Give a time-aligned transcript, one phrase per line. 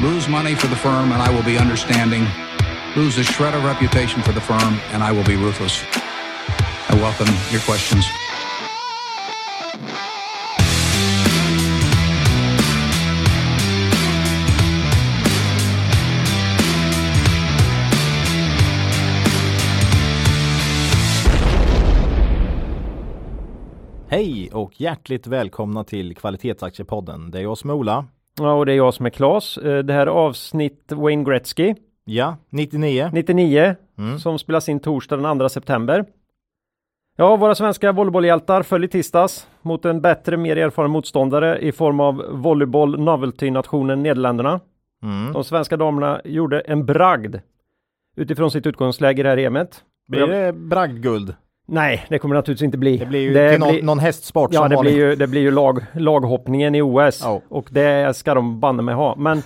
[0.00, 2.24] Lose money for the firm and I will be understanding.
[2.94, 5.82] Lose a shred of reputation for the firm and I will be ruthless.
[6.88, 8.06] I welcome your questions.
[24.08, 27.30] Hej och hjärtligt välkomna till Kvalitetsaktiepodden.
[27.30, 28.06] Det är jag som är Ola.
[28.40, 29.58] Ja, och det är jag som är Klas.
[29.58, 31.74] Eh, Det här är avsnitt Wayne Gretzky,
[32.04, 33.10] Ja, 99.
[33.12, 34.18] 99, Mm.
[34.18, 36.04] som spelas in torsdag den 2 september.
[37.16, 42.00] Ja, våra svenska volleybollhjältar föll i tisdags mot en bättre, mer erfaren motståndare i form
[42.00, 44.60] av volleyboll novelty-nationen Nederländerna.
[45.02, 45.32] Mm.
[45.32, 47.36] De svenska damerna gjorde en bragd
[48.16, 49.84] utifrån sitt utgångsläge i det här EMet.
[50.08, 51.34] Blir det bragdguld?
[51.70, 52.96] Nej, det kommer det naturligtvis inte bli.
[52.96, 54.94] Det blir ju till någon, blir- någon hästsport Ja, som det vanligt.
[54.94, 57.40] blir ju, det blir ju lag, laghoppningen i OS Ja.
[57.48, 59.14] och det ska de banne mig ha.
[59.16, 59.38] Men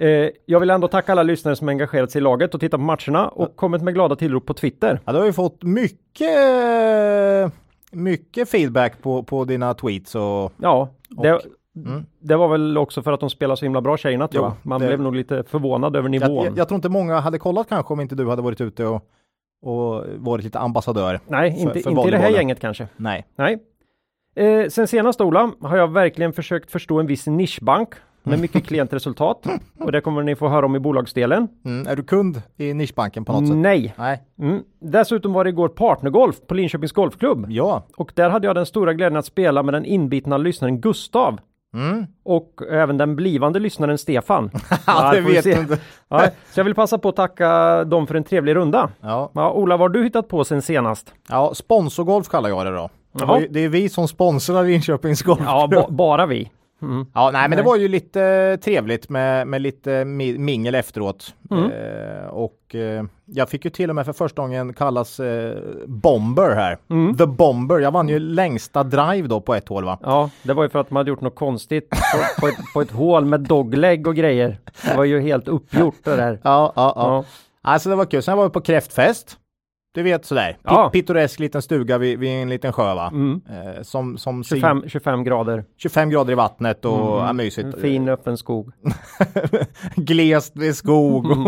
[0.00, 2.84] eh, jag vill ändå tacka alla lyssnare som engagerat sig i laget och tittat på
[2.84, 5.00] matcherna och kommit med glada tillrop på Twitter.
[5.04, 7.52] Ja, du har ju fått mycket,
[7.92, 10.52] mycket feedback på, på dina tweets och...
[10.56, 11.40] Ja, det, Och-
[11.86, 12.04] Mm.
[12.20, 14.68] det var väl också för att de spelar så himla bra tjejerna tror Jo, jag.
[14.70, 16.44] Man det- blev nog lite förvånad över Jag, nivån.
[16.44, 19.02] jag, jag tror inte många hade kollat kanske om inte du hade varit ute och,
[19.62, 21.20] och varit lite ambassadör.
[21.28, 22.88] Nej, för- inte, för inte i det här gänget kanske.
[22.96, 23.26] Nej.
[23.36, 23.58] Nej.
[24.36, 27.88] Eh, sen senast Ola har jag verkligen försökt förstå en viss nischbank
[28.22, 29.46] med mycket klent resultat
[29.78, 31.48] och det kommer ni få höra om i bolagsdelen.
[31.64, 31.86] Mm.
[31.86, 33.56] Är du kund i nischbanken på något sätt?
[33.56, 33.94] Nej.
[33.98, 34.22] Nej.
[34.38, 34.62] Mm.
[34.80, 37.82] Dessutom var det igår partnergolf på Linköpings Golfklubb Ja.
[37.96, 41.40] och där hade jag den stora glädjen att spela med den inbitna lyssnaren Gustav
[41.74, 42.06] Mm.
[42.24, 44.50] och även den blivande lyssnaren Stefan.
[44.86, 45.78] Ja, det vet du inte.
[46.08, 48.90] Ja, så jag vill passa på att tacka dem för en trevlig runda.
[49.00, 49.30] Ja.
[49.34, 51.14] Ja, Ola, vad har du hittat på sen senast?
[51.28, 52.90] ja, sponsorgolf kallar jag det då.
[53.12, 55.40] Det, ju, det är vi som sponsrar Linköpings Golf.
[55.44, 56.50] Ja, ba bara vi.
[57.14, 61.34] Ja, nej, men det var ju lite trevligt med, med lite mi- mingel efteråt.
[61.50, 61.64] Mm.
[61.64, 66.54] Eh, och eh, jag fick ju till och med för första gången kallas eh, Bomber
[66.54, 66.78] här.
[66.90, 67.16] Mm.
[67.16, 67.78] The Bomber.
[67.78, 69.98] Jag vann ju längsta drive då på ett hål va?
[70.02, 71.96] Ja, det var ju för att man hade gjort något konstigt på,
[72.40, 74.58] på, ett, på ett hål med dogleg och grejer.
[74.90, 76.40] Det var ju helt uppgjort det där.
[76.42, 77.02] Ja, ja, ja.
[77.06, 77.24] Ja.
[77.62, 78.22] Alltså det var kul.
[78.22, 79.36] Sen var vi på kräftfest.
[79.98, 80.50] Du vet sådär.
[80.52, 80.90] Pi- Ja.
[80.90, 83.08] Pittoresk liten stuga vid, vid en liten sjö va?
[83.12, 83.40] Mm.
[83.50, 85.64] Eh, som som 25, 25 grader.
[85.76, 87.80] 25 grader i vattnet och ja, En mysigt.
[87.80, 88.72] fin öppen skog.
[89.96, 91.30] Glest med skog.
[91.30, 91.38] Och...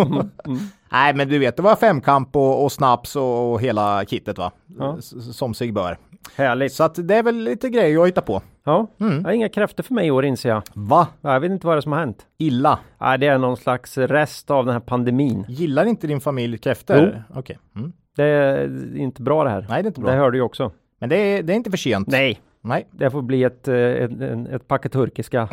[0.46, 0.58] Mm,
[0.92, 4.52] Nej, men du vet, det var femkamp och, och snaps och, och hela kittet va?
[4.78, 4.96] Ja.
[5.32, 5.98] Som sig bör.
[6.36, 6.72] Härligt.
[6.72, 8.42] Så att det är väl lite grejer jag hittar på.
[8.64, 9.22] Ja, Mm.
[9.24, 10.62] jag inga kräftor för mig i år inser jag.
[10.74, 11.06] Va?
[11.20, 12.26] Jag vet inte vad det är som har hänt.
[12.38, 12.78] Illa.
[13.00, 15.44] Nej, det är någon slags rest av den här pandemin.
[15.48, 17.24] Gillar inte din familj kräftor?
[17.34, 17.58] Okej.
[17.76, 17.92] Mm.
[18.20, 19.66] Det är inte bra det här.
[19.68, 20.10] Nej, det är inte bra.
[20.10, 20.72] Det hör du ju också.
[20.98, 22.08] Men det är, det är inte för sent.
[22.08, 22.86] Nej, Nej.
[22.90, 25.48] det får bli ett, eh, ett, ett, ett packe turkiska.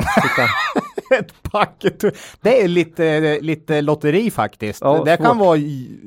[1.18, 2.04] Ett packet.
[2.40, 4.80] Det är lite, lite lotteri faktiskt.
[4.82, 5.08] Ja, det svårt.
[5.08, 5.26] Mm.
[5.26, 5.58] kan vara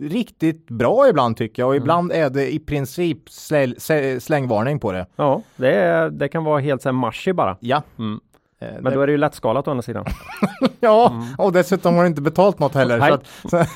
[0.01, 4.91] riktigt bra ibland tycker jag och ibland är det i princip släl, sä- slängvarning på
[4.91, 5.05] det.
[5.15, 7.57] Ja, det, är, det kan vara helt så här marschi bara.
[7.59, 7.83] Ja.
[7.99, 8.19] Mm.
[8.61, 10.05] Eh, Men det, då är det ju lättskalat å andra sidan.
[10.79, 12.97] ja, och dessutom har du inte betalt något heller.
[12.97, 13.09] Nej.
[13.09, 13.57] Så att, så,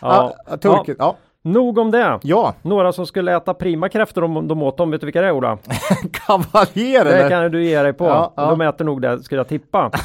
[0.00, 0.34] Ja.
[0.50, 1.16] ja, turket, ja.
[1.44, 2.18] Nog om det.
[2.22, 4.90] Ja, Några som skulle äta prima kräftor om de åt dem.
[4.90, 5.58] Vet du vilka det är Ola?
[6.12, 8.04] kavaljer Det kan du ge dig på.
[8.04, 8.46] Ja, ja.
[8.50, 9.90] De äter nog det, skulle jag tippa.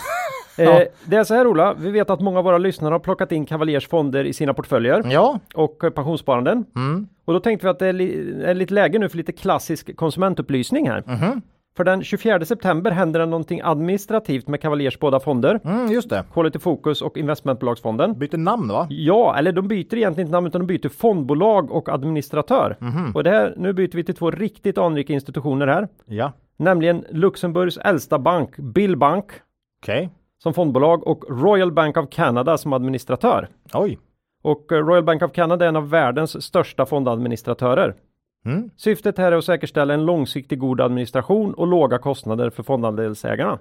[0.57, 3.31] Eh, det är så här Ola, vi vet att många av våra lyssnare har plockat
[3.31, 6.65] in Cavaliers fonder i sina portföljer Ja, och eh, pensionssparanden.
[6.75, 7.07] mm.
[7.25, 9.95] Och då tänkte vi att det är, li- är lite läge nu för lite klassisk
[9.95, 11.03] konsumentupplysning här.
[11.05, 11.41] Mhm.
[11.77, 15.59] För den 24 september händer det någonting administrativt med Cavaliers båda fonder.
[15.63, 16.23] Mm, just det.
[16.33, 18.19] Quality Focus och investmentbolagsfonden.
[18.19, 18.87] Byter namn va?
[18.89, 22.77] Ja, eller de byter egentligen inte namn utan de byter fondbolag och administratör.
[22.79, 23.11] Mhm.
[23.15, 25.87] Och det här, nu byter vi till två riktigt anrika institutioner här.
[26.05, 29.25] Ja, Nämligen Luxemburgs äldsta bank, Bill Bank,
[29.83, 30.09] okej.
[30.43, 33.47] som fondbolag och Royal Bank of Canada som administratör.
[33.73, 33.99] Oj.
[34.43, 37.95] Och eh, Royal Bank of Canada är en av världens största fondadministratörer.
[38.45, 38.69] Mm.
[38.77, 43.59] Syftet här är att säkerställa en långsiktig god administration och låga kostnader för fondandelsägarna.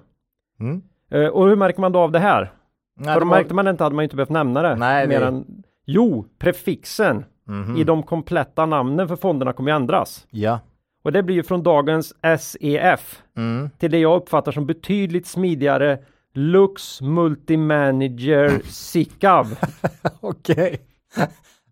[0.59, 0.81] Mm.
[1.11, 2.51] Eh, och hur märker man då av det här?
[2.99, 4.75] Nej, för det då var- märkte man inte hade man inte behövt nämna det.
[4.75, 7.77] Nej, mer det- än, jo, prefixen Mhm.
[7.77, 10.27] i de kompletta namnen för fonderna kommer ju ändras.
[10.29, 10.59] Ja.
[11.03, 13.69] Och det blir ju från dagens SEF Mm.
[13.77, 15.97] till det jag uppfattar som betydligt smidigare
[16.33, 19.45] Lux Multimanager SICAV.
[20.19, 20.81] Okej.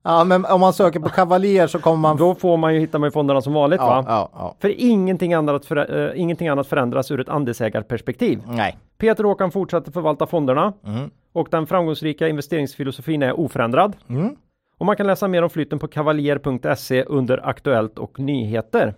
[0.03, 2.17] Ja, men om man söker på kavaljer så kommer man...
[2.17, 4.03] Då får man ju hitta med fonderna som vanligt ja, va?
[4.07, 4.55] ja, ja.
[4.59, 8.41] För ingenting annat, för, äh, ingenting annat förändras ur ett andelsägarperspektiv.
[8.47, 8.77] Nej.
[8.97, 11.09] Peter Håkan fortsätter förvalta fonderna Mm.
[11.33, 13.95] och den framgångsrika investeringsfilosofin är oförändrad.
[14.09, 14.35] Mm.
[14.77, 18.93] Och man kan läsa mer om flytten på kavaljer.se under Aktuellt och nyheter.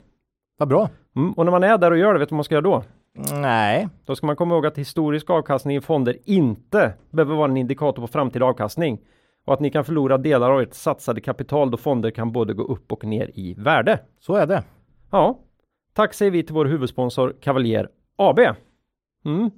[0.58, 0.90] Vad bra.
[1.16, 1.32] Mm.
[1.34, 2.84] Och när man är där och gör det, vet du vad man ska göra då?
[3.34, 7.58] Nej, Då ska man komma ihåg att historisk avkastning i fonder inte behöver vara en
[7.58, 9.00] indikator på framtida avkastning
[9.46, 12.64] och att ni kan förlora delar av ert satsade kapital då fonder kan både gå
[12.64, 14.00] upp och ner i värde.
[14.20, 14.64] så är det.
[15.12, 15.40] Ja,
[15.94, 18.40] tack säger vi till vår huvudsponsor Cavalier AB.
[19.26, 19.52] Mm.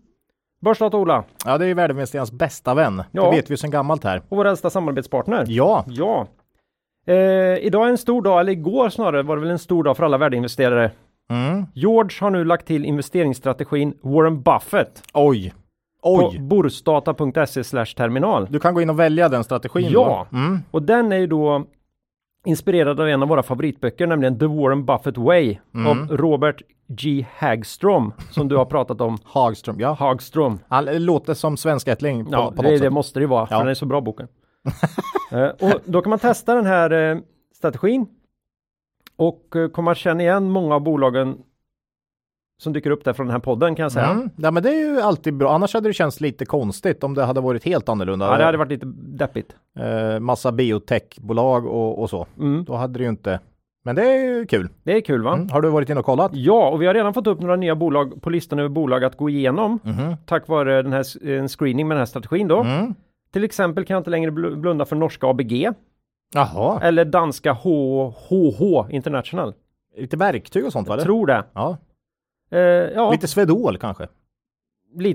[0.62, 3.04] Börsdata Ola Ja, det är ju värdeinvesterarnas bästa vän.
[3.12, 3.24] Ja.
[3.30, 4.22] Det vet vi sedan gammalt här.
[4.30, 5.46] och vår äldsta samarbetspartner.
[5.48, 6.28] Ja, Ja.
[7.08, 7.16] Eh,
[7.58, 10.04] idag är en stor dag, eller igår snarare var det väl en stor dag för
[10.04, 10.92] alla värdeinvesterare.
[11.30, 11.66] mm.
[11.74, 15.54] George har nu lagt till investeringsstrategin Warren Buffett oj.
[16.04, 18.48] På Oj, borsdata.se slash terminal.
[18.50, 20.28] du kan gå in och välja den strategin Ja.
[20.32, 20.60] Mm.
[20.72, 21.66] Och den är ju då
[22.46, 25.88] inspirerad av en av våra favoritböcker, nämligen The Warren Buffett Way Mm.
[25.88, 27.26] av Robert G.
[27.38, 29.18] Hagstrom som du har pratat om.
[29.24, 29.94] Hagström, ja.
[29.94, 30.60] Hagstrom.
[30.68, 33.60] Han låter som svenskättling på, Ja, på det, det måste det vara, för Ja.
[33.60, 34.28] den är så bra boken.
[35.32, 37.18] eh, och då kan man testa den här eh,
[37.56, 38.08] strategin
[39.16, 41.38] och eh, kommer att känna igen många av bolagen
[42.58, 44.06] som dyker upp där från den här podden kan jag säga.
[44.06, 44.30] Mm.
[44.36, 45.52] Ja, men det är ju alltid bra.
[45.56, 48.26] Annars hade det känts lite konstigt om det hade varit helt annorlunda.
[48.32, 49.56] Ja, det hade varit lite deppigt.
[49.80, 52.28] eh, massa biotechbolag och, och så.
[52.40, 52.64] Mm.
[52.64, 53.40] Då hade det ju inte.
[53.84, 54.70] Men det är ju kul.
[54.84, 55.34] Det är kul va?
[55.34, 55.50] Mm.
[55.50, 56.32] Har du varit inne och kollat?
[56.34, 59.18] Ja, och vi har redan fått upp några nya bolag på listan över bolag att
[59.18, 60.16] gå igenom Mhm.
[60.26, 62.60] tack vare den här en screening med den här strategin då.
[62.62, 62.94] Mm.
[63.34, 65.70] Till exempel kan jag inte längre bl- blunda för norska ABG
[66.34, 69.54] Jaha, eller danska HH International.
[69.98, 70.96] lite verktyg och sånt va?
[70.96, 71.44] Jag tror det.
[71.54, 71.78] Ja.
[72.50, 73.12] Eh, ja, lite.
[73.12, 74.08] Lite Swedol kanske?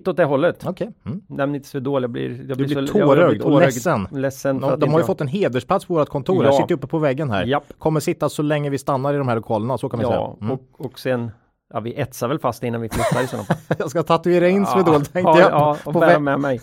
[0.06, 0.66] åt det hållet.
[0.66, 0.90] Okej.
[1.06, 1.22] Mm.
[1.28, 4.08] Nämn inte Swedol, jag blir, jag Du så- blir jag tårögd och ledsen.
[4.10, 6.44] Ledsen för De, har ju fått en hedersplats på vårt kontor.
[6.44, 6.44] Ja.
[6.44, 7.44] Jag sitter uppe på väggen här.
[7.44, 10.10] Japp, Kommer sitta så länge vi stannar i de här lokalerna, så kan vi ja,
[10.10, 10.46] säga.
[10.46, 10.52] Mm.
[10.52, 11.30] och, och sen
[11.74, 13.56] Ja, vi etsar väl fast innan vi flyttar i sådana fall.
[13.78, 15.50] Jag ska tatuera in Swedol tänkte ja, jag.
[15.50, 16.60] ja, och bära med mig.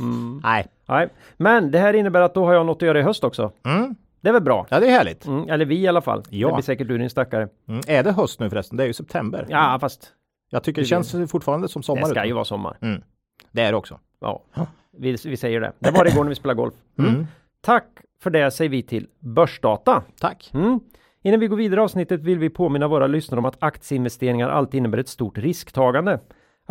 [0.00, 0.40] Mm.
[0.44, 0.66] Nej.
[0.88, 3.52] Nej, men det här innebär att då har jag något att göra i höst också.
[3.64, 3.94] Mm.
[4.22, 4.66] Det är väl bra?
[4.70, 5.26] Ja, det är härligt.
[5.26, 6.22] Mm, eller vi i alla fall.
[6.30, 6.48] Ja.
[6.48, 7.48] Det blir säkert du din stackare.
[7.68, 7.80] Mm.
[7.86, 8.76] Är det höst nu förresten?
[8.76, 9.46] Det är ju september.
[9.48, 10.12] Ja, fast
[10.50, 12.00] Jag tycker det Det- känns fortfarande som sommar.
[12.02, 12.28] det ska ute.
[12.28, 12.76] ju vara sommar.
[13.52, 13.98] Det är det också.
[14.20, 14.42] Ja,
[14.98, 15.72] vi, vi säger det.
[15.78, 16.74] Det var det igår när vi spelade golf.
[16.98, 17.10] Mm.
[17.14, 17.26] Mm.
[17.60, 17.84] Tack
[18.22, 20.02] för det säger vi till Börsdata.
[20.20, 20.50] Tack.
[20.54, 20.80] Mm.
[21.22, 24.78] Innan vi går vidare i avsnittet vill vi påminna våra lyssnare om att aktieinvesteringar alltid
[24.78, 26.18] innebär ett stort risktagande.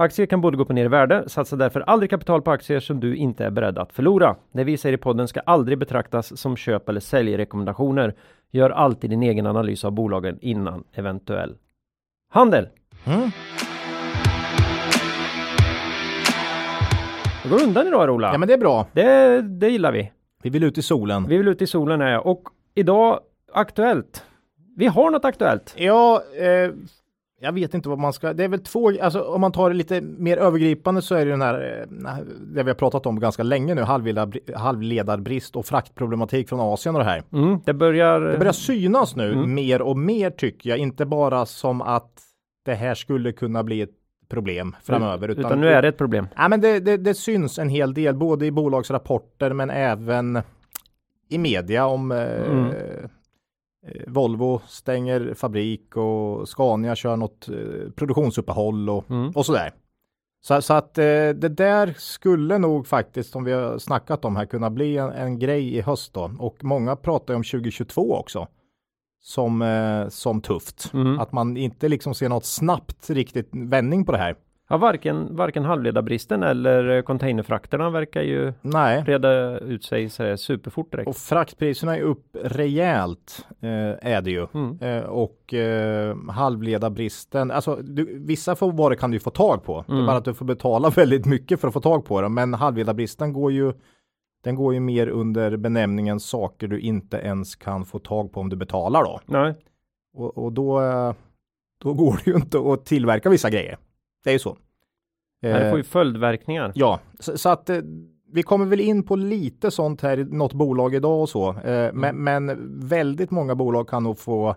[0.02, 2.80] Aktier kan både gå upp och ner i värde, satsa därför aldrig kapital på aktier
[2.80, 4.36] som du inte är beredd att förlora.
[4.52, 8.16] Det vi säger i podden ska aldrig betraktas som köp eller säljrekommendationer.
[8.52, 11.56] Gör alltid din egen analys av bolagen innan eventuell
[12.30, 12.68] handel.
[13.06, 13.32] Mm.
[17.44, 18.32] Det går undan idag Rola.
[18.32, 18.88] Ja, men det är bra.
[18.94, 20.12] det, det gillar vi.
[20.44, 21.28] Vi vill ut i solen.
[21.28, 22.44] Vi vill ut i solen här och
[22.76, 23.20] idag
[23.54, 24.26] aktuellt.
[24.78, 25.74] Vi har något aktuellt.
[25.78, 26.72] Ja, eh,
[27.42, 28.34] jag vet inte vad man ska.
[28.34, 31.32] Det är väl två, alltså om man tar det lite mer övergripande så är det
[31.32, 36.50] den här, eh, det vi har pratat om ganska länge nu, halvledar, halvledarbrist och fraktproblematik
[36.50, 37.24] från Asien och det här.
[37.34, 38.22] Mm, det börjar...
[38.22, 39.54] Det börjar synas nu Mm.
[39.54, 42.12] mer och mer tycker jag, inte bara som att
[42.66, 43.90] det här skulle kunna bli ett
[44.30, 45.30] problem framöver.
[45.30, 45.40] Mm.
[45.40, 46.28] Utan, nu är det ett problem.
[46.36, 50.40] Ja, men det, det, det syns en hel del, både i bolagsrapporter men även
[51.30, 52.18] i media om eh,
[52.52, 52.66] Mm.
[52.66, 53.10] eh,
[54.08, 59.32] Volvo stänger fabrik och Scania kör något eh, produktionsuppehåll och, Mm.
[59.36, 59.72] och sådär.
[60.44, 64.46] Så, så att eh, det där skulle nog faktiskt, som vi har snackat om här,
[64.46, 66.32] kunna bli en, en grej i höst då.
[66.40, 68.48] Och många pratar ju om 2022 också.
[69.24, 70.94] Som, eh, som tufft.
[70.94, 71.20] Mm.
[71.20, 74.36] Att man inte liksom ser något snabbt riktigt vändning på det här.
[74.72, 79.04] Ja, varken, varken halvledarbristen eller containerfrakterna verkar ju Nej.
[79.08, 81.08] reda ut sig så superfort direkt.
[81.10, 83.70] Och fraktpriserna är upp rejält eh,
[84.12, 84.48] är det ju.
[84.54, 84.78] Mm.
[84.82, 89.84] Eh, och eh, halvledarbristen, alltså du, vissa varor kan du få tag på.
[89.88, 90.06] Det är Mm.
[90.06, 92.34] bara att du får betala väldigt mycket för att få tag på dem.
[92.34, 93.74] Men halvledarbristen går ju
[94.44, 98.50] den går ju mer under benämningen saker du inte ens kan få tag på om
[98.50, 99.20] du betalar då.
[99.26, 99.54] Nej,
[100.14, 101.14] Och, och då, eh,
[101.84, 103.78] då går det ju inte att tillverka vissa grejer.
[104.24, 104.58] Det är ju så.
[105.42, 106.72] det Eh, får ju följdverkningar.
[106.76, 107.78] Ja, så, så att eh,
[108.34, 111.50] vi kommer väl in på lite sånt här i något bolag idag och så.
[111.60, 114.56] Eh, men, men väldigt många bolag kan nog få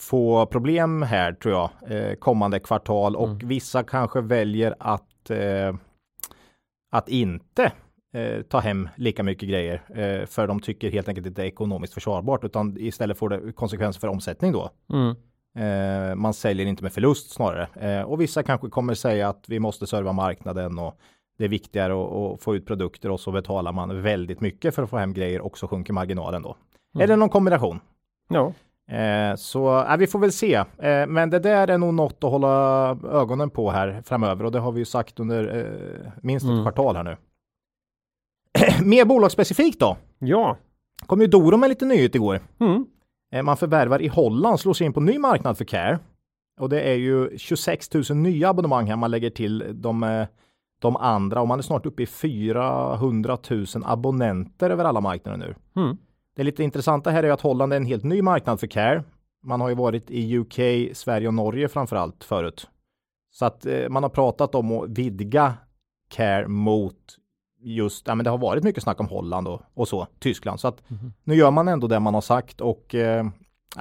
[0.00, 3.48] få problem här tror jag eh, kommande kvartal och Mm.
[3.48, 5.74] vissa kanske väljer att eh,
[6.90, 7.72] att inte
[8.14, 11.50] eh, ta hem lika mycket grejer eh, för de tycker helt enkelt inte det är
[11.50, 14.70] ekonomiskt försvarbart utan istället får det konsekvenser för omsättning då.
[14.92, 15.14] Mm.
[15.58, 17.68] Eh, man säljer inte med förlust snarare.
[17.90, 20.98] Eh, och vissa kanske kommer säga att vi måste serva marknaden och
[21.38, 24.90] det är viktigare att, få ut produkter och så betalar man väldigt mycket för att
[24.90, 26.56] få hem grejer och så sjunker marginalen då.
[26.94, 27.04] Mm.
[27.04, 27.80] Eller någon kombination.
[28.28, 28.52] Ja,
[28.90, 30.54] Eh, så vi får väl se.
[30.54, 34.58] Eh, men det där är nog något att hålla ögonen på här framöver och det
[34.58, 36.62] har vi ju sagt under eh, minst ett Mm.
[36.64, 37.16] kvartal här nu.
[38.84, 39.96] Mer bolagsspecifikt då.
[40.18, 40.56] ja.
[41.06, 42.40] Kom ju Doro med lite nyhet igår.
[42.60, 42.86] Mm.
[43.32, 45.98] Eh, Man förvärvar i Holland, slår sig in på ny marknad för care.
[46.60, 50.26] Och det är ju 26 000 nya abonnemang här man lägger till de, eh,
[50.80, 55.54] de andra och man är snart uppe i 400 000 abonnenter över alla marknader nu.
[55.82, 55.96] Mm.
[56.36, 59.04] Det lite intressanta här är att Holland är en helt ny marknad för Care.
[59.42, 60.58] Man har ju varit i UK,
[60.96, 62.68] Sverige och Norge framför allt förut.
[63.30, 65.54] Så att eh, man har pratat om att vidga
[66.10, 66.94] Care mot
[67.60, 70.60] just, ja men det har varit mycket snack om Holland och, och så, Tyskland.
[70.60, 71.12] Så att Mhm.
[71.24, 73.26] nu gör man ändå det man har sagt och eh,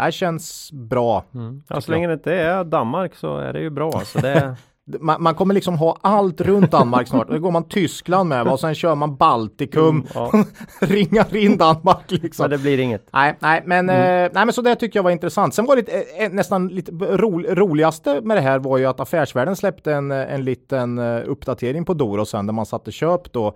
[0.06, 1.24] det känns bra.
[1.34, 1.64] Mm.
[1.70, 3.92] Ja, så länge det inte är Danmark så är det ju bra.
[4.06, 4.58] Så det,
[5.00, 7.27] Man, man kommer liksom ha allt runt Danmark snart.
[7.29, 10.32] Då går man Tyskland med och sen kör man Baltikum, Mm, ja.
[10.79, 12.44] ringar in Danmark liksom.
[12.44, 13.10] men det blir inget.
[13.13, 14.01] Nej, nej, men, Mm.
[14.25, 15.53] eh, nej, men så det tycker jag var intressant.
[15.53, 15.89] Sen var det
[16.20, 20.12] eh, eh, nästan lite ro, roligaste med det här var ju att Affärsvärlden släppte en,
[20.12, 23.56] eh, en liten eh, uppdatering på Doro sen där man satte köp då.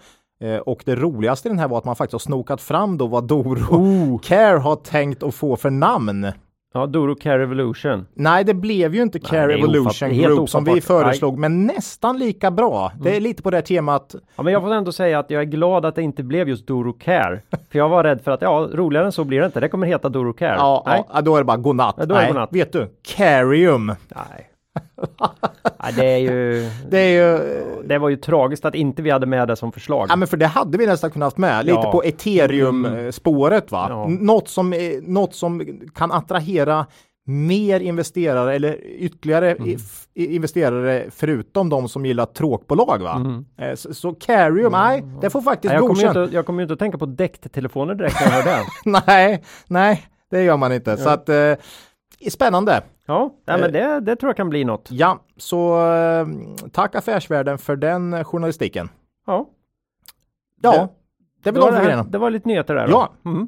[0.65, 3.23] Och det roligaste i den här var att man faktiskt har snokat fram då vad
[3.27, 4.19] Doro Oh.
[4.19, 6.27] Care har tänkt att få för namn.
[6.73, 8.05] Ja, Doro Care Revolution.
[8.13, 11.37] Nej, det blev ju inte Care det är Evolution ofatt- helt Group som vi föreslog,
[11.37, 12.91] men nästan lika bra.
[13.01, 13.23] Det är Mm.
[13.23, 14.15] lite på det temat.
[14.35, 16.67] Ja, men jag får ändå säga att jag är glad att det inte blev just
[16.67, 17.41] Doro Care.
[17.71, 19.59] För jag var rädd för att, ja, roligare än så blir det inte.
[19.59, 20.55] Det kommer heta Doro Care.
[20.57, 21.03] Ja, Nej.
[21.13, 21.95] ja, då är det bara godnatt.
[21.97, 22.49] Ja, då är det Nej, godnatt.
[22.53, 23.85] vet du, Carium.
[23.87, 24.47] Nej.
[25.83, 26.69] Nej, det är ju...
[26.89, 27.39] Det är ju
[27.85, 30.07] Det var ju tragiskt att inte vi hade med det som förslag.
[30.09, 31.91] Ja men för det hade vi nästan kunnat med, lite Ja.
[31.91, 33.85] på ethereum-spåret va.
[33.89, 34.07] Ja.
[34.07, 36.85] Något, som, är- något som kan attrahera
[37.25, 39.77] mer investerare eller ytterligare Mm.
[40.15, 43.15] investerare förutom de som gillar tråkbolag va.
[43.15, 43.45] Mm.
[43.57, 46.17] Eh, Så, så Carium, nej, det får faktiskt jag, kommer godkänt.
[46.17, 48.63] inte, jag kommer ju inte att tänka på däcktelefoner direkt när jag hör det.
[49.07, 50.97] nej, nej, det gör man inte.
[50.97, 51.53] Så att eh,
[52.29, 52.81] spännande.
[53.07, 53.61] Ja, nej, Eh.
[53.61, 54.89] men det, det tror jag kan bli något.
[54.91, 56.27] Ja, så eh,
[56.71, 58.89] tack Affärsvärlden för den eh, journalistiken.
[59.27, 59.49] Ja,
[60.63, 60.71] Ja,
[61.43, 62.03] Det- det var, de det, för här, grejerna.
[62.03, 62.87] det var lite nyheter där.
[62.89, 63.11] Ja.
[63.23, 63.29] Då.
[63.29, 63.47] Mm.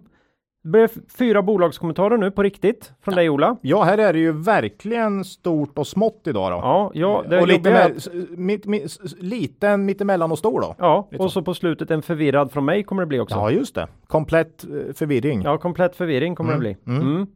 [0.64, 3.58] Det blev fyra bolagskommentarer nu på riktigt från dig Ola.
[3.62, 6.58] Ja, här är det ju verkligen stort och smått idag då.
[6.58, 8.02] Ja, ja det och lite med,
[8.38, 10.76] mitt, mitt, liten, mittemellan och stor då.
[10.80, 13.36] Ja, och så på slutet en förvirrad från mig kommer det bli också.
[13.36, 13.88] Ja, just det.
[14.08, 15.42] Komplett eh, förvirring.
[15.42, 16.94] Ja, komplett förvirring kommer Mm, det bli.
[16.96, 17.08] mm.
[17.16, 17.28] Mm.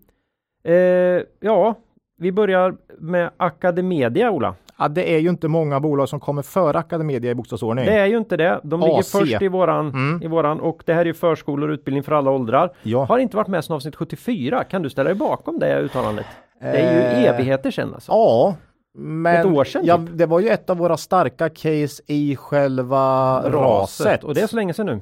[1.18, 1.76] Eh, ja,
[2.18, 4.56] vi börjar med Academedia, Ola.
[4.80, 7.86] Ja, det är ju inte många bolag som kommer före Academedia i bokstavsordning.
[7.86, 8.60] Det är ju inte det.
[8.64, 9.12] De ligger AC.
[9.12, 10.22] först i våran, Mm.
[10.24, 12.72] i våran och det här är ju förskolor och utbildning för alla åldrar.
[12.84, 13.06] Ja.
[13.06, 14.64] Har inte varit med sedan avsnitt 74.
[14.64, 16.26] Kan du ställa dig bakom det uttalandet?
[16.62, 18.12] Det är ju Eh, evigheter sedan alltså.
[18.12, 18.56] Ja,
[18.98, 20.10] men Ett år sedan, ja, typ.
[20.18, 24.24] det var ju ett av våra starka case i själva raset.
[24.24, 25.02] Och det är så länge sedan nu.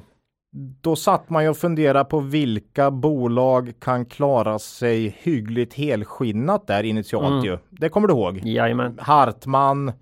[0.80, 6.82] Då satt man ju och funderade på vilka bolag kan klara sig hyggligt helskinnat där
[6.82, 7.44] initialt Mm.
[7.44, 7.58] ju.
[7.70, 8.40] Det kommer du ihåg?
[8.44, 8.98] Jajamän.
[9.02, 9.92] Hartman,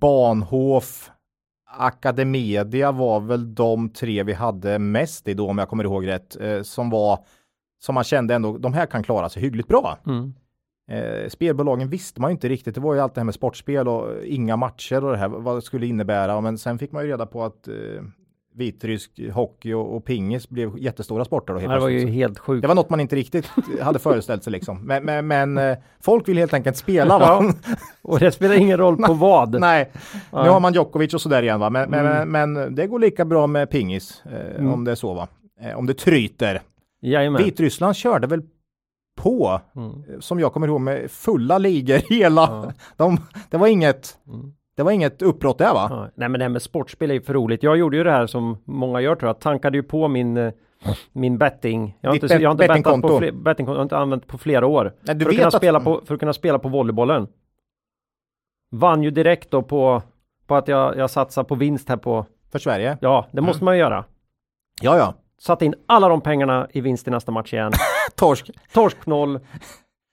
[0.00, 1.10] Bahnhof,
[1.78, 6.36] Academedia var väl de tre vi hade mest i då om jag kommer ihåg rätt.
[6.40, 7.18] Eh, som var
[7.80, 9.98] som man kände ändå, de här kan klara sig hyggligt bra.
[10.06, 10.34] Mm.
[10.90, 12.74] Eh, spelbolagen visste man ju inte riktigt.
[12.74, 15.56] Det var ju allt det här med sportspel och inga matcher och det här vad
[15.56, 16.40] det skulle innebära.
[16.40, 17.74] Men sen fick man ju reda på att eh,
[18.58, 21.52] vitrysk hockey och, och pingis blev jättestora sporter.
[21.54, 22.62] Då helt Det var ju helt sjukt.
[22.62, 23.50] Det var något man inte riktigt
[23.82, 24.86] hade föreställt sig liksom.
[24.86, 27.52] Men, men, men eh, folk vill helt enkelt spela va?
[28.02, 29.60] Och det spelar ingen roll på vad.
[29.60, 29.90] Nej,
[30.32, 30.44] Nej.
[30.44, 31.70] nu har man Djokovic och sådär igen va.
[31.70, 32.28] Men, Mm.
[32.28, 34.22] men, men det går lika bra med pingis.
[34.26, 34.72] Eh, Mm.
[34.72, 35.28] Om det är så va.
[35.60, 36.62] Eh, om det tryter.
[37.02, 37.44] Jajamän.
[37.44, 38.42] Vitryssland körde väl
[39.16, 39.90] på, Mm.
[39.90, 42.42] eh, som jag kommer ihåg, med fulla ligor hela.
[42.42, 42.72] Ja.
[42.96, 44.52] De, det var inget, Mm.
[44.78, 45.86] Det var inget uppbrott där va?
[45.90, 46.08] Ja.
[46.14, 47.62] Nej men det här med sportspel är ju för roligt.
[47.62, 49.40] Jag gjorde ju det här som många gör tror jag.
[49.40, 50.52] Tankade ju på min, eh,
[51.12, 51.98] min betting.
[52.00, 53.72] Jag har Ditt inte, jag har inte, bettat på fler, bettingkonto.
[53.76, 54.94] Jag har inte använt på flera år.
[55.00, 57.28] Nej, du för, att kunna att- spela på, för att kunna spela på volleybollen.
[58.70, 60.02] Vann ju direkt då på,
[60.46, 62.98] på att jag, jag satsar på vinst här på, För Sverige?
[63.00, 64.04] ja det måste man ju göra.
[64.82, 65.14] Ja, ja.
[65.40, 67.72] Satte in alla de pengarna i vinst i nästa match igen.
[68.16, 68.50] Torsk.
[68.72, 69.40] Torsk noll.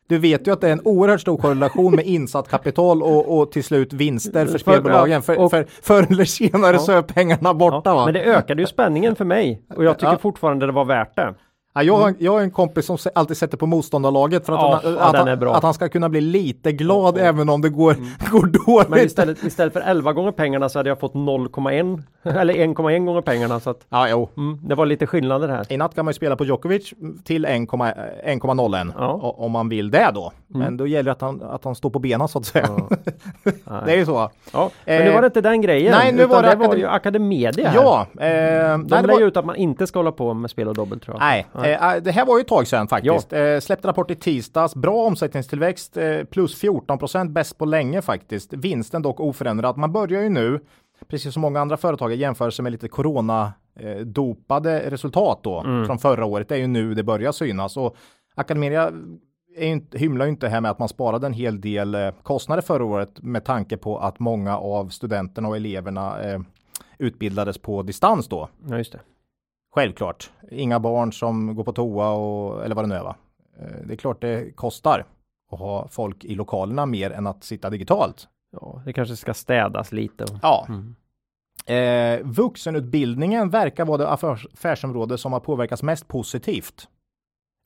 [0.10, 3.52] Du vet ju att det är en oerhört stor korrelation med insatt kapital och, och
[3.52, 5.22] till slut vinster för spelbolagen.
[5.22, 6.80] För, och- för förr eller senare Ja.
[6.80, 9.62] så är pengarna borta Ja, men det ökade ju spänningen för mig.
[9.76, 10.18] Och jag tycker Ja.
[10.18, 11.34] fortfarande det var värt det.
[11.78, 14.80] Ja, jag, har, jag har en kompis som alltid sätter på motståndarlaget för att, Ja,
[15.00, 17.22] han, att, han, att han ska kunna bli lite glad ja.
[17.22, 17.96] även om det går,
[18.32, 18.90] går dåligt.
[18.90, 22.04] Men istället, istället för 11 gånger pengarna så hade jag fått 0,1
[22.40, 23.60] eller 1,1 gånger pengarna.
[23.60, 24.30] Så att, Ja, jo.
[24.38, 25.66] mm, det var lite skillnader här.
[25.74, 27.94] I natt kan man ju spela på Djokovic till 1,0
[28.26, 29.36] 1,01 Ja.
[29.38, 30.32] om man vill det då.
[30.48, 32.70] Men då gäller det att han, att han står på benen så att säga.
[33.86, 34.30] det är ju så.
[34.54, 35.92] Ja, men nu Eh, var det inte den grejen.
[35.92, 37.72] nej, nu var det det var ju Academedia.
[37.76, 40.34] Ja, eh, nej, De det lär var- ju ut att man inte ska hålla på
[40.34, 41.20] med spel och dobbel tror jag.
[41.20, 43.34] Nej, eh, det här var ju ett tag sedan faktiskt.
[43.34, 44.76] Eh, släppte rapport i tisdags.
[44.76, 48.54] Bra omsättningstillväxt, eh, plus 14 procent, bäst på länge faktiskt.
[48.54, 49.78] Vinsten dock oförändrad.
[49.78, 50.60] Man börjar ju nu,
[51.08, 55.86] precis som många andra företag, jämföra sig med lite corona eh, dopade resultat då Mm.
[55.86, 56.50] från förra året.
[56.50, 57.96] Det är ju nu det börjar synas och
[58.36, 58.92] Academedia
[59.58, 62.62] är inte, hymlar ju inte här med att man sparade en hel del eh, kostnader
[62.62, 66.40] förra året med tanke på att många av studenterna och eleverna eh,
[66.98, 68.50] utbildades på distans då.
[68.70, 69.00] Ja, just det.
[69.76, 70.32] Självklart.
[70.52, 73.04] Inga barn som går på toa och eller vad det nu är.
[73.04, 73.16] Va?
[73.60, 75.06] Eh, det är klart det kostar
[75.52, 78.28] att ha folk i lokalerna mer än att sitta digitalt.
[78.52, 80.26] Ja, det kanske ska städas lite.
[80.42, 80.68] Ja.
[80.70, 80.96] Mm.
[81.66, 86.90] Eh, vuxenutbildningen verkar vara det affärs affärsområde som har påverkats mest positivt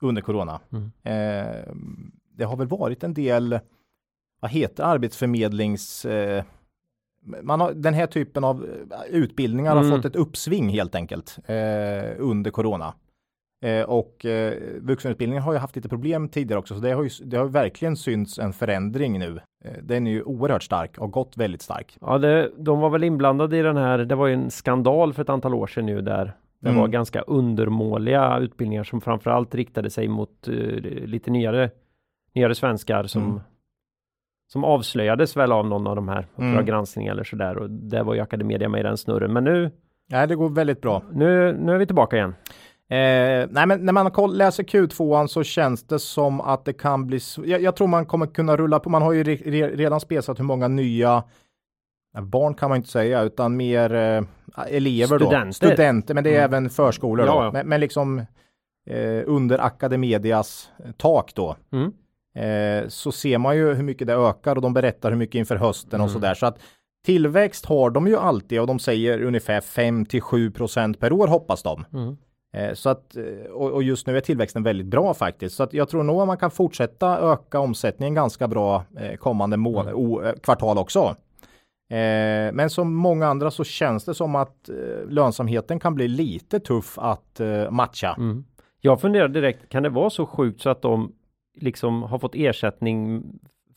[0.01, 0.59] under corona.
[0.71, 0.91] Mm.
[1.03, 1.73] Eh,
[2.37, 3.59] det har väl varit en del,
[4.39, 6.43] vad heter arbetsförmedlings eh,
[7.41, 9.83] man har, den här typen av eh, utbildningar mm.
[9.83, 11.55] har fått ett uppsving helt enkelt eh,
[12.17, 12.93] under corona.
[13.61, 17.09] Eh, och eh, vuxenutbildningen har ju haft lite problem tidigare också, så det har ju,
[17.23, 19.39] det har verkligen synts en förändring nu.
[19.65, 21.97] Eh, den är ju oerhört stark och gått väldigt stark.
[22.01, 25.21] Ja, det, de var väl inblandade i den här, det var ju en skandal för
[25.21, 26.81] ett antal år sedan nu där det mm.
[26.81, 31.69] var ganska undermåliga utbildningar som framförallt riktade sig mot uh, lite nyare,
[32.35, 33.39] nyare svenskar som mm.
[34.51, 36.65] Som avslöjades väl av någon av de här Uppdrag mm.
[36.65, 39.33] granskning eller sådär och det var ju Academedia med i den snurren.
[39.33, 39.71] Men nu.
[40.11, 41.03] Nej, det går väldigt bra.
[41.11, 42.35] Nu, nu är vi tillbaka igen.
[42.91, 47.19] Eh, nej, men när man läser Q2 så känns det som att det kan bli.
[47.45, 48.89] Jag, jag tror man kommer kunna rulla på.
[48.89, 51.23] Man har ju re, re, redan spesat hur många nya
[52.21, 54.23] barn kan man inte säga, utan mer eh,
[54.67, 55.45] elever Studenter.
[55.45, 55.53] då.
[55.53, 56.53] Studenter, men det är mm.
[56.53, 57.51] även förskolor ja, då.
[57.51, 58.19] Men, men, liksom
[58.89, 61.55] eh, under Academedias tak då.
[61.71, 61.91] Mm.
[62.39, 65.55] Eh, så ser man ju hur mycket det ökar och de berättar hur mycket inför
[65.55, 66.05] hösten mm.
[66.05, 66.33] och sådär.
[66.33, 66.59] Så att
[67.05, 71.27] tillväxt har de ju alltid och de säger ungefär 5 till 7 procent per år
[71.27, 71.85] hoppas de.
[71.93, 72.17] Mm.
[72.53, 75.55] Eh, så att, eh, och just nu är tillväxten väldigt bra faktiskt.
[75.55, 78.83] Så att jag tror nog att man kan fortsätta öka omsättningen ganska bra
[79.19, 80.39] kommande mål, mm.
[80.43, 81.15] kvartal också.
[82.53, 84.69] Men som många andra så känns det som att
[85.07, 88.15] lönsamheten kan bli lite tuff att matcha.
[88.17, 88.45] Mm.
[88.81, 91.11] Jag funderar direkt, kan det vara så sjukt så att de
[91.59, 93.23] liksom har fått ersättning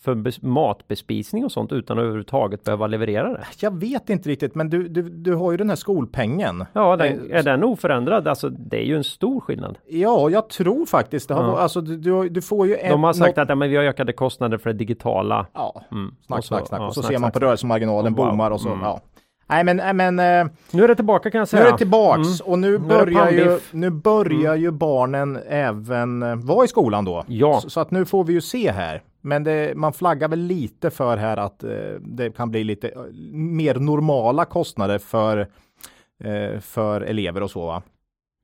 [0.03, 3.45] för matbespisning och sånt utan att överhuvudtaget behöva leverera det?
[3.61, 6.65] Jag vet inte riktigt, men du, du, du har ju den här skolpengen.
[6.73, 8.29] Ja, den, är den oförändrad?
[8.29, 9.79] Alltså, det är ju en stor skillnad.
[9.89, 11.35] Ja, jag tror faktiskt det.
[11.35, 11.59] Har, ja.
[11.59, 13.43] Alltså, du, du får ju en, De har sagt något...
[13.43, 15.47] att ja, men vi har ökade kostnader för det digitala.
[15.53, 16.15] Ja, mm.
[16.27, 16.81] snack, och så, snack, snack.
[16.81, 18.27] Ja, och så snack, ser man på rörelsemarginalen, wow.
[18.27, 18.69] boomar och så.
[18.69, 18.81] Mm.
[18.83, 19.01] Ja.
[19.53, 21.63] Nej men, men eh, Nu är det tillbaka kan jag säga.
[21.63, 22.53] Nu är det tillbaks mm.
[22.53, 24.61] och nu, nu börjar ju, nu börjar mm.
[24.61, 27.25] ju barnen även eh, vara i skolan då.
[27.29, 27.61] Ja.
[27.61, 29.03] Så, så, att nu får vi ju se här.
[29.21, 33.03] Men det, man flaggar väl lite för här att eh, det kan bli lite eh,
[33.33, 35.39] mer normala kostnader för,
[36.25, 37.67] eh, för elever och så.
[37.67, 37.83] Va?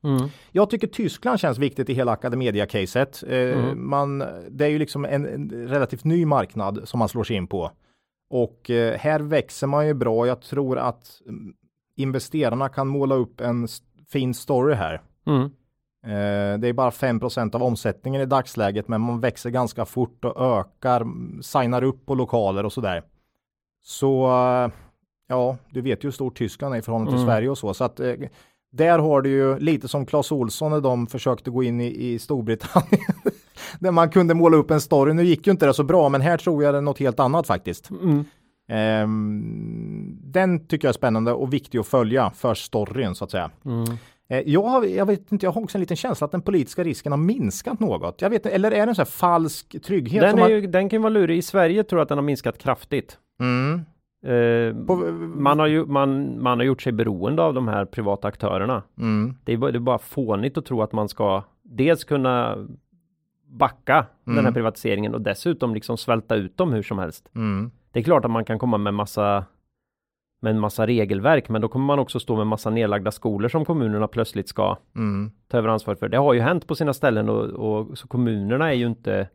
[0.04, 0.28] Mm.
[0.52, 3.24] Jag tycker Tyskland känns viktigt i hela Academedia-caset.
[3.28, 4.24] Eh, mm.
[4.50, 7.70] det är ju liksom en, en, relativt ny marknad som man slår sig in på.
[8.30, 10.26] Och eh, här växer man ju bra.
[10.26, 11.54] Jag tror att mm,
[11.96, 13.68] investerarna kan måla upp en
[14.08, 15.00] fin story här.
[15.26, 15.42] Mm.
[16.04, 20.58] Eh, det är bara 5% av omsättningen i dagsläget, men man växer ganska fort och
[20.58, 21.06] ökar,
[21.42, 23.02] signar upp på lokaler och sådär.
[23.82, 24.70] Så eh,
[25.28, 27.26] ja, du vet ju hur stort Tyskland är i förhållande till mm.
[27.26, 28.00] Sverige och så, så att
[28.70, 32.18] där har du ju lite som Clas Olsson när de försökte gå in i, i
[32.18, 33.14] Storbritannien.
[33.80, 35.14] där man kunde måla upp en story.
[35.14, 37.20] Nu gick ju inte det så bra, men här tror jag det är något helt
[37.20, 37.90] annat faktiskt.
[37.90, 38.24] Mm.
[39.02, 43.50] Um, den tycker jag är spännande och viktig att följa för storyn så att säga.
[43.64, 43.84] Mm.
[44.30, 47.12] Eh, jag, jag, vet inte, jag har också en liten känsla att den politiska risken
[47.12, 48.22] har minskat något.
[48.22, 50.22] Jag vet Eller är det en sån här falsk trygghet?
[50.22, 51.38] Den, är ju, den kan vara lurig.
[51.38, 53.18] I Sverige tror jag att den har minskat kraftigt.
[53.40, 53.84] Mm.
[54.26, 54.96] Eh, På,
[55.36, 58.82] man, har ju, man, man har gjort sig beroende av de här privata aktörerna.
[58.98, 59.36] Mm.
[59.44, 62.66] Det, är, det är bara fånigt att tro att man ska dels kunna
[63.48, 64.06] backa mm.
[64.24, 64.54] den här mm.
[64.54, 67.30] privatiseringen och dessutom liksom svälta ut dem hur som helst.
[67.34, 67.70] Mm.
[67.92, 69.44] Det är klart att man kan komma med massa
[70.40, 73.64] med en massa regelverk, men då kommer man också stå med massa nedlagda skolor som
[73.64, 75.30] kommunerna plötsligt ska mm.
[75.48, 76.08] ta över ansvar för.
[76.08, 79.28] Det har ju hänt på sina ställen och, och så kommunerna är ju inte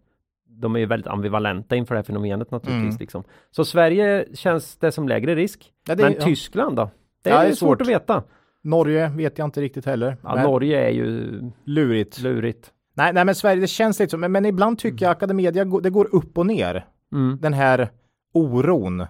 [0.61, 2.89] de är ju väldigt ambivalenta inför det här fenomenet naturligtvis.
[2.89, 2.99] Mm.
[2.99, 3.23] Liksom.
[3.51, 5.71] Så Sverige känns det som lägre risk.
[5.87, 6.21] Ja, det, men ja.
[6.21, 6.89] Tyskland då?
[7.21, 7.57] Det är, ja, det är svårt.
[7.57, 7.81] svårt.
[7.81, 8.23] att veta.
[8.61, 10.17] Norge vet jag inte riktigt heller.
[10.23, 12.19] Norge är ju lurigt.
[12.19, 12.72] lurigt.
[12.93, 14.17] Nej, nej, men Sverige, det känns lite så.
[14.17, 15.17] Men, men ibland tycker jag mm.
[15.17, 16.85] Academedia, det går upp och ner.
[17.11, 17.37] Mm.
[17.41, 17.91] Den här
[18.33, 19.05] oron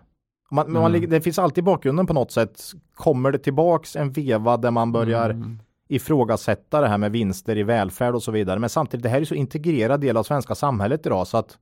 [0.54, 0.82] man, mm.
[0.82, 2.62] man, det finns alltid i bakgrunden på något sätt.
[2.96, 5.60] Kommer det tillbaks en veva där man börjar mm.
[5.90, 8.60] ifrågasätta det här med vinster i välfärd och så vidare.
[8.60, 11.58] Men samtidigt, det här är så integrerad del av svenska samhället idag så att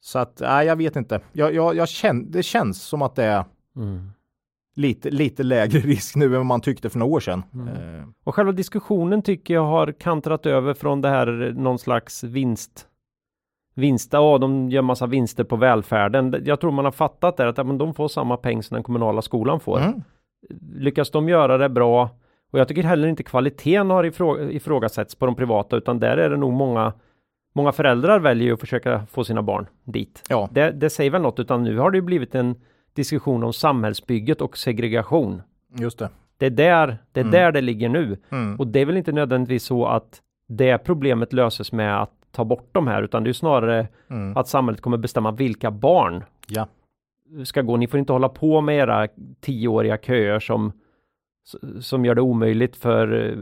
[0.00, 1.20] så att, nej, jag vet inte.
[1.32, 3.44] Jag, jag, jag känn, det känns som att det är
[3.76, 4.10] mm.
[4.76, 7.42] Lite, lite lägre risk nu än vad man tyckte för några år sedan.
[7.54, 7.68] Mm.
[7.68, 8.04] Eh.
[8.24, 12.88] Och själva diskussionen tycker jag har kantrat över från det här någon slags vinst
[13.74, 16.42] vinster, ja de gör massa vinster på välfärden.
[16.44, 18.82] Jag tror man har fattat det att ja, men de får samma peng som den
[18.82, 19.80] kommunala skolan får.
[19.80, 20.02] Mm.
[20.74, 22.10] Lyckas de göra det bra
[22.50, 26.30] och jag tycker heller inte kvaliteten har ifrå ifrågasatts på de privata utan där är
[26.30, 26.92] det nog många
[27.54, 30.22] många föräldrar väljer ju att försöka få sina barn dit.
[30.28, 30.48] Ja.
[30.52, 32.56] Det, det säger väl något, utan nu har det ju blivit en
[32.96, 35.42] diskussion om samhällsbygget och segregation.
[35.78, 36.08] Just det.
[36.38, 37.32] Det är där det, är Mm.
[37.32, 38.16] där det ligger nu.
[38.30, 38.56] Mm.
[38.56, 42.68] Och det är väl inte nödvändigtvis så att det problemet löses med att ta bort
[42.72, 44.36] de här, utan det är snarare Mm.
[44.36, 46.66] att samhället kommer bestämma vilka barn Ja.
[47.44, 47.76] ska gå.
[47.76, 49.08] Ni får inte hålla på med era
[49.40, 50.72] tioåriga köer som,
[51.80, 53.36] som gör det omöjligt för,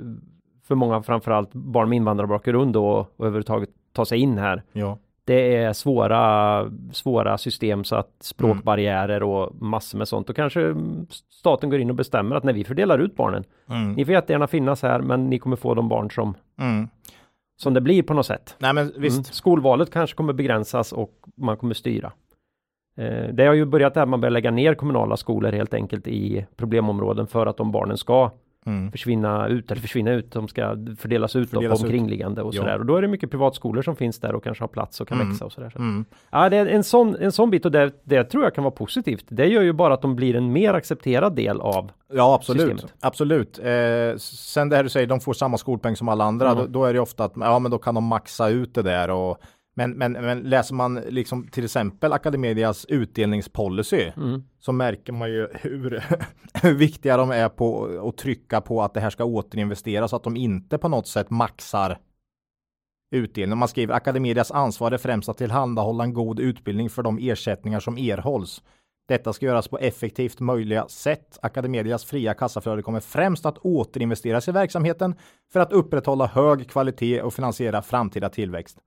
[0.62, 2.87] för många, framförallt barn med invandrarbakgrund då,
[3.17, 4.62] och överhuvudtaget ta sig in här.
[4.73, 4.99] Ja.
[5.26, 10.30] Det är svåra, svåra system så att språkbarriärer och massor med sånt.
[10.30, 10.74] Och kanske
[11.30, 13.92] staten går in och bestämmer att när vi fördelar ut barnen, Mm.
[13.92, 16.88] ni får jättegärna finnas här, men ni kommer få de barn som, Mm.
[17.56, 18.56] som det blir på något sätt.
[18.58, 19.16] Nej men visst.
[19.16, 19.24] Mm.
[19.24, 22.12] Skolvalet kanske kommer begränsas och man kommer styra.
[22.98, 26.46] Eh, det har ju börjat där man börjar lägga ner kommunala skolor helt enkelt i
[26.56, 28.30] problemområden för att de barnen ska
[28.66, 28.92] Mm.
[28.92, 30.33] försvinna ut eller försvinna ut.
[30.33, 32.79] De ska fördelas ut Fördelas på omkringliggande och sådär.
[32.79, 35.18] Och då är det mycket privatskolor som finns där och kanske har plats och kan
[35.20, 35.31] Mm.
[35.31, 35.70] växa och sådär.
[35.70, 35.79] Så.
[35.79, 36.05] Mm.
[36.31, 38.74] Ja, det är en sån, en sån bit och det, det tror jag kan vara
[38.74, 39.24] positivt.
[39.29, 42.61] Det gör ju bara att de blir en mer accepterad del av Ja, absolut.
[42.70, 42.94] systemet.
[43.00, 43.59] Absolut.
[43.59, 46.55] Eh, sen det här du säger, de får samma skolpeng som alla andra.
[46.55, 49.11] Då, då är det ofta att ja, men då kan de maxa ut det där.
[49.11, 49.38] Och,
[49.74, 54.42] men, men, men läser man liksom till exempel Academedias utdelningspolicy mm.
[54.60, 56.04] så märker man ju hur,
[56.62, 60.24] hur viktiga de är på att trycka på att det här ska återinvesteras så att
[60.24, 61.98] de inte på något sätt maxar
[63.14, 63.58] utdelning.
[63.58, 67.98] Man skriver Academedias ansvar är främst att tillhandahålla en god utbildning för de ersättningar som
[67.98, 68.62] erhålls.
[69.08, 71.38] Detta ska göras på effektivt möjliga sätt.
[71.42, 75.14] Academedias fria kassaflöde kommer främst att återinvesteras i verksamheten
[75.52, 78.78] för att upprätthålla hög kvalitet och finansiera framtida tillväxt.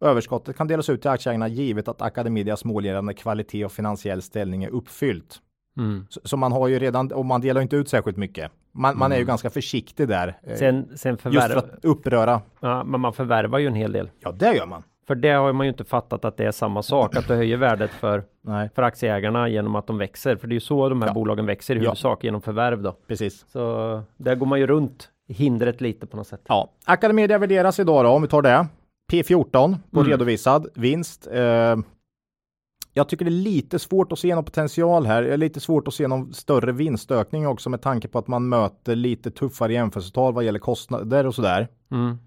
[0.00, 4.64] Överskottet kan delas ut till aktieägarna givet att Academedias mål gällande kvalitet och finansiell ställning
[4.64, 5.38] är uppfyllt.
[5.78, 6.06] Mm.
[6.10, 8.50] Så, så man har ju redan, och man delar inte ut särskilt mycket.
[8.72, 10.38] Man, man är ju ganska försiktig där.
[10.42, 12.40] eh, Sen, sen just för att uppröra.
[12.60, 14.10] ja, men man förvärvar ju en hel del.
[14.20, 14.82] Ja, det gör man.
[15.06, 17.56] För det har man ju inte fattat att det är samma sak, att det höjer
[17.56, 20.36] värdet för, Nej, för aktieägarna genom att de växer.
[20.36, 21.14] För det är ju så de här Ja.
[21.14, 21.82] bolagen växer i Ja.
[21.82, 22.92] huvudsak genom förvärv då.
[23.06, 23.44] precis.
[23.48, 26.40] Så där går man ju runt hindret lite på något sätt.
[26.48, 28.66] Ja, Academedia värderas idag då, om vi tar det.
[29.12, 30.10] P14 på Mm.
[30.10, 31.26] redovisad vinst.
[31.32, 31.76] Eh,
[32.92, 35.22] jag tycker det är lite svårt att se någon potential här.
[35.22, 38.48] Det är lite svårt att se någon större vinstökning också med tanke på att man
[38.48, 41.68] möter lite tuffare jämförelsetal vad gäller kostnader och sådär.
[41.90, 42.18] Mm.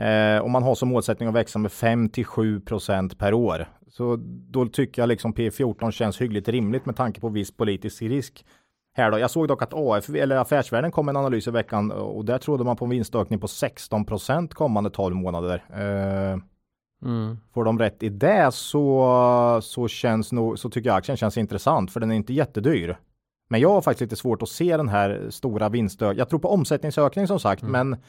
[0.00, 3.68] Eh, och man har som målsättning att växa med 5 till 7 procent per år.
[3.88, 8.44] Så då tycker jag liksom P14 känns hyggligt rimligt med tanke på viss politisk risk.
[8.96, 9.18] Här då.
[9.18, 12.38] Jag såg dock att AF, eller Affärsvärlden kom med en analys i veckan och där
[12.38, 15.64] trodde man på en vinstökning på 16 procent kommande 12 månader.
[15.72, 16.38] Eh,
[17.04, 17.38] Mm.
[17.54, 21.92] får de rätt i det så, så känns nog, så tycker jag aktien känns intressant
[21.92, 22.96] för den är inte jättedyr.
[23.50, 26.18] Men jag har faktiskt lite svårt att se den här stora vinstökningen.
[26.18, 27.72] Jag tror på omsättningsökning som sagt, Mm.
[27.88, 28.00] men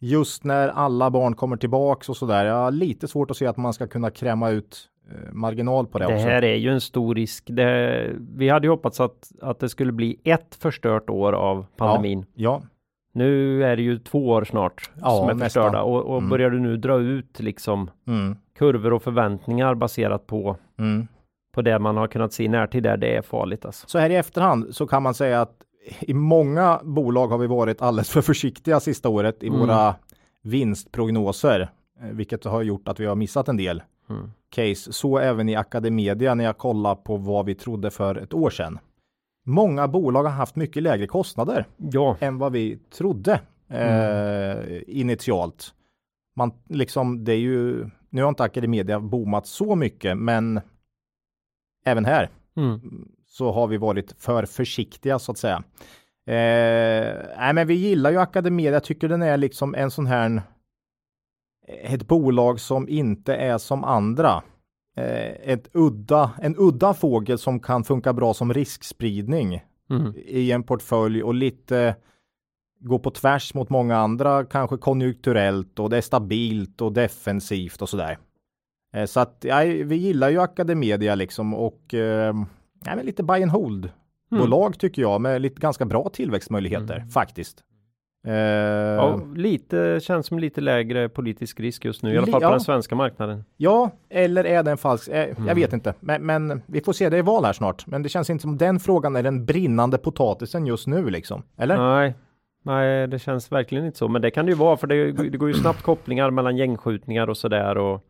[0.00, 2.44] just när alla barn kommer tillbaks och sådär.
[2.44, 4.91] Jag har lite svårt att se att man ska kunna kräma ut eh,
[5.32, 6.26] marginal på det, Det också.
[6.26, 7.44] här är ju en stor risk.
[7.46, 12.26] Det, vi hade ju hoppats att, att det skulle bli ett förstört år av pandemin.
[12.34, 12.62] Ja,
[13.14, 15.44] Nu är det ju två år snart Ja, som är nästan.
[15.46, 16.30] förstörda och, och Mm.
[16.30, 21.06] börjar du nu dra ut liksom mm, kurvor och förväntningar baserat på, mm.
[21.54, 23.88] på det man har kunnat se i närtid där, det är farligt alltså.
[23.88, 25.54] Så här i efterhand så kan man säga att
[26.00, 29.60] i många bolag har vi varit alldeles för försiktiga sista året i Mm.
[29.60, 29.94] våra
[30.42, 31.60] vinstprognoser,
[32.00, 33.82] eh, vilket har gjort att vi har missat en del
[34.12, 34.30] Mm.
[34.50, 34.92] case.
[34.92, 38.78] Så även i Academedia när jag kollar på vad vi trodde för ett år sedan.
[39.44, 45.74] Många bolag har haft mycket lägre kostnader Ja, än vad vi trodde eh, initialt.
[46.36, 50.60] Man liksom, det är ju, nu har inte Academedia boomat så mycket, men
[51.84, 53.08] även här mm.
[53.26, 55.62] så har vi varit för försiktiga så att säga.
[56.26, 58.72] Eh, nej, men vi gillar ju Academedia.
[58.72, 60.42] Jag tycker den är liksom en sån här
[61.68, 64.42] ett bolag som inte är som andra.
[64.96, 70.14] Eh, ett udda, en udda fågel som kan funka bra som riskspridning Mm.
[70.16, 71.96] i en portfölj och lite
[72.80, 77.88] gå på tvärs mot många andra, kanske konjunkturellt och det är stabilt och defensivt och
[77.88, 78.18] sådär.
[78.94, 82.34] Eh, så att ja, vi gillar ju Academedia liksom och eh,
[82.84, 83.90] ja, lite buy and hold
[84.32, 84.44] Mm.
[84.44, 87.08] bolag tycker jag med lite ganska bra tillväxtmöjligheter Mm.
[87.08, 87.64] faktiskt.
[88.26, 92.46] Eh, Ja, lite, känns som lite lägre politisk risk just nu, i alla fall på
[92.46, 92.50] ja.
[92.50, 93.44] den svenska marknaden.
[93.56, 95.08] Ja, eller är det en falsk?
[95.08, 95.48] Eh, Mm.
[95.48, 97.08] Jag vet inte, men, men vi får se.
[97.08, 99.98] Det är val här snart, men det känns inte som den frågan är den brinnande
[99.98, 101.42] potatisen just nu liksom.
[101.56, 101.76] Eller?
[101.76, 102.14] Nej,
[102.62, 104.08] nej, det känns verkligen inte så.
[104.08, 107.28] Men det kan det ju vara, för det, det går ju snabbt kopplingar mellan gängskjutningar
[107.30, 108.04] och sådär och,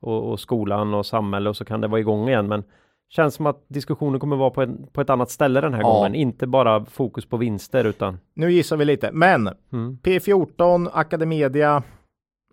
[0.00, 2.48] och, och skolan och samhälle och så kan det vara igång igen.
[2.48, 2.64] Men
[3.08, 5.92] känns som att diskussionen kommer vara på, en, på ett annat ställe den här Ja.
[5.92, 6.14] gången.
[6.14, 11.82] Inte bara fokus på vinster utan Nu gissar vi lite, men mm, P14, Academedia.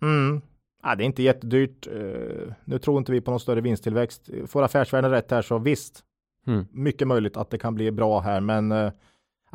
[0.02, 0.40] Mm.
[0.82, 1.86] Ja, det är inte jättedyrt.
[1.86, 4.30] Uh, nu tror inte vi på någon större vinsttillväxt.
[4.46, 6.00] Får affärsvärlden rätt här så visst,
[6.46, 6.66] mm.
[6.70, 8.90] mycket möjligt att det kan bli bra här, men uh,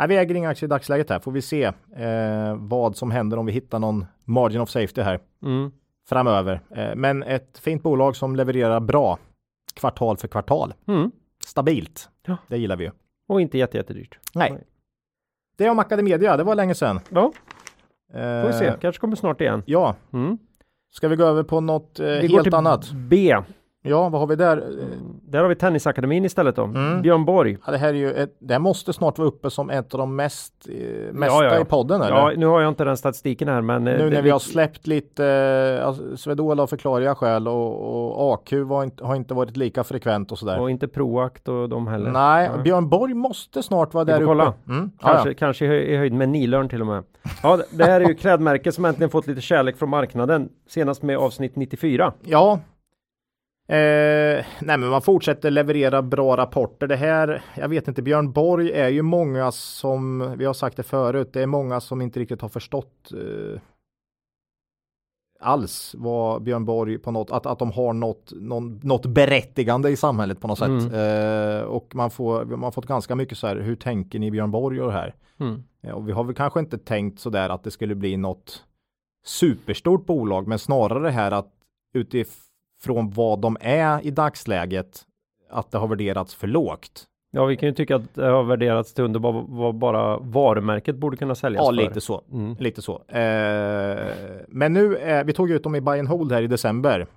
[0.07, 1.19] vi äger inga aktier i dagsläget här.
[1.19, 5.19] Får vi se uh, vad som händer om vi hittar någon margin of safety här
[5.43, 5.71] mm.
[6.09, 6.61] framöver.
[6.77, 9.17] Uh, men ett fint bolag som levererar bra
[9.73, 10.73] kvartal för kvartal.
[10.87, 11.11] Mm.
[11.43, 12.09] Stabilt.
[12.25, 12.37] Ja.
[12.47, 12.91] Det gillar vi ju.
[13.27, 14.19] Och inte jättedyrt.
[14.33, 14.51] Nej.
[14.51, 14.63] Nej.
[15.57, 16.37] Det om Academedia.
[16.37, 16.99] Det var länge sedan.
[17.09, 17.31] Ja.
[18.11, 18.73] Får vi se.
[18.81, 19.63] Kanske kommer snart igen.
[19.65, 19.95] Ja.
[20.13, 20.37] Mm.
[20.91, 22.91] Ska vi gå över på något eh, helt annat?
[22.91, 23.37] B.
[23.83, 24.63] Ja, vad har vi där?
[25.23, 26.63] Där har vi Tennisakademin istället då.
[26.63, 27.01] Mm.
[27.01, 27.57] Björn Borg.
[27.65, 29.97] Ja, det här är ju ett, det här måste snart vara uppe som ett av
[29.97, 32.01] de mest eh, mesta ja, ja, i podden.
[32.01, 32.15] Eller?
[32.15, 34.87] Ja, nu har jag inte den statistiken här, men eh, nu när vi har släppt
[34.87, 39.83] lite eh, alltså, Swedol av förklarliga skäl och, och AQ inte, har inte varit lika
[39.83, 40.59] frekvent och sådär.
[40.59, 42.11] Och inte Proact och de heller.
[42.11, 42.61] Nej, ja.
[42.61, 44.53] Björn Borg måste snart vara där uppe.
[44.67, 44.91] Mm.
[44.99, 47.03] Kanske, ja, kanske i höjd med Nilörn till och med.
[47.43, 50.49] Ja, det här är ju klädmärke som äntligen fått lite kärlek från marknaden.
[50.69, 52.13] Senast med avsnitt 94.
[52.23, 52.59] Ja,
[53.71, 56.87] Eh, nej men man fortsätter leverera bra rapporter.
[56.87, 60.83] Det här, jag vet inte, Björn Borg är ju många som, vi har sagt det
[60.83, 63.61] förut, det är många som inte riktigt har förstått eh,
[65.39, 69.95] alls vad Björn Borg på något, att, att de har något, någon, något berättigande i
[69.95, 70.81] samhället på något mm.
[70.81, 70.93] sätt.
[70.93, 74.51] Eh, och man får, man har fått ganska mycket så här, hur tänker ni Björn
[74.51, 75.15] Borg och det här?
[75.39, 75.63] Mm.
[75.83, 78.63] Eh, och vi har väl kanske inte tänkt så där att det skulle bli något
[79.25, 81.53] superstort bolag, men snarare här att
[81.93, 82.50] utifrån
[82.83, 85.01] från vad de är i dagsläget
[85.49, 87.07] att det har värderats för lågt.
[87.33, 91.17] Ja, vi kan ju tycka att det har värderats till under vad, bara varumärket borde
[91.17, 91.73] kunna säljas ja, för.
[91.73, 92.23] lite så.
[92.31, 92.55] Mm.
[92.59, 92.93] Lite så.
[93.07, 94.07] Eh,
[94.47, 97.07] men nu, eh, vi tog ut dem i buy and hold här i december.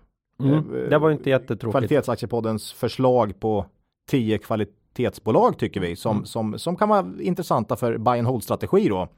[0.40, 0.54] Mm.
[0.54, 1.72] Eh, det var inte jättetråkigt.
[1.72, 3.66] Kvalitetsaktiepoddens förslag på
[4.08, 6.26] 10 kvalitetsbolag tycker vi som, mm.
[6.26, 9.08] som, som kan vara intressanta för buy and hold strategi då.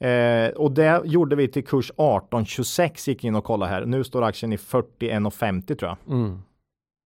[0.00, 3.86] Eh, och det gjorde vi till kurs 18,26 gick in och kollade här.
[3.86, 6.14] Nu står aktien i 41,50 tror jag.
[6.16, 6.42] Mm.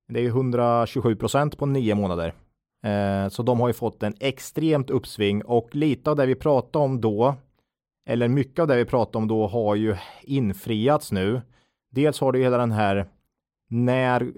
[0.09, 2.35] Det är 127 procent på nio månader.
[2.85, 6.85] Eh, så de har ju fått en extremt uppsving och lite av det vi pratade
[6.85, 7.35] om då,
[8.07, 11.43] eller mycket av det vi pratade om då har ju infriats nu.
[11.91, 13.07] Dels har du hela den här
[13.69, 14.33] när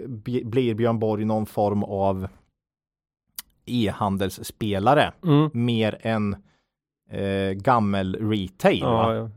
[0.45, 2.29] blir Björn Borg någon form av
[3.67, 5.51] e-handelsspelare mm.
[5.53, 6.37] mer än
[7.11, 8.81] eh, gammel retail.
[8.81, 9.31] Ja, ja.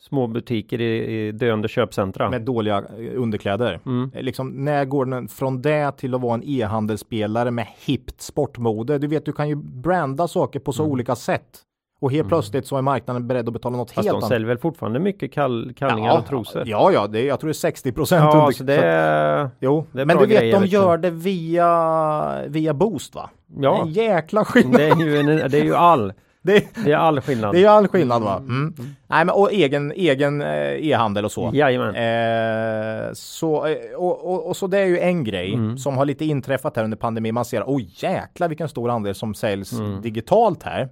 [0.00, 2.30] Små butiker i, i döende köpcentra.
[2.30, 3.80] Med dåliga eh, underkläder.
[3.86, 4.10] Mm.
[4.14, 8.98] Eh, liksom, när går den från det till att vara en e-handelsspelare med hippt sportmode?
[8.98, 10.92] Du vet, du kan ju branda saker på så mm.
[10.92, 11.62] olika sätt.
[12.02, 12.28] Och helt mm.
[12.28, 14.20] plötsligt så är marknaden beredd att betala något Fast helt annat.
[14.20, 16.62] de säljer väl fortfarande mycket kall, kallningar ja, och trosor?
[16.66, 18.24] Ja, ja, det jag tror det är 60 procent.
[18.32, 21.10] Ja, under, så det, är, jo, det är men du vet, grejer, de gör det
[21.10, 23.30] via, via Boost va?
[23.56, 23.82] Ja.
[23.82, 24.80] En jäkla skillnad.
[24.80, 26.12] Det är ju, en, det är ju all.
[26.42, 27.54] Det, det, är all skillnad.
[27.54, 28.36] Det är all skillnad va?
[28.36, 28.74] Mm.
[29.06, 31.50] Nej, men, och egen, egen eh, e-handel och så.
[31.54, 31.94] Jajamän.
[31.94, 35.78] Eh, så, eh, och, och, och, så det är ju en grej mm.
[35.78, 37.34] som har lite inträffat här under pandemin.
[37.34, 40.02] Man ser, oj jäklar vilken stor andel som säljs mm.
[40.02, 40.88] digitalt här.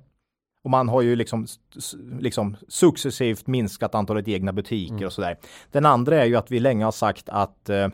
[0.64, 1.46] Och man har ju liksom,
[2.20, 5.06] liksom successivt minskat antalet egna butiker mm.
[5.06, 5.36] och sådär.
[5.70, 7.88] Den andra är ju att vi länge har sagt att eh,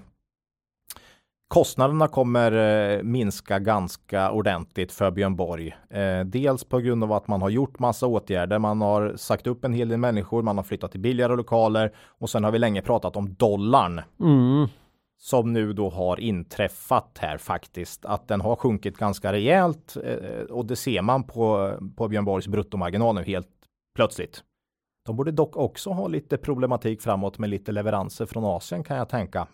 [1.48, 5.76] Kostnaderna kommer eh, minska ganska ordentligt för Björn Borg.
[5.90, 8.58] Eh, dels på grund av att man har gjort massa åtgärder.
[8.58, 10.42] Man har sagt upp en hel del människor.
[10.42, 14.00] Man har flyttat till billigare lokaler och sen har vi länge pratat om dollarn.
[14.20, 14.68] Mm.
[15.18, 18.04] Som nu då har inträffat här faktiskt.
[18.04, 22.48] Att den har sjunkit ganska rejält eh, och det ser man på, på Björn Borgs
[22.48, 23.48] bruttomarginal nu helt
[23.94, 24.42] plötsligt.
[25.06, 29.08] De borde dock också ha lite problematik framåt med lite leveranser från Asien kan jag
[29.08, 29.46] tänka.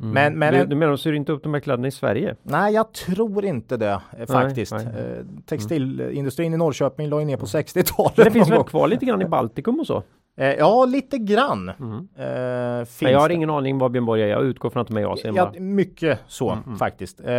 [0.00, 0.14] Eh, Mm.
[0.14, 2.36] Men, men, du, du menar de syr inte upp de här kläderna i Sverige?
[2.42, 4.72] Nej, jag tror inte det eh, faktiskt.
[4.72, 5.18] Nej, nej.
[5.18, 8.16] Eh, textilindustrin i Norrköping la ju ner på 60-talet.
[8.16, 10.02] det finns väl kvar lite grann i Baltikum och så?
[10.38, 11.68] Eh, ja, lite grann.
[11.68, 11.92] Mm.
[11.92, 13.34] Eh, Nej, jag har det.
[13.34, 14.26] ingen aning vad Björn Borg är.
[14.26, 15.34] Jag utgår från att de är i Asien.
[15.34, 16.78] Ja, mycket så mm, mm.
[16.78, 17.20] faktiskt.
[17.20, 17.32] Eh,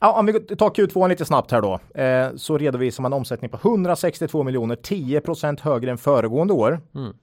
[0.00, 3.56] ja, om vi tar Q2 lite snabbt här då, eh, så redovisar man omsättning på
[3.56, 6.80] 162 miljoner, 10% högre än föregående år.
[6.94, 7.16] Mm.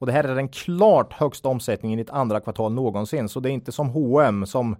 [0.00, 3.28] Och det här är den klart högsta omsättningen i ett andra kvartal någonsin.
[3.28, 4.76] Så det är inte som H&M som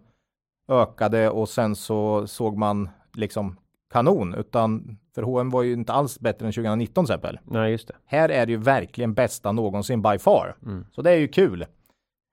[0.68, 3.57] ökade och sen så såg man liksom
[3.92, 7.38] kanon, utan för H&M var ju inte alls bättre än 2019 till exempel.
[7.44, 7.94] Nej, just det.
[8.05, 10.57] Här är det ju verkligen bästa någonsin by far.
[10.62, 10.87] Mm.
[10.92, 11.66] Så det är ju kul.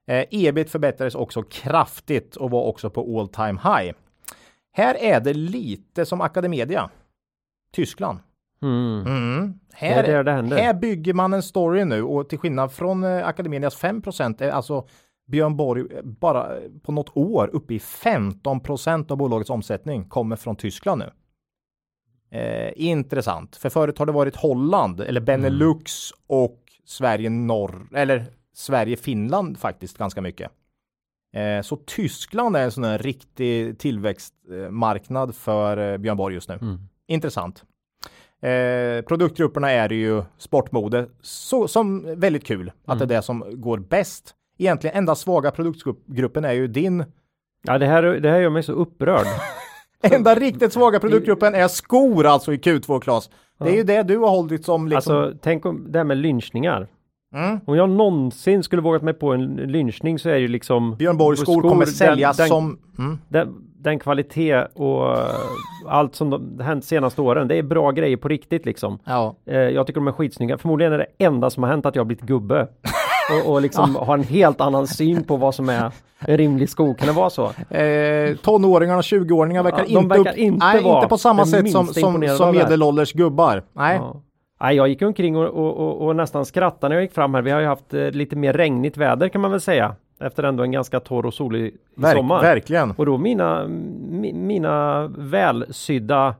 [0.07, 3.95] Eh, ebit förbättrades också kraftigt och var också på all time high.
[4.71, 6.89] Här är det lite som Academedia.
[7.71, 8.19] Tyskland.
[8.63, 9.07] Mm.
[9.07, 9.53] Mm.
[9.73, 13.75] Här, det det här bygger man en story nu och till skillnad från eh, Akademias
[13.75, 14.01] 5
[14.39, 14.87] är alltså
[15.27, 21.03] Björn Borg bara på något år uppe i 15% av bolagets omsättning kommer från Tyskland
[21.05, 21.11] nu.
[22.39, 26.41] Eh, intressant, för förut har det varit Holland eller Benelux mm.
[26.43, 30.51] och Sverige norr eller Sverige-Finland faktiskt ganska mycket.
[31.33, 36.55] Eh, så Tyskland är en sån här riktig tillväxtmarknad för eh, Björn Borg just nu.
[36.61, 36.79] Mm.
[37.07, 37.63] Intressant.
[38.43, 43.77] Eh, produktgrupperna är ju sportmode, så, som väldigt kul att det är det som går
[43.77, 44.35] bäst.
[44.57, 47.05] Egentligen enda svaga produktgruppen är ju din.
[47.63, 49.27] Ja, det här, det här gör mig så upprörd.
[50.01, 53.29] Enda riktigt svaga produktgruppen är skor alltså i Q2 Klas.
[53.59, 55.15] Det är ju det du har hållit som liksom.
[55.15, 56.87] Alltså, tänk om det här med lynchningar.
[57.33, 57.59] Mm.
[57.65, 61.17] Om jag någonsin skulle vågat mig på en lynchning så är det ju liksom Björn
[61.17, 62.79] Borg skor kommer säljas den, som.
[62.97, 63.19] Mm.
[63.27, 65.27] Den, den kvalitet och eh,
[65.87, 67.47] allt som de, hänt senaste åren.
[67.47, 68.99] Det är bra grejer på riktigt liksom.
[69.03, 69.35] Ja.
[69.45, 70.57] Eh, jag tycker de är skitsnygga.
[70.57, 72.67] Förmodligen är det enda som har hänt att jag har blivit gubbe.
[73.45, 76.93] och, och liksom har en helt annan syn på vad som är en rimlig sko.
[76.93, 77.45] Kan det vara så?
[77.75, 81.71] Eh, tonåringarna och 20-åringar verkar, Ja, inte, verkar upp, inte nej, inte på samma sätt
[81.71, 83.63] som, som, som medelålders gubbar.
[83.73, 83.97] Nej.
[83.97, 84.21] Ja.
[84.63, 87.41] Nej, jag gick omkring och, och, och, och nästan skrattade när jag gick fram här.
[87.41, 89.95] Vi har ju haft eh, lite mer regnigt väder kan man väl säga.
[90.19, 92.41] Efter ändå en ganska torr och solig Verk, sommar.
[92.41, 92.91] Verkligen.
[92.91, 93.67] Och då mina,
[94.09, 96.35] mi, mina välsydda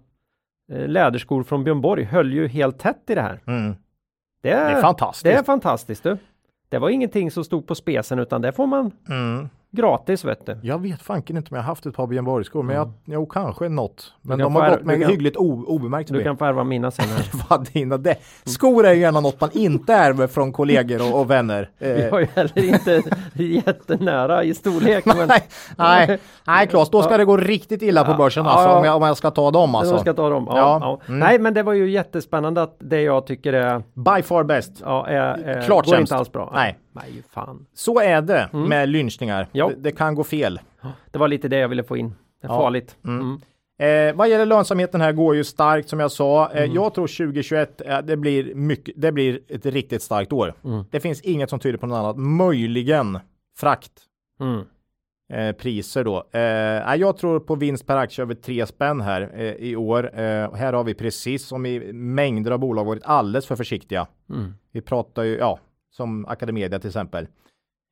[0.74, 3.40] eh, läderskor från Björn Borg höll ju helt tätt i det här.
[3.48, 3.76] Mm.
[4.44, 5.24] Det är, Det är fantastiskt.
[5.24, 6.18] det är fantastiskt du.
[6.70, 9.50] Det var ingenting som stod på spesen utan det får man Mm.
[9.78, 10.58] Gratis vet du.
[10.64, 13.26] Jag vet fanken inte om jag har haft ett par Björn Borg-skor, men jag, jo
[13.26, 14.14] kanske något.
[14.22, 17.06] Men de har gått med kan- hyggligt o, obemärkt Du kan få ärva mina sen.
[17.10, 17.26] Här.
[17.50, 18.16] Vad dina det.
[18.44, 21.70] Skor är ju gärna något man inte ärver från kollegor och, och vänner.
[21.80, 23.02] Vi har ju heller inte
[23.68, 25.06] jättenära i storlek.
[25.18, 25.44] Men nej,
[25.78, 28.78] nej, nej Claes, då ska det gå riktigt illa på börsen Ja, alltså, ja.
[28.80, 29.98] om, jag, om jag ska ta dem alltså.
[30.00, 30.48] ska ta dem.
[30.50, 31.00] Ja, Ja, ja.
[31.08, 31.20] mm.
[31.20, 34.72] Nej men det var ju jättespännande att det jag tycker är, By far best.
[34.86, 36.12] ja, är, är Klart går sämst.
[36.12, 36.52] inte alls bra.
[36.56, 36.80] Nej.
[36.96, 37.66] Nej, fan.
[37.74, 39.38] Så är det med lynchningar.
[39.40, 39.50] Mm.
[39.64, 39.70] Ja.
[39.76, 40.60] Det, det kan gå fel.
[41.12, 42.10] Det var lite det jag ville få in.
[42.42, 42.58] Det är Ja.
[42.58, 42.98] farligt.
[43.06, 43.40] Mm.
[43.80, 46.52] Eh, vad gäller lönsamheten här går ju starkt som jag sa.
[46.52, 46.76] Eh, Mm.
[46.76, 48.94] Jag tror 2021 eh, det blir mycket.
[48.98, 50.54] Det blir ett riktigt starkt år.
[50.64, 50.84] Mm.
[50.92, 52.18] Det finns inget som tyder på något annat.
[52.18, 53.20] Möjligen
[53.58, 53.92] frakt.
[54.40, 54.62] Mm.
[55.34, 56.24] Eh, priser då.
[56.32, 60.20] Eh, jag tror på vinst per aktie över 3 spänn här eh, i år.
[60.20, 64.08] Eh, här har vi precis som i mängder av bolag varit alldeles för försiktiga.
[64.30, 64.54] Mm.
[64.72, 65.60] Vi pratar ju, ja,
[65.92, 67.28] som Academedia till exempel.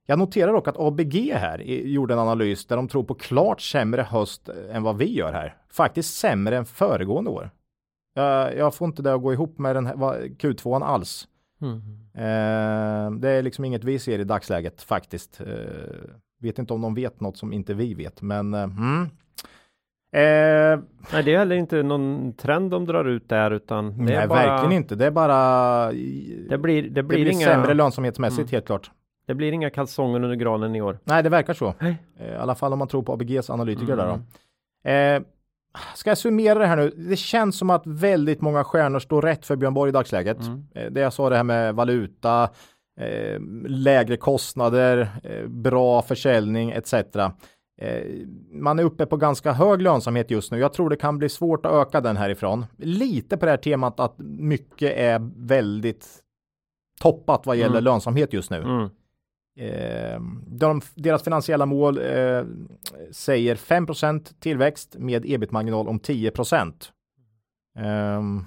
[0.06, 4.02] Jag noterar dock att ABG här gjorde en analys där de tror på klart sämre
[4.02, 5.56] höst eh, än vad vi gör här.
[5.72, 7.50] Faktiskt sämre än föregående år.
[8.14, 11.28] Jag, jag får inte det att gå ihop med den här, vad- Q2 alls.
[11.62, 11.78] Mm.
[12.16, 15.42] Eh, det är liksom inget vi ser i dagsläget faktiskt.
[15.42, 15.48] Eh,
[16.42, 19.02] vet inte om de vet något som inte vi vet, men eh, mm.
[20.16, 20.84] eh,
[21.14, 24.28] Nej, det är heller inte någon trend de drar ut där utan det nej, är
[24.28, 24.96] bara, verkligen inte.
[24.96, 25.86] Det är bara
[26.50, 28.52] Det blir, det det blir, blir inga, sämre lönsamhetsmässigt Mm.
[28.52, 28.92] helt klart.
[29.28, 31.00] Det blir inga kalsonger under granen i år.
[31.04, 31.74] Nej, det verkar så.
[31.80, 31.98] Nej.
[32.20, 33.98] Eh, I alla fall om man tror på ABGs analytiker Mm.
[33.98, 34.90] där då.
[34.90, 35.22] Eh,
[35.96, 36.90] ska jag summera det här nu?
[36.90, 40.40] Det känns som att väldigt många stjärnor står rätt för Björn Borg i dagsläget.
[40.42, 40.64] Mm.
[40.76, 42.50] Eh, det jag sa det här med valuta,
[43.00, 46.94] eh, lägre kostnader, eh, bra försäljning etc.
[47.82, 48.04] Eh,
[48.52, 50.60] man är uppe på ganska hög lönsamhet just nu.
[50.60, 52.66] Jag tror det kan bli svårt att öka den härifrån.
[52.78, 56.08] Lite på det här temat att mycket är väldigt
[57.02, 57.84] toppat vad gäller Mm.
[57.84, 58.58] lönsamhet just nu.
[58.58, 58.90] Mm.
[59.62, 62.46] Eh, de, deras finansiella mål eh,
[63.12, 66.32] säger 5% tillväxt med ebit-marginal om 10
[67.80, 68.46] Ehm,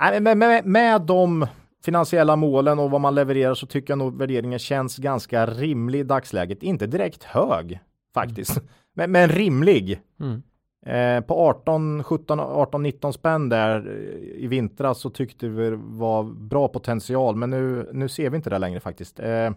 [0.00, 1.46] nej, med, med, med de
[1.84, 6.02] finansiella målen och vad man levererar så tycker jag nog värderingen känns ganska rimlig i
[6.02, 6.62] dagsläget.
[6.62, 7.80] Inte direkt hög
[8.14, 8.60] faktiskt,
[8.94, 10.00] men, men rimlig.
[10.20, 10.42] Mm.
[10.86, 15.76] Eh, på 18, 17, 18, 19 spänn där eh, i vintras så tyckte vi det
[15.76, 19.20] var bra potential, men nu, nu ser vi inte det längre faktiskt.
[19.20, 19.50] Eh,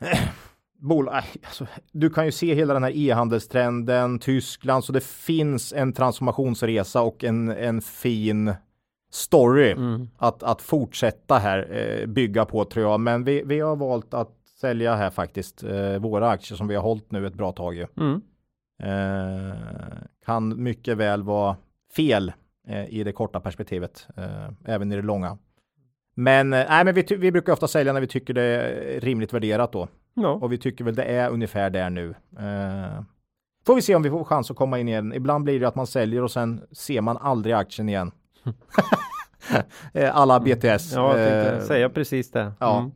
[0.80, 5.72] bol, äh, alltså, du kan ju se hela den här e-handelstrenden, Tyskland, så det finns
[5.72, 8.54] en transformationsresa och en, en fin
[9.10, 10.08] story Mm.
[10.18, 13.00] att, att fortsätta här eh, bygga på tror jag.
[13.00, 16.82] Men vi, vi har valt att sälja här faktiskt eh, våra aktier som vi har
[16.82, 17.74] hållit nu ett bra tag.
[17.74, 17.86] Ju.
[17.96, 18.20] Mm.
[18.82, 19.56] Eh,
[20.26, 21.56] kan mycket väl vara
[21.96, 22.32] fel
[22.68, 25.38] eh, i det korta perspektivet, eh, även i det långa.
[26.20, 29.32] Men, eh, nej, men vi, vi brukar ofta sälja när vi tycker det är rimligt
[29.32, 29.88] värderat då.
[30.14, 30.28] Ja.
[30.28, 32.14] Och vi tycker väl det är ungefär där nu.
[32.38, 33.02] Eh,
[33.66, 35.12] får vi se om vi får chans att komma in igen.
[35.12, 38.10] Ibland blir det att man säljer och sen ser man aldrig aktien igen.
[39.92, 40.92] Eh, Alla BTS.
[40.94, 42.52] Ja, jag tänkte Eh, säga precis det.
[42.60, 42.78] ja.
[42.78, 42.90] Mm.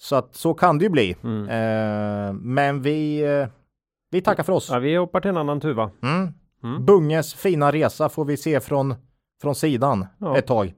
[0.00, 1.16] Så att så kan det ju bli.
[1.24, 1.48] Mm.
[1.48, 3.46] Eh, men vi, eh,
[4.10, 4.68] vi tackar för oss.
[4.72, 5.90] Ja, vi hoppar till en annan tuva.
[6.02, 6.28] Mm.
[6.64, 6.84] Mm.
[6.84, 8.94] Bunges fina resa får vi se från,
[9.42, 10.38] från sidan Ja.
[10.38, 10.74] ett tag.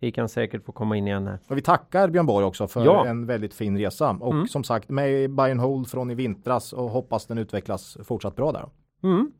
[0.00, 1.38] Vi kan säkert få komma in igen här.
[1.48, 3.06] Och vi tackar Björn Borg också för Ja.
[3.06, 4.10] en väldigt fin resa.
[4.20, 4.46] Och Mm.
[4.48, 8.68] som sagt med and hold från i vintras och hoppas den utvecklas fortsatt bra där.
[9.02, 9.32] Mm.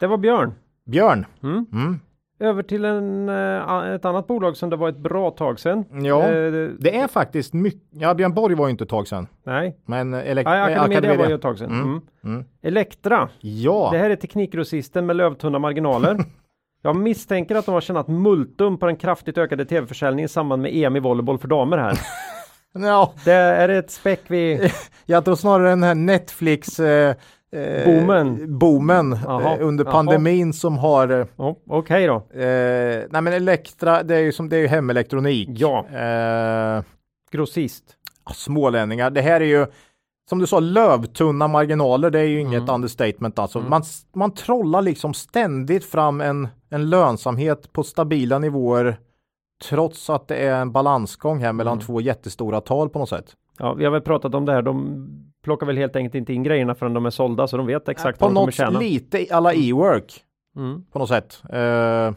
[0.00, 0.52] Det var Björn.
[0.86, 1.26] Björn.
[1.42, 1.66] Mm.
[1.72, 2.00] Mm.
[2.38, 5.84] Över till en, eh, ett annat bolag som det var ett bra tag sedan.
[6.04, 7.82] Ja, Eh, det är faktiskt mycket.
[7.90, 9.26] Ja, Björn Borg var ju inte ett tag sedan.
[9.44, 11.70] Nej, Men elek- Nej eh, Academedia var ju ett tag sedan.
[11.72, 11.88] Mm.
[11.88, 12.00] Mm.
[12.24, 12.44] Mm.
[12.62, 16.18] Elektra, Ja, det här är teknikgrossisten med lövtunna marginaler.
[16.86, 20.70] Jag misstänker att de har tjänat multum på den kraftigt ökade tv-försäljningen i samband med
[20.74, 21.98] EM i volleyboll för damer här.
[22.72, 24.70] ja, Det är ett späck vi...
[25.06, 27.14] jag tror snarare den här Netflix eh,
[27.52, 28.58] eh, Boomen.
[28.58, 29.92] boomen eh, under jaha.
[29.92, 32.26] pandemin som har eh, Oh, Okej då.
[32.34, 35.48] nej men Elektra, det är ju som det är ju hemelektronik.
[35.52, 35.86] Ja.
[35.88, 36.82] Eh,
[37.32, 37.84] Grossist.
[38.34, 39.10] smålänningar.
[39.10, 39.66] Det här är ju
[40.28, 42.10] som du sa lövtunna marginaler.
[42.10, 42.74] Det är ju inget Mm.
[42.74, 43.58] understatement alltså.
[43.58, 43.70] Mm.
[43.70, 43.82] Man,
[44.14, 48.96] man trollar liksom ständigt fram en, en lönsamhet på stabila nivåer
[49.68, 51.86] trots att det är en balansgång här mellan Mm.
[51.86, 53.26] två jättestora tal på något sätt.
[53.58, 54.62] Ja, vi har väl pratat om det här.
[54.62, 55.08] De
[55.44, 58.18] plockar väl helt enkelt inte in grejerna förrän de är sålda så de vet exakt
[58.18, 58.78] på vad de kommer något tjäna.
[58.78, 60.20] lite i alla e-work
[60.56, 60.84] Mm.
[60.92, 61.42] på något sätt.
[61.50, 62.12] Eh,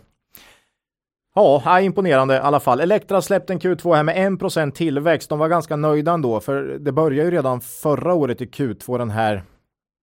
[1.66, 2.80] ja, imponerande i alla fall.
[2.80, 5.30] Elektra släppte en Q2 här med 1% tillväxt.
[5.30, 9.10] De var ganska nöjda ändå, för det började ju redan förra året i Q2 den
[9.10, 9.44] här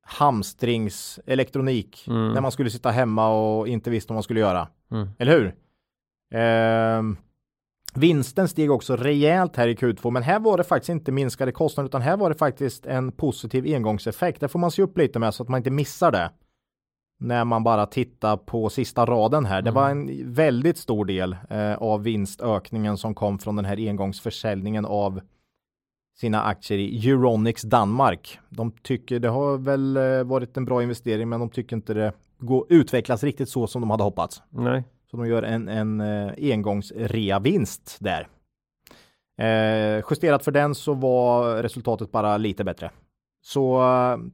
[0.06, 2.32] hamstringselektronik Mm.
[2.32, 4.68] när man skulle sitta hemma och inte visste vad man skulle göra.
[4.92, 5.08] Mm.
[5.18, 5.54] Eller hur?
[6.34, 7.16] Ehm,
[7.94, 11.88] vinsten steg också rejält här i Q2, men här var det faktiskt inte minskade kostnader,
[11.88, 14.40] utan här var det faktiskt en positiv engångseffekt.
[14.40, 16.30] Det får man se upp lite med så att man inte missar det.
[17.20, 19.62] När man bara tittar på sista raden här.
[19.62, 19.82] Det Mm.
[19.82, 25.20] var en väldigt stor del eh, av vinstökningen som kom från den här engångsförsäljningen av
[26.16, 28.38] sina aktier i Euronics Danmark.
[28.48, 32.12] De tycker det har väl eh, varit en bra investering, men de tycker inte det
[32.38, 34.42] går utvecklas riktigt så som de hade hoppats.
[34.50, 34.84] Nej.
[35.10, 38.28] Så de gör en, en eh, engångsreavinst där.
[39.38, 42.90] Eh, justerat för den så var resultatet bara lite bättre.
[43.46, 43.82] Så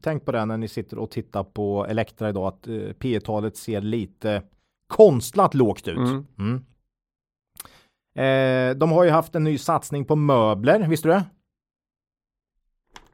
[0.01, 3.57] tänk på det när ni sitter och tittar på Elektra idag att eh, P talet
[3.57, 4.43] ser lite
[4.89, 5.97] konstlat lågt ut.
[5.99, 6.27] Mm.
[6.39, 6.65] Mm.
[8.19, 11.25] Eh, de har ju haft en ny satsning på möbler, visste du det?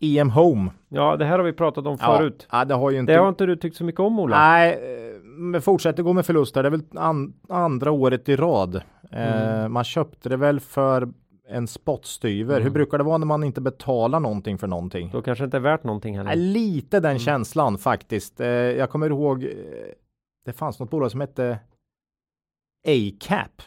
[0.01, 0.71] EM Home.
[0.89, 2.47] Ja, det här har vi pratat om förut.
[2.53, 3.13] Ja, det har ju inte...
[3.13, 4.39] Det har inte du tyckt så mycket om Ola?
[4.39, 6.63] Nej, eh, men fortsätter gå med förluster.
[6.63, 8.75] Det är väl an, andra året i rad.
[9.11, 9.73] Eh, Mm.
[9.73, 11.09] man köpte det väl för
[11.49, 12.55] en spottstyver.
[12.55, 12.73] Hur Mm.
[12.73, 15.11] brukar det vara när man inte betalar någonting för någonting?
[15.13, 16.37] Då kanske inte är värt någonting heller.
[16.37, 17.19] Lite den Mm.
[17.19, 18.41] känslan faktiskt.
[18.41, 19.45] Eh, jag kommer ihåg.
[19.45, 19.51] Eh,
[20.45, 21.59] det fanns något bolag som hette
[22.89, 23.63] ACAP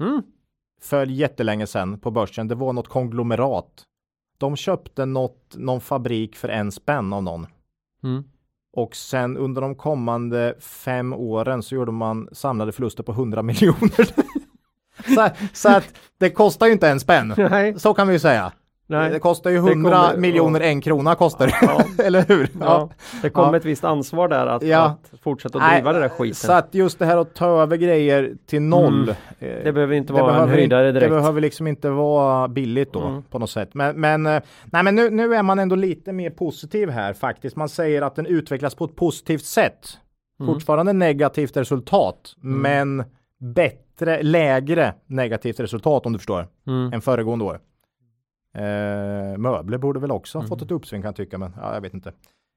[0.00, 0.22] Mm.
[0.80, 2.48] för jättelänge sedan på börsen.
[2.48, 3.84] Det var något konglomerat.
[4.38, 7.46] De köpte något, någon fabrik för en spänn av någon.
[8.02, 8.24] Mm.
[8.76, 14.14] Och sen under de kommande fem åren så gjorde man samlade förluster på 100 miljoner.
[15.14, 15.84] så, så att
[16.18, 17.34] det kostar ju inte en spänn.
[17.36, 18.52] Nej, Så kan vi ju säga.
[18.86, 19.10] nej.
[19.10, 21.54] Det kostar ju Det 100 kommer- miljoner en krona kostar det.
[21.62, 21.84] Ja.
[22.04, 22.48] Eller hur?
[22.60, 22.90] Ja,
[23.22, 23.56] det kom Ja.
[23.56, 24.98] ett visst ansvar där att, Ja.
[25.12, 26.34] att fortsätta att driva det där skiten.
[26.34, 29.02] Så att just det här att ta över grejer till noll.
[29.38, 29.56] Mm.
[29.58, 31.10] eh, det behöver inte det vara en behöver höjdare inte, direkt.
[31.12, 33.22] Det behöver liksom inte vara billigt då Mm.
[33.22, 33.70] på något sätt.
[33.74, 37.56] Men, men, eh, nej, men nu, nu är man ändå lite mer positiv här faktiskt.
[37.56, 39.88] Man säger att den utvecklas på ett positivt sätt.
[40.40, 40.54] Mm.
[40.54, 43.04] Fortfarande negativt resultat, men
[43.40, 46.92] bättre, lägre negativt resultat om du förstår, Mm.
[46.92, 47.60] än föregående år.
[48.54, 50.66] Eh, möbler borde väl också ha fått Mm.
[50.66, 52.12] ett uppsving kan jag tycka, men ja, jag vet inte.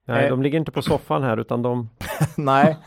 [0.08, 1.90] Nej, eh, de ligger inte på soffan här utan de
[2.38, 2.78] nej.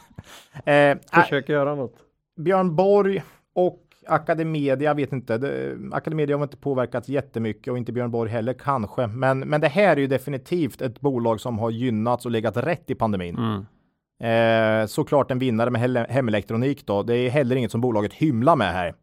[0.65, 1.95] Eh, äh, försöker göra något.
[2.37, 3.23] Björn Borg
[3.55, 5.39] och Academedia, jag vet inte.
[5.39, 9.07] Det, Academedia har inte påverkat jättemycket och inte Björn Borg heller kanske.
[9.07, 12.91] Men, men det här är ju definitivt ett bolag som har gynnats och legat rätt
[12.91, 13.37] i pandemin.
[13.39, 13.67] Mm.
[14.23, 17.03] Eh, såklart en vinnare med hemelektronik då.
[17.03, 18.95] Det är heller inget som bolaget hymlar med här.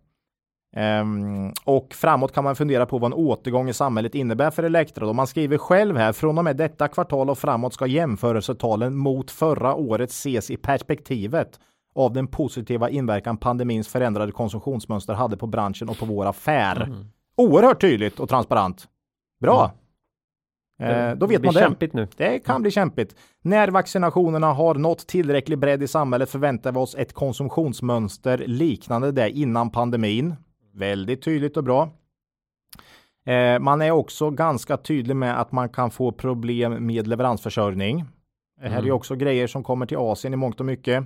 [0.75, 5.05] Ehm, och framåt kan man fundera på vad en återgång i samhället innebär för Elektra.
[5.05, 9.31] Då man skriver själv här, från och med detta kvartal och framåt ska jämförelsetalen mot
[9.31, 11.59] förra året ses i perspektivet
[11.95, 16.81] av den positiva inverkan pandemins förändrade konsumtionsmönster hade på branschen och på vår affär.
[16.81, 17.05] Mm.
[17.35, 18.87] Oerhört tydligt och transparent.
[19.41, 19.71] Bra!
[20.79, 21.59] Eh, då vet blir man det.
[21.59, 22.07] kämpigt nu.
[22.17, 23.15] Det kan bli kämpigt.
[23.41, 29.29] När vaccinationerna har nått tillräcklig bredd i samhället förväntar vi oss ett konsumtionsmönster liknande det
[29.29, 30.35] innan pandemin.
[30.73, 31.89] Väldigt tydligt och bra.
[33.25, 38.05] Eh, man är också ganska tydlig med att man kan få problem med leveransförsörjning.
[38.61, 38.95] Det här är Mm.
[38.95, 41.03] också grejer som kommer till Asien i mångt och mycket.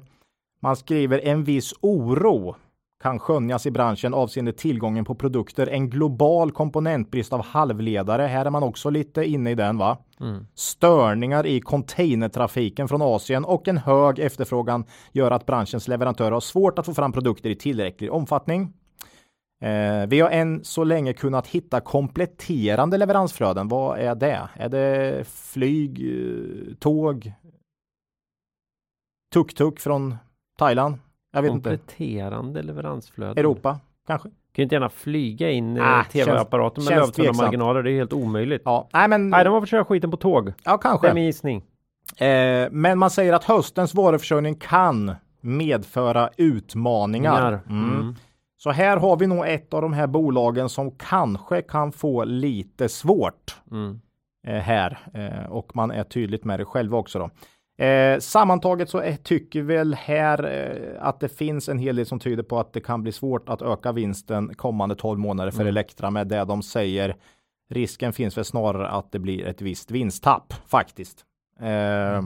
[0.61, 2.55] Man skriver en viss oro
[2.99, 5.67] kan skönjas i branschen avseende tillgången på produkter.
[5.67, 8.23] En global komponentbrist av halvledare.
[8.23, 9.97] Här är man också lite inne i den va?
[10.19, 10.47] Mm.
[10.55, 16.79] Störningar i containertrafiken från Asien och en hög efterfrågan gör att branschens leverantörer har svårt
[16.79, 18.73] att få fram produkter i tillräcklig omfattning.
[19.61, 23.67] Eh, vi har än så länge kunnat hitta kompletterande leveransflöden.
[23.67, 24.49] Vad är det?
[24.53, 27.33] Är det flyg, eh, tåg,
[29.33, 30.17] tuk-tuk från
[30.57, 30.97] Thailand?
[31.37, 31.69] Jag vet inte.
[31.69, 33.37] Kompletterande leveransflöden.
[33.37, 34.29] Europa kanske?
[34.29, 37.83] Kan ju inte gärna flyga in Ah, ah, tv-apparaten med lövtunna marginaler.
[37.83, 38.61] Det är helt omöjligt.
[38.65, 39.29] Ja, nej men.
[39.29, 40.53] Nej, de har fått köra skiten på tåg.
[40.63, 41.07] ja, Det kanske.
[41.09, 41.63] är min gissning.
[42.17, 47.59] Eh, men man säger att höstens varuförsörjning kan medföra utmaningar.
[47.69, 47.93] Mm.
[47.93, 48.15] Mm.
[48.57, 52.89] Så här har vi nog ett av de här bolagen som kanske kan få lite
[52.89, 54.01] svårt Mm.
[54.47, 57.19] eh, här eh, och man är tydligt med det själva också.
[57.19, 57.29] Då.
[57.77, 62.19] Eh, sammantaget så är, tycker väl här eh, att det finns en hel del som
[62.19, 65.67] tyder på att det kan bli svårt att öka vinsten kommande 12 månader för Mm.
[65.69, 67.15] Elektra med det de säger.
[67.69, 71.25] Risken finns väl snarare att det blir ett visst vinsttapp faktiskt.
[71.59, 72.23] Eh,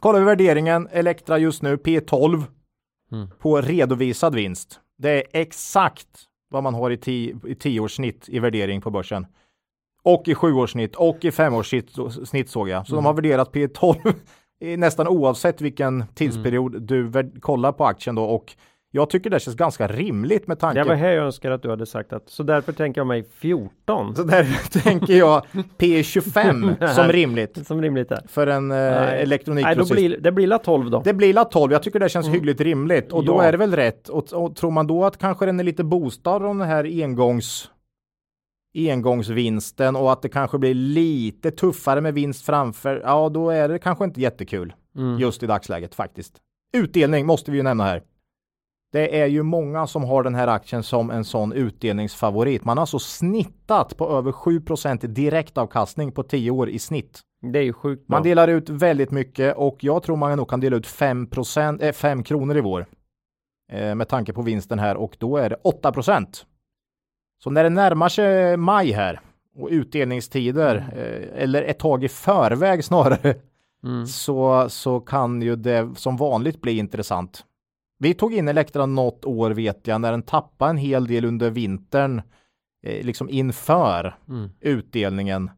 [0.00, 2.42] kollar vi värderingen Elektra just nu P12
[3.12, 3.28] Mm.
[3.38, 4.80] på redovisad vinst.
[4.98, 6.08] Det är exakt
[6.50, 9.26] vad man har i, ti- i tioårssnitt i värdering på börsen.
[10.02, 11.90] Och i sjuårssnitt och i femårssnitt
[12.28, 12.86] snitt såg jag.
[12.86, 14.12] Så de har värderat P12 i
[14.60, 18.22] nästan oavsett vilken tidsperiod du värd- kollar på aktien då.
[18.24, 18.54] Och
[18.90, 21.70] jag tycker det känns ganska rimligt med tanke Det var här jag önskar att du
[21.70, 25.42] hade sagt att så därför tänker jag mig 14 Så där tänker jag
[25.78, 28.20] P25 som rimligt som rimligt är.
[28.28, 29.92] för en eh, då elektronikgrossist.
[29.92, 31.00] blir, det blir la 12 då.
[31.04, 31.72] Det blir la 12.
[31.72, 33.42] Jag tycker det känns hyggligt rimligt och då Ja.
[33.42, 34.08] är det väl rätt.
[34.08, 37.70] Och, och tror man då att kanske den är lite boostad om den här engångs
[38.76, 43.00] engångsvinsten och att det kanske blir lite tuffare med vinst framför.
[43.04, 45.18] Ja, då är det kanske inte jättekul Mm.
[45.18, 46.36] just i dagsläget faktiskt.
[46.76, 48.02] Utdelning måste vi ju nämna här.
[48.92, 52.64] Det är ju många som har den här aktien som en sån utdelningsfavorit.
[52.64, 57.20] Man har alltså snittat på över 7% direktavkastning på 10 år i snitt.
[57.52, 58.16] Det är ju sjukt bra.
[58.16, 61.28] Man delar ut väldigt mycket och jag tror man nog kan dela ut 5,
[61.80, 62.86] eh, 5 kronor i vår.
[63.72, 65.92] Eh, med tanke på vinsten här och då är det 8
[67.38, 69.20] Så när det närmar sig maj här
[69.58, 73.34] och utdelningstider eh, eller ett tag i förväg snarare
[73.84, 74.06] Mm.
[74.06, 77.44] så, så kan ju det som vanligt bli intressant.
[77.98, 81.50] Vi tog in Elektra något år vet jag när den tappade en hel del under
[81.50, 82.22] vintern
[82.86, 84.50] eh, liksom inför Mm.
[84.60, 85.50] utdelningen.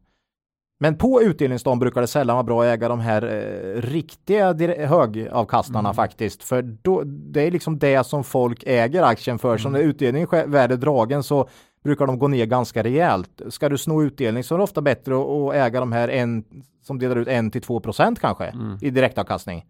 [0.79, 4.53] Men på utdelningsdagen brukar det sällan vara bra att äga de här eh, riktiga
[4.87, 5.93] högavkastarna Mm.
[5.95, 6.43] faktiskt.
[6.43, 9.57] För då, det är liksom det som folk äger aktien för.
[9.57, 9.81] Så Mm.
[9.81, 11.49] när utdelningen sker- väl är dragen så
[11.83, 13.41] brukar de gå ner ganska rejält.
[13.49, 16.43] Ska du sno utdelning så är det ofta bättre att, att äga de här en,
[16.81, 18.77] som delar ut 1-2 procent kanske Mm.
[18.81, 19.65] i direktavkastning.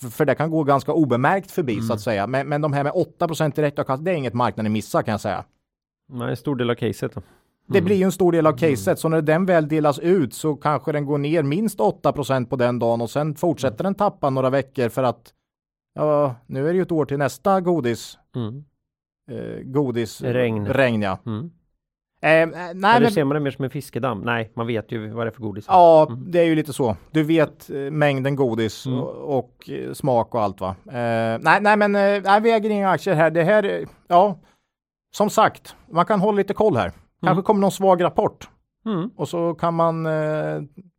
[0.00, 1.84] För, för det kan gå ganska obemärkt förbi Mm.
[1.86, 2.26] så att säga.
[2.26, 5.20] Men, men de här med 8 procent direktavkastning, det är inget marknaden missar kan jag
[5.20, 5.44] säga.
[6.08, 7.22] Nej, en stor del av caset då.
[7.66, 7.84] Det Mm.
[7.84, 10.92] blir ju en stor del av caset, så när den väl delas ut så kanske
[10.92, 14.88] den går ner minst 8% på den dagen och sen fortsätter den tappa några veckor
[14.88, 15.32] för att
[15.94, 18.18] ja, nu är det ju ett år till nästa godis.
[18.36, 18.64] Mm.
[19.30, 20.66] Eh, godis Regn.
[20.66, 21.18] regn ja.
[21.26, 21.50] Mm.
[22.22, 22.66] Eh, eh, nej,
[22.96, 24.20] Eller men, ser man det mer som en fiskedamm?
[24.20, 25.64] Nej, man vet ju vad det är för godis.
[25.68, 26.30] ja, Mm.
[26.30, 26.96] det är ju lite så.
[27.10, 28.98] Du vet eh, mängden godis Mm.
[29.00, 30.76] och, och eh, smak och allt va.
[30.86, 33.30] Eh, nej, nej, men eh, nej, vi äger inga aktier här.
[33.30, 34.38] Det här, ja,
[35.16, 36.90] som sagt, man kan hålla lite koll här.
[37.20, 37.42] Kanske Mm.
[37.42, 38.48] kommer någon svag rapport.
[38.86, 39.10] Mm.
[39.16, 40.02] Och så kan man,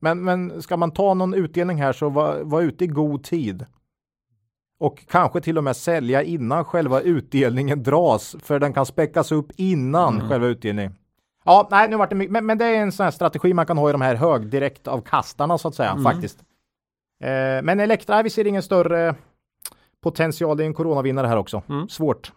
[0.02, 3.66] men, men ska man ta någon utdelning här så var, var ute i god tid.
[4.80, 9.52] Och kanske till och med sälja innan själva utdelningen dras, för den kan späckas upp
[9.56, 10.30] innan Mm.
[10.30, 10.96] själva utdelningen.
[11.46, 13.66] Ja, nej, nu vart det mycket, men, men det är en sån här strategi man
[13.66, 16.04] kan ha i de här högdirektavkastarna så att säga, Mm.
[16.04, 16.40] faktiskt.
[17.24, 19.16] Eh, men Elektra, vi ser ingen större
[20.02, 21.62] potential, det är en coronavinnare här också.
[21.70, 21.88] Mm.
[21.90, 22.32] Svårt.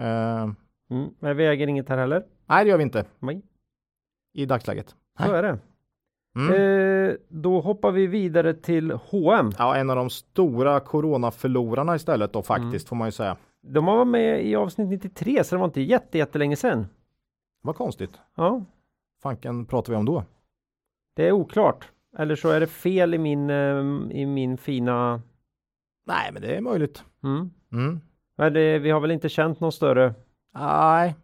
[0.00, 0.48] Eh,
[0.90, 1.10] Mm.
[1.20, 2.24] Men vi äger inget här heller.
[2.46, 3.42] nej, det gör vi inte Nej,
[4.34, 4.94] i dagsläget.
[5.26, 5.58] så är det.
[6.36, 6.54] Mm.
[6.54, 9.50] Eh, då hoppar vi vidare till H&M.
[9.58, 13.36] Ja, en av de stora coronaförlorarna istället då faktiskt får man ju säga.
[13.62, 16.86] De varit med i avsnitt 93 så det var inte jätte, jättelänge sedan.
[17.62, 18.10] Vad konstigt.
[18.36, 18.64] Ja,
[19.22, 20.24] Fanken pratar vi om då?
[21.16, 21.88] det är oklart.
[22.18, 25.22] Eller så är det fel i min, eh, i min fina...
[26.06, 27.04] Nej, men det är möjligt.
[27.24, 27.50] Mm.
[27.72, 28.00] Mm.
[28.36, 30.14] Men det, vi har väl inte känt någon större...
[30.54, 31.14] Nej.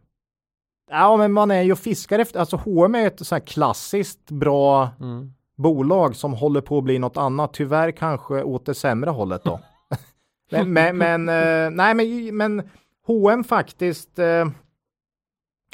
[0.90, 4.30] Ja, men man är ju och fiskar efter, alltså H&M är ett så här klassiskt
[4.30, 5.34] bra Mm.
[5.56, 7.54] bolag som håller på att bli något annat.
[7.54, 9.60] Tyvärr kanske åt det sämre hållet då.
[10.50, 12.68] men, men, men eh, nej, men, men
[13.06, 14.18] H&M faktiskt.
[14.18, 14.48] Eh,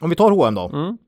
[0.02, 0.68] om vi tar H&M då.
[0.68, 0.98] Mm.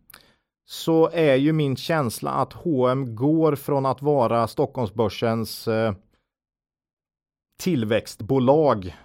[0.65, 5.95] så är ju min känsla att H&M går från att vara Stockholmsbörsens eh,
[7.59, 8.97] tillväxtbolag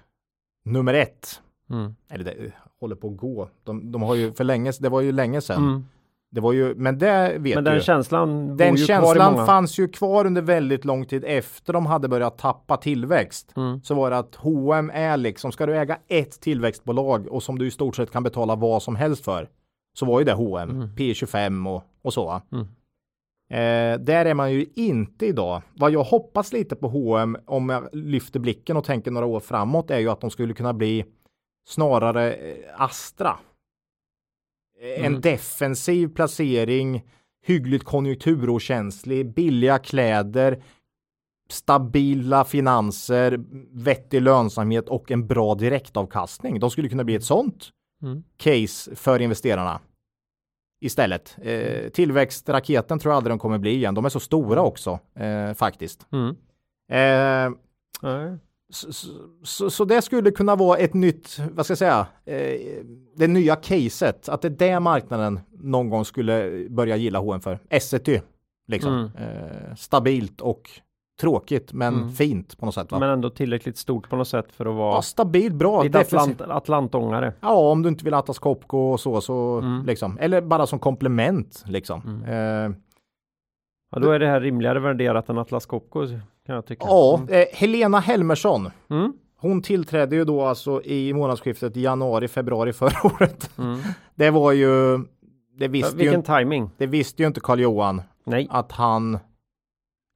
[0.66, 1.42] nummer ett.
[1.70, 1.96] Mm.
[2.10, 3.50] Eller det håller på att gå.
[3.64, 5.64] De, de har ju för länge, det var ju länge sedan.
[5.64, 5.86] Mm.
[6.32, 7.82] Det var ju, men det vet Men du den ju.
[7.82, 12.38] känslan Den ju känslan fanns ju kvar under väldigt lång tid efter de hade börjat
[12.38, 13.54] tappa tillväxt.
[13.56, 13.82] Mm.
[13.84, 17.68] Så var det att H&M är liksom, ska du äga ett tillväxtbolag och som du
[17.68, 19.50] i stort sett kan betala vad som helst för.
[20.00, 20.90] Så var ju det H&M, Mm.
[20.96, 22.42] P25 och, och så.
[22.52, 22.66] Mm.
[23.50, 25.62] Eh, där är man ju inte idag.
[25.76, 29.92] Vad jag hoppas lite på H&M om jag lyfter blicken och tänker några år framåt
[29.92, 31.06] är ju att de skulle kunna bli
[31.68, 33.40] snarare eh, Astra.
[34.82, 35.22] Eh, En Mm.
[35.22, 37.06] defensiv placering,
[37.46, 40.64] hyggligt konjunkturokänslig, billiga kläder,
[41.50, 43.40] stabila finanser,
[43.72, 46.60] vettig lönsamhet och en bra direktavkastning.
[46.60, 47.70] De skulle kunna bli ett sånt
[48.02, 48.24] Mm.
[48.38, 49.80] case för investerarna.
[50.82, 51.36] Istället.
[51.42, 53.96] Eh, tillväxtraketen tror jag aldrig de kommer bli igen.
[53.96, 56.08] De är så stora också eh, faktiskt.
[56.12, 56.36] Mm.
[56.92, 57.54] Eh.
[58.70, 58.92] Så,
[59.44, 62.84] så, så det skulle kunna vara ett nytt, vad ska jag säga, eh,
[63.16, 64.30] det nya caset.
[64.30, 67.60] Att det är det marknaden någon gång skulle börja gilla H&M för.
[67.70, 68.22] Essity,
[68.68, 68.94] liksom.
[68.94, 69.12] Mm.
[69.16, 70.70] Eh, stabilt och
[71.22, 72.10] tråkigt men Mm.
[72.12, 72.92] fint på något sätt.
[72.92, 73.00] Va?
[73.00, 75.84] Men ändå tillräckligt stort på något sätt för att vara ja, stabilt, bra.
[75.84, 76.00] lite.
[76.00, 77.34] Atlant, Atlantångare.
[77.42, 79.86] Ja, om du inte vill Atlas Copco och så, så Mm.
[79.86, 80.18] liksom.
[80.18, 82.02] Eller bara som komplement, liksom.
[82.26, 82.72] Mm.
[82.72, 82.78] Eh,
[83.92, 86.06] Ja, då är det här rimligare värderat än Atlas Copco
[86.48, 86.86] kan jag tycka.
[86.88, 88.72] ja, eh, Helena Helmersson.
[88.90, 89.14] Mm.
[89.40, 93.50] Hon tillträdde ju då alltså i månadsskiftet januari, februari förra året.
[93.58, 93.80] Mm.
[94.16, 94.98] Det var ju,
[95.60, 96.70] det visste, vilken ju, timing.
[96.78, 98.48] det visste ju inte Karl Johan Nej.
[98.50, 99.20] att han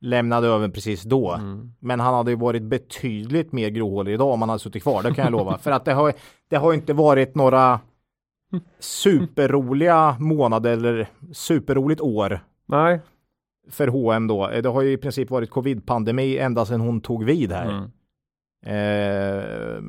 [0.02, 1.34] lämnade över precis då.
[1.34, 1.74] Mm.
[1.80, 5.14] Men han hade ju varit betydligt mer gråhålig idag om han hade suttit kvar, det
[5.14, 5.58] kan jag lova.
[5.58, 6.14] För att det har,
[6.50, 7.80] det har inte varit några
[8.80, 13.00] superroliga månader eller superroligt år Nej.
[13.70, 14.48] För H&M då.
[14.64, 17.70] Det har ju i princip varit covid-pandemi ända sedan hon tog vid här.
[17.70, 17.92] Mm.
[18.66, 19.82] Eh,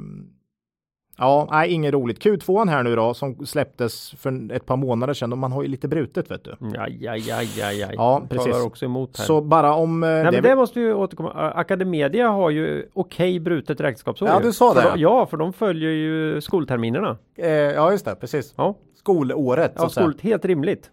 [1.19, 2.25] ja, nej, inget roligt.
[2.25, 5.69] Q2 här nu då som släpptes för ett par månader sedan och man har ju
[5.69, 6.51] lite brutet vet du.
[6.79, 7.95] Aj, aj, aj, aj, aj.
[7.97, 8.65] Ja, precis.
[8.65, 9.25] också emot här.
[9.25, 10.03] Så bara om...
[10.03, 11.31] eh, Nej, det men det måste ju återkomma.
[11.33, 14.29] Academedia har ju okej brutet räkenskapsår.
[14.29, 14.91] Ja, du sa För det.
[14.95, 17.17] de, ja, för de följer ju skolterminerna.
[17.39, 18.55] eh, ja, just det, precis.
[18.57, 19.73] Ja, Skolåret.
[19.77, 20.05] ja att säga.
[20.07, 20.91] skol, helt rimligt.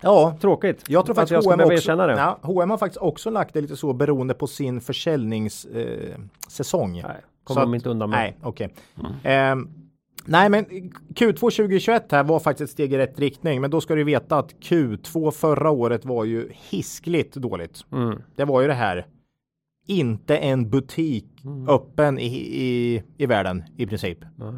[0.00, 0.84] Ja, Tråkigt.
[0.88, 2.12] jag tror För att faktiskt jag ska H&M också, det.
[2.12, 6.98] ja, H&M har faktiskt också lagt det lite så beroende på sin försäljningssäsong.
[6.98, 7.04] Eh.
[7.08, 8.18] Nej, kommer de inte undan med.
[8.18, 8.74] Nej, okej.
[9.22, 9.68] Ehm,
[10.24, 10.64] nej, men
[11.14, 13.60] Q2 2021 här var faktiskt ett steg i rätt riktning.
[13.60, 17.80] Men då ska du veta att Q2 förra året var ju hiskligt dåligt.
[17.92, 18.22] Mm.
[18.36, 19.06] Det var ju det här.
[19.88, 21.68] Inte en butik Mm.
[21.68, 22.26] öppen i,
[22.62, 24.18] i, i världen i princip.
[24.36, 24.54] Nej.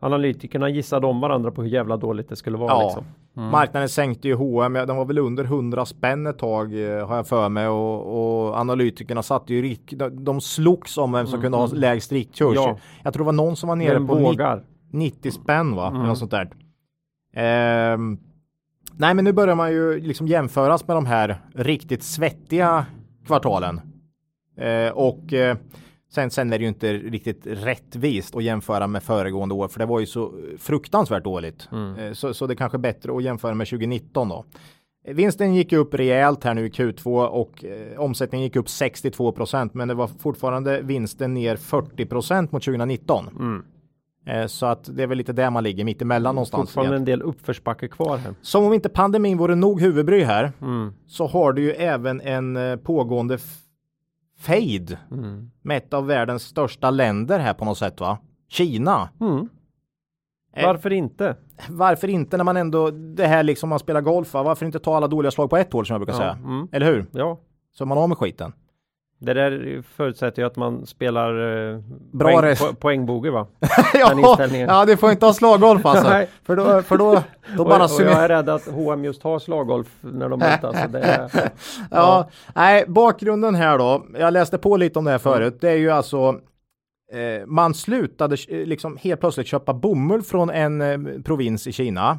[0.00, 2.72] Analytikerna gissade om varandra på hur jävla dåligt det skulle vara.
[2.72, 2.84] Ja.
[2.84, 3.04] Liksom.
[3.36, 3.50] Mm.
[3.50, 7.16] Marknaden sänkte ju H&M, ja, de var väl under 100 spänn ett tag eh, har
[7.16, 11.42] jag för mig och, och analytikerna satte ju rik, de, slogs om vem som Mm,
[11.42, 11.78] kunde ha mm.
[11.78, 12.54] lägst riktkurs.
[12.54, 12.78] Ja.
[13.02, 14.64] Jag tror det var någon som var nere Men på 90, vågar.
[14.92, 15.88] 90 spänn va?
[15.88, 16.02] Mm.
[16.02, 16.50] något sånt där.
[17.34, 18.18] Ehm,
[18.96, 22.86] nej men nu börjar man ju liksom jämföras med de här riktigt svettiga
[23.26, 23.80] kvartalen.
[24.56, 25.56] Eh, och eh,
[26.10, 29.86] sen, sen är det ju inte riktigt rättvist att jämföra med föregående år för det
[29.86, 31.68] var ju så fruktansvärt dåligt.
[31.72, 31.96] Mm.
[31.98, 34.44] Eh, så, så det är kanske är bättre att jämföra med 2019 då.
[35.06, 39.70] Eh, Vinsten gick upp rejält här nu i Q2 och eh, omsättningen gick upp 62%
[39.72, 43.28] men det var fortfarande vinsten ner 40% mot 2019.
[43.28, 43.62] Mm.
[44.26, 46.68] Eh, Så att det är väl lite där man ligger mitt emellan någonstans.
[46.70, 48.34] Fortfarande en del uppförsbacke kvar här.
[48.42, 50.92] Som om inte pandemin vore nog huvudbry här Mm.
[51.06, 53.38] så har du ju även en eh, pågående
[54.40, 55.50] f- fade Mm.
[55.62, 58.18] med ett av världens största länder här på något sätt va?
[58.48, 59.08] Kina.
[59.20, 59.48] Mm.
[60.56, 60.66] Eh.
[60.66, 61.36] Varför inte?
[61.68, 64.42] Varför inte när man ändå det här liksom man spelar golf va?
[64.42, 66.18] Varför inte ta alla dåliga slag på ett hål som jag brukar Ja.
[66.18, 66.32] säga?
[66.32, 66.68] Mm.
[66.72, 67.06] Eller hur?
[67.12, 67.40] ja,
[67.72, 68.52] Så man har med skiten.
[69.22, 71.30] Det där förutsätter ju att man spelar
[71.72, 71.78] eh,
[72.12, 73.46] Bra poäng, po poängbogey va?
[73.94, 76.08] ja, ja, det får inte ha slaggolf alltså.
[76.10, 76.28] Nej.
[76.44, 77.22] för då, för då,
[77.56, 80.38] då Och, bara och summerar jag är rädd att H&M just har slaggolf när de
[80.38, 80.48] det
[81.02, 81.50] är,
[81.90, 84.06] Ja, nej, bakgrunden här då.
[84.18, 85.58] Jag läste på lite om det här förut.
[85.60, 86.40] Det är ju alltså
[87.12, 92.18] eh, man slutade eh, liksom helt plötsligt köpa bomull från en eh, provins i Kina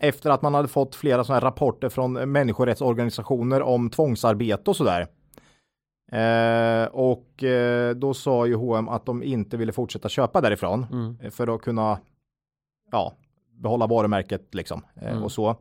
[0.00, 5.06] efter att man hade fått flera sådana här rapporter från människorättsorganisationer om tvångsarbete och sådär.
[6.12, 11.16] Eh, och eh, då sa ju H&M att de inte ville fortsätta köpa därifrån mm.
[11.22, 11.98] eh, för att kunna
[12.92, 13.12] ja,
[13.52, 15.22] behålla varumärket liksom eh, Mm.
[15.24, 15.56] och så.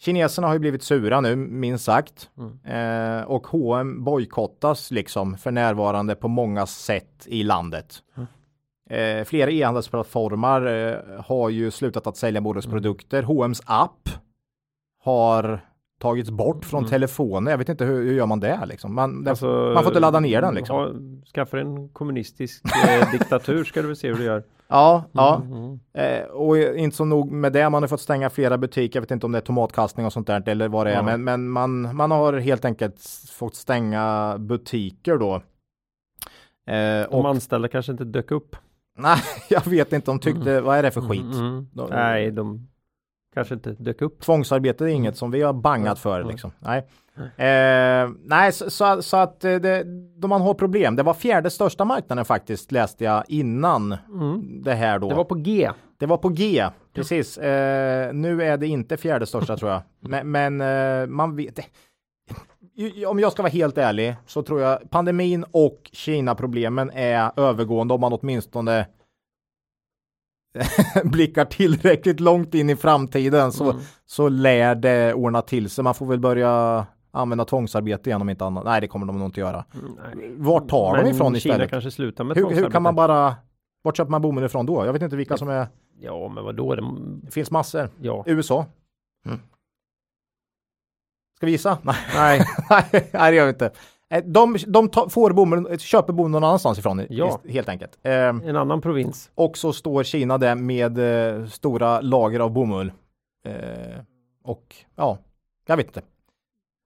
[0.00, 2.30] Kineserna har ju blivit sura nu, minst sagt.
[2.38, 2.58] Mm.
[2.64, 8.02] Eh, och H&M bojkottas liksom för närvarande på många sätt i landet.
[8.16, 8.26] Mm.
[8.90, 12.74] Eh, flera e-handelsplattformar eh, har ju slutat att sälja Mm.
[12.74, 13.22] produkter.
[13.22, 14.08] H&M's app
[15.04, 15.60] har
[15.98, 16.90] tagits bort från Mm.
[16.90, 17.50] telefonen.
[17.50, 18.94] Jag vet inte hur, hur gör man det liksom?
[18.94, 20.76] Man, Alltså, man får inte ladda ner den liksom.
[20.76, 20.88] Ha,
[21.34, 24.44] skaffa en kommunistisk eh, diktatur ska du väl se hur du gör.
[24.68, 25.42] Ja, ja.
[25.44, 25.78] Mm, mm.
[25.92, 28.96] Eh, och inte så nog med det, man har fått stänga flera butiker.
[28.96, 31.02] Jag vet inte om det är tomatkastning och sånt där eller vad det är, Ja.
[31.02, 33.00] men, men man, man har helt enkelt
[33.32, 35.34] fått stänga butiker då.
[35.34, 35.42] Eh,
[36.72, 38.56] De och, anställda kanske inte dök upp.
[38.98, 39.18] nej,
[39.50, 41.20] jag vet inte, de tyckte, vad är det för skit?
[41.34, 41.66] Mm, mm.
[41.72, 42.68] De- Nej, de
[43.38, 44.20] kanske inte dök upp.
[44.20, 46.52] Tvångsarbete är inget som vi har bangat för liksom.
[46.58, 46.86] Nej.
[47.18, 49.84] Eh, nej, så, så, så att eh, det,
[50.16, 50.96] då man har problem.
[50.96, 53.96] Det var fjärde största marknaden faktiskt läste jag innan
[54.64, 55.06] det här då.
[55.06, 55.08] Mm.
[55.08, 55.70] Det var på G.
[55.98, 57.38] Det var på G, precis.
[57.38, 59.82] Eh, nu är det inte fjärde största tror jag.
[60.00, 61.58] Men, men eh, man vet.
[63.06, 68.00] Om jag ska vara helt ärlig så tror jag pandemin och Kina-problemen är övergående om
[68.00, 68.86] man åtminstone
[71.04, 73.82] blickar tillräckligt långt in i framtiden så, Mm.
[74.06, 75.84] så lär det ordna till sig.
[75.84, 78.64] Man får väl börja använda tvångsarbete igen om inte annat.
[78.64, 79.64] Nej, det kommer de nog inte göra.
[80.14, 80.34] Nej.
[80.36, 81.70] Vart tar de Men ifrån Kina istället?
[81.70, 83.34] kanske slutar med Hur, hur kan man bara,
[83.82, 84.86] vart köper man bomull ifrån då?
[84.86, 85.66] Jag vet inte vilka som är,
[86.00, 86.74] Ja, men vadå?
[86.74, 86.82] Det,
[87.22, 87.90] det finns massor.
[88.00, 88.22] ja.
[88.26, 88.66] USA.
[91.36, 91.78] Ska vi gissa?
[91.82, 92.46] Nej, Nej,
[93.12, 93.70] nej, det gör vi inte.
[94.10, 97.40] Eh, De, de tar, får bomull, köper bomull någon annanstans ifrån, Ja.
[97.48, 97.98] helt enkelt.
[98.02, 99.30] Eh, en annan provins.
[99.34, 100.98] och så står Kina där med
[101.38, 102.92] eh, stora lager av bomull.
[103.44, 104.00] Eh,
[104.44, 105.18] och ja,
[105.66, 106.02] jag vet inte.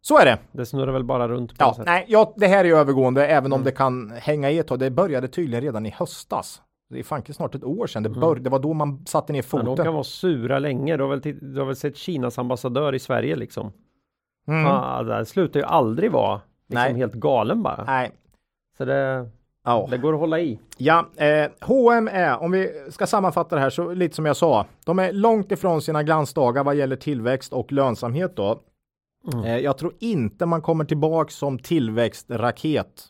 [0.04, 0.38] Så är det.
[0.52, 1.86] Det snurrar väl bara runt på Ja, sätt.
[1.86, 3.64] nej, ja, det här är ju övergående, även om Mm.
[3.64, 4.78] det kan hänga i ett tag.
[4.78, 6.62] Det började tydligen redan i höstas.
[6.90, 8.02] Det är fanken snart ett år sedan.
[8.02, 9.48] Det, bör, det var då man satte ner Mm.
[9.52, 9.84] Men de foten.
[9.84, 10.96] kan vara sura länge.
[10.96, 11.20] Du har väl,
[11.52, 13.72] du har väl sett Kinas ambassadör i Sverige liksom?
[14.48, 14.66] Mm.
[14.66, 16.40] Ah, det slutar ju aldrig vara
[16.72, 16.94] liksom Nej.
[17.00, 17.84] helt galen bara.
[17.84, 18.10] Nej.
[18.78, 19.28] Så det,
[19.64, 19.86] Ja.
[19.90, 20.58] det går att hålla i.
[20.76, 24.66] Ja, eh, H&M är, om vi ska sammanfatta det här så lite som jag sa,
[24.84, 28.60] de är långt ifrån sina glansdagar vad gäller tillväxt och lönsamhet då.
[29.32, 29.44] Mm.
[29.44, 33.08] Eh, jag tror inte man kommer tillbaks som tillväxtraket.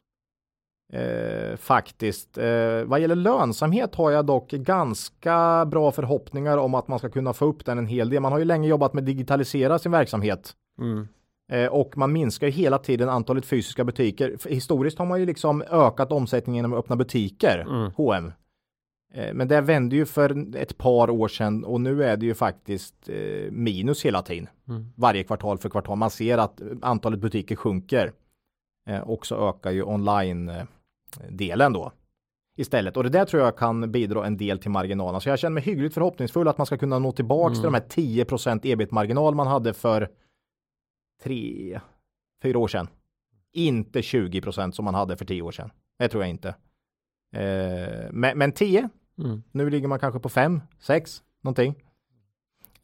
[0.93, 2.39] Eh, faktiskt.
[2.39, 7.33] Eh, vad gäller lönsamhet har jag dock ganska bra förhoppningar om att man ska kunna
[7.33, 8.21] få upp den en hel del.
[8.21, 10.53] Man har ju länge jobbat med digitalisera sin verksamhet.
[10.79, 11.09] Mm.
[11.53, 14.37] Eh, och man minskar ju hela tiden antalet fysiska butiker.
[14.49, 17.91] Historiskt har man ju liksom ökat omsättningen genom att öppna butiker, Mm.
[17.97, 18.33] H&M.
[19.35, 23.09] Men det vände ju för ett par år sedan och nu är det ju faktiskt
[23.09, 24.49] eh, minus hela tiden.
[24.69, 24.87] Mm.
[24.97, 25.99] Varje kvartal för kvartal.
[25.99, 28.13] Man ser att antalet butiker sjunker.
[29.05, 31.93] Och så ökar ju online-delen då
[32.57, 32.97] istället.
[32.97, 35.21] Och det där tror jag kan bidra en del till marginalen.
[35.21, 37.81] Så jag känner mig hyggligt förhoppningsfull att man ska kunna nå tillbaks till de här
[37.89, 40.09] 10% ebit-marginal man hade för
[41.23, 41.81] tre,
[42.43, 42.89] fyra år sedan.
[43.53, 45.71] Inte 20% som man hade för tio år sedan.
[45.99, 46.49] Det tror jag inte.
[47.37, 49.43] Eh, men, men 10, Mm.
[49.53, 51.75] nu ligger man kanske på 5, 6, någonting.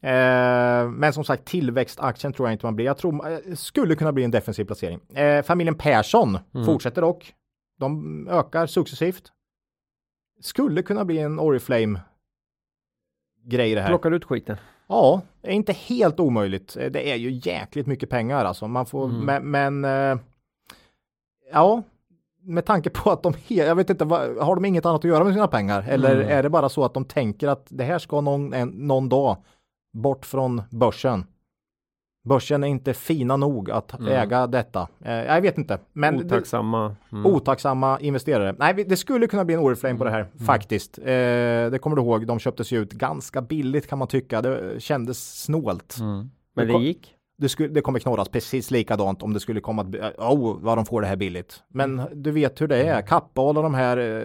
[0.01, 2.85] Eh, men som sagt, tillväxtaktien tror jag inte man blir.
[2.85, 4.99] Jag tror eh, skulle kunna bli en defensiv placering.
[5.17, 6.65] Eh, familjen Persson Mm.
[6.65, 7.33] fortsätter dock.
[7.79, 9.31] De ökar successivt.
[10.41, 12.01] Skulle kunna bli en Oriflame
[13.43, 13.87] grej det här.
[13.89, 14.57] Plockar ut skiten.
[14.89, 16.77] Ja, det är inte helt omöjligt.
[16.77, 18.67] Eh, Det är ju jäkligt mycket pengar alltså.
[18.67, 19.25] Man får, Mm.
[19.25, 19.85] men, men
[20.15, 20.23] eh,
[21.51, 21.83] ja,
[22.41, 25.33] med tanke på att de, jag vet inte, har de inget annat att göra med
[25.33, 25.85] sina pengar?
[25.89, 26.37] Eller Mm.
[26.37, 29.37] är det bara så att de tänker att det här ska någon, en, någon dag
[29.93, 31.25] bort från börsen?
[32.29, 34.13] Börsen är inte fina nog att Mm.
[34.13, 34.87] äga detta.
[35.05, 36.95] Eh, jag vet inte, men Otacksamma.
[37.11, 37.25] Mm.
[37.25, 38.55] otacksamma investerare.
[38.59, 40.37] Nej, vi- det skulle kunna bli en Oriflame på det här Mm.
[40.45, 40.97] faktiskt.
[40.99, 44.41] Eh, det kommer du ihåg, de köptes ju ut ganska billigt kan man tycka.
[44.41, 45.97] Det kändes snålt.
[45.99, 46.29] Mm.
[46.55, 47.15] Men det gick.
[47.37, 50.77] Det, skulle, det kommer knorras precis likadant om det skulle komma att, bli- oh, vad
[50.77, 51.63] de får det här billigt.
[51.67, 54.23] Men du vet hur det är, Kappa och alla de här eh,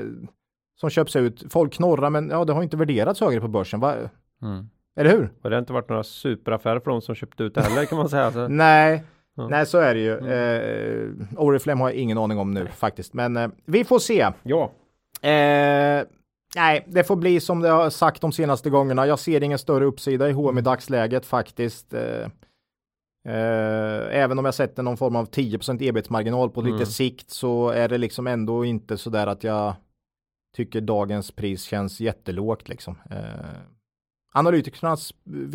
[0.80, 3.94] som köps ut, folk knorrar men ja, det har inte värderats högre på börsen, va?
[4.42, 4.68] Mm.
[4.96, 5.32] Eller hur?
[5.42, 7.98] Och det har inte varit några superaffärer för de som köpte ut det heller kan
[7.98, 8.32] man säga.
[8.32, 9.02] Så, Nej,
[9.36, 9.48] Ja.
[9.48, 10.12] nej så är det ju.
[10.32, 14.28] Eh, Oriflame har jag ingen aning om nu faktiskt, men eh, vi får se.
[14.42, 14.70] ja.
[15.28, 16.04] Eh,
[16.56, 19.06] nej, det får bli som det har sagt de senaste gångerna.
[19.06, 21.94] Jag ser ingen större uppsida i H&M i dagsläget faktiskt.
[21.94, 22.24] Eh,
[23.28, 26.86] eh, även om jag sätter någon form av 10 ebit-marginal på lite Mm.
[26.86, 29.74] sikt så är det liksom ändå inte så där att jag
[30.56, 32.96] tycker dagens pris känns jättelågt liksom.
[34.36, 35.12] Analytikernas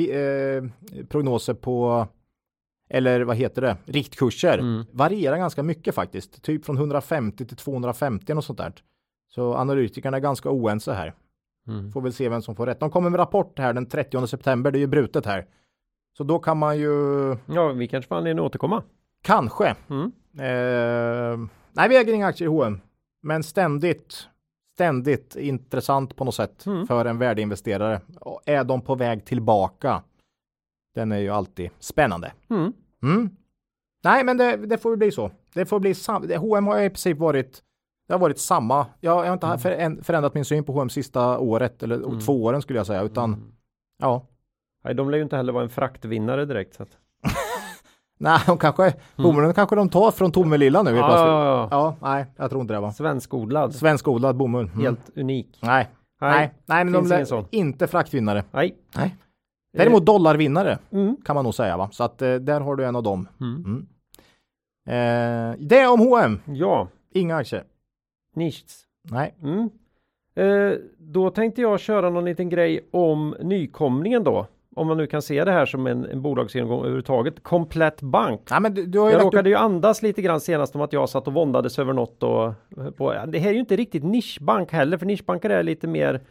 [0.10, 0.64] eh,
[1.10, 2.08] prognoser på
[2.92, 4.86] eller vad heter det, riktkurser Mm.
[4.92, 6.42] varierar ganska mycket faktiskt.
[6.44, 8.74] Typ från 150 till 250 och sånt där.
[9.30, 11.14] Så analytikerna är ganska oense här.
[11.68, 11.92] Mm.
[11.92, 12.80] Får väl se vem som får rätt.
[12.80, 15.46] De kommer med rapport här den 30 september, det är ju brutet här.
[16.18, 16.92] Så då kan man ju
[17.46, 18.84] ja, vi kanske får anledning att återkomma.
[19.24, 19.76] kanske.
[19.90, 20.12] Mm.
[20.40, 22.82] Eh, nej, vi äger inga aktier i H&M.
[23.24, 24.28] Men ständigt,
[24.80, 26.88] ständigt intressant på något sätt Mm.
[26.88, 28.02] för en värdeinvesterare.
[28.22, 30.04] Och är de på väg tillbaka?
[30.96, 32.32] Den är ju alltid spännande.
[32.50, 32.74] Mm.
[33.04, 33.30] Mm.
[34.04, 35.32] Nej, men det, det får bli så.
[35.54, 37.64] Det får bli sam- H&M har i princip varit
[38.08, 38.86] det har varit samma.
[39.00, 39.60] Jag, jag har inte Mm.
[39.60, 42.20] för, förändrat min syn på H&M sista året eller Mm.
[42.20, 43.52] två åren skulle jag säga, utan Mm.
[44.02, 44.28] ja.
[44.84, 46.74] Nej, de lär ju inte heller vara en fraktvinnare direkt.
[46.74, 46.98] Så att...
[48.20, 51.28] Nej, de kanske, bomullen kanske de tar från Tomelilla nu helt ja, plötsligt.
[51.28, 51.68] ja, ja.
[51.72, 52.92] Ja, nej, jag tror inte det va.
[52.92, 53.76] Svenskodlad.
[53.76, 54.66] Svenskodlad bomull.
[54.66, 54.80] Mm.
[54.82, 55.60] Helt unik.
[55.62, 55.88] Nej,
[56.22, 57.46] nej, nej, men de finns lär sån.
[57.52, 58.44] inte fraktvinnare.
[58.52, 58.76] Nej.
[58.96, 59.16] Nej.
[59.78, 61.16] Däremot dollarvinnare Mm.
[61.26, 61.90] kan man nog säga va?
[61.92, 63.28] Så att eh, där har du en av dem.
[63.42, 63.56] Mm.
[63.66, 63.86] Mm.
[64.90, 66.40] Eh, det om H&M.
[66.46, 67.64] Ja, Inga aktier.
[68.36, 68.64] nisch.
[69.12, 69.36] Nej.
[69.44, 69.70] Mm.
[70.36, 74.48] Eh, då tänkte jag köra någon liten grej om nykomlingen då.
[74.76, 77.44] Om man nu kan se det här som en, en bolagsgenomgång överhuvudtaget.
[77.44, 78.42] Komplett bank.
[78.52, 81.28] Nej men du, du Jag råkade ju andas lite grann senast om att jag satt
[81.28, 82.54] och våndades över något och
[82.98, 86.22] på, ja, det här är ju inte riktigt nischbank heller för nischbanker är lite mer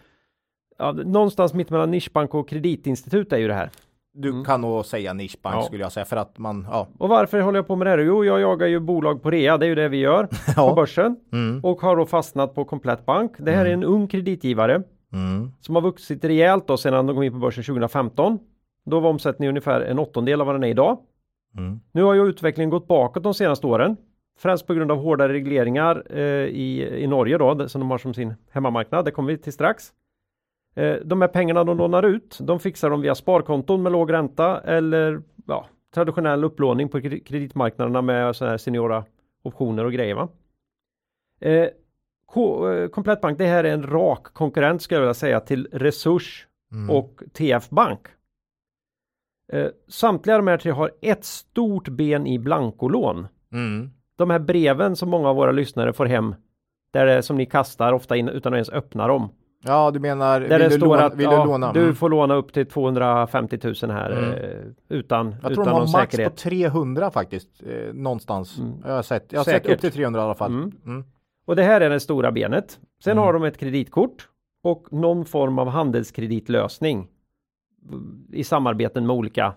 [0.78, 3.70] ja, någonstans mitt mellan nischbank och kreditinstitut är ju det här.
[4.14, 5.62] Du kan nog säga nischbank Ja.
[5.62, 6.89] skulle jag säga för att man, ja.
[6.99, 7.99] Och varför håller jag på med det här?
[7.99, 10.74] Jo, jag jagar ju bolag på rea, det är ju det vi gör på ja.
[10.74, 11.61] börsen Mm.
[11.64, 13.32] och har då fastnat på Komplett Bank.
[13.39, 14.82] Det här är en ung kreditgivare
[15.12, 15.50] Mm.
[15.61, 18.38] som har vuxit rejält då sedan de kom in på börsen 2015.
[18.84, 20.98] Då var omsättningen ungefär en åttondel av vad den är idag.
[21.56, 21.80] Mm.
[21.92, 23.96] Nu har ju utvecklingen gått bakåt de senaste åren.
[24.38, 28.14] Främst på grund av hårdare regleringar eh, i, i Norge då, som de har som
[28.14, 29.04] sin hemmamarknad.
[29.04, 29.92] Det kommer vi till strax.
[30.76, 34.61] Eh, de här pengarna de lånar ut, de fixar de via sparkonton med låg ränta
[34.61, 39.04] eller ja, traditionell upplåning på kre- kreditmarknaderna med sådana här seniora
[39.42, 40.14] optioner och grejer.
[40.14, 40.28] Va?
[41.40, 41.68] Eh,
[42.37, 46.45] Eh, Komplett Bank, det här är en rak konkurrent skulle jag vilja säga till Resurs
[46.72, 46.91] Mm.
[46.91, 48.01] och TF Bank.
[49.53, 53.26] Eh, samtliga de här tre har ett stort ben i blankolån.
[53.53, 53.91] Mm.
[54.16, 56.35] De här breven som många av våra lyssnare får hem,
[56.91, 59.29] där det, som ni kastar ofta in utan att ens öppna dem.
[59.64, 61.72] Ja, du menar, Där det du, står att ja, du låna?
[61.72, 61.95] du Mm.
[61.95, 64.33] får låna upp till 250 000 här Mm.
[64.33, 66.33] eh, utan, Jag tror utan de har max säkerhet.
[66.33, 68.59] på 300 faktiskt, eh, någonstans.
[68.59, 68.72] Mm.
[68.87, 69.62] Jag har sett, jag har Säkert.
[69.66, 70.72] sett upp till 300 i alla fall.
[71.49, 71.51] Mm.
[71.51, 71.53] Mm.
[71.53, 72.78] Och det här är det stora benet.
[73.05, 73.24] Sen Mm.
[73.24, 74.28] har de ett kreditkort
[74.62, 77.09] och någon form av handelskreditlösning
[78.32, 79.55] i samarbeten med olika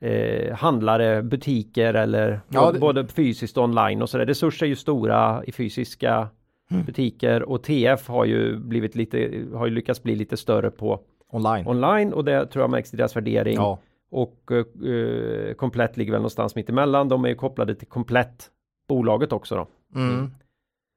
[0.00, 4.26] eh, handlare, butiker eller Ja, det- både fysiskt och online och sådär.
[4.26, 6.28] Resurser är ju stora i fysiska
[6.70, 6.84] Mm.
[6.86, 11.00] butiker och TF har ju blivit lite, har ju lyckats bli lite större på
[11.32, 11.66] Online.
[11.66, 13.54] online och det tror jag märks i deras värdering.
[13.54, 13.78] Ja.
[14.10, 17.08] Och eh, Komplett ligger väl någonstans mitt emellan.
[17.08, 18.50] De är ju kopplade till Komplett
[18.88, 19.66] bolaget också då.
[20.00, 20.30] Mm.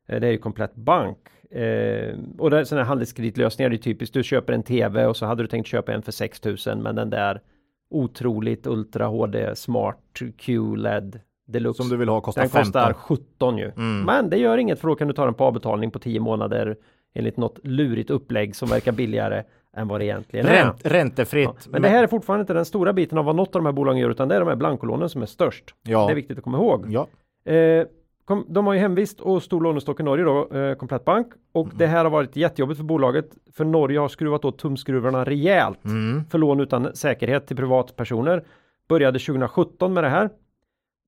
[0.08, 1.18] Eh, Det är ju komplett bank.
[1.51, 4.14] Eh, och det sådana här handelskreditlösningar, det är typiskt.
[4.14, 7.10] Du köper en tv och så hade du tänkt köpa en för 6000 men den
[7.10, 7.41] där
[7.89, 9.97] otroligt Ultra HD Smart
[10.38, 11.84] QLED Deluxe.
[11.84, 12.72] Som du vill ha kostar den 15.
[12.72, 13.72] kostar 17 ju.
[13.78, 14.01] Mm.
[14.01, 16.76] Men det gör inget för då kan du ta den på avbetalning på 10 månader
[17.16, 19.43] enligt något lurigt upplägg som verkar billigare
[19.78, 20.66] än vad det egentligen är.
[20.66, 21.49] Ränt, räntefritt.
[21.64, 23.66] Ja, men det här är fortfarande inte den stora biten av vad något av de
[23.66, 25.76] här bolagen gör utan det är de här blankolånen som är störst.
[25.84, 26.05] Ja.
[26.05, 26.86] Det är viktigt att komma ihåg.
[26.89, 27.08] Ja.
[27.53, 27.86] Eh,
[28.28, 31.28] kom, de har ju hemvist och stor lånestock i Norge då, eh, Komplett Bank.
[31.54, 31.78] Och Mm.
[31.78, 33.30] det här har varit jättejobbigt för bolaget.
[33.54, 36.24] För Norge har skruvat åt tumskruvarna rejält Mm.
[36.30, 38.44] för lån utan säkerhet till privatpersoner.
[38.90, 40.30] Började 2017 med det här.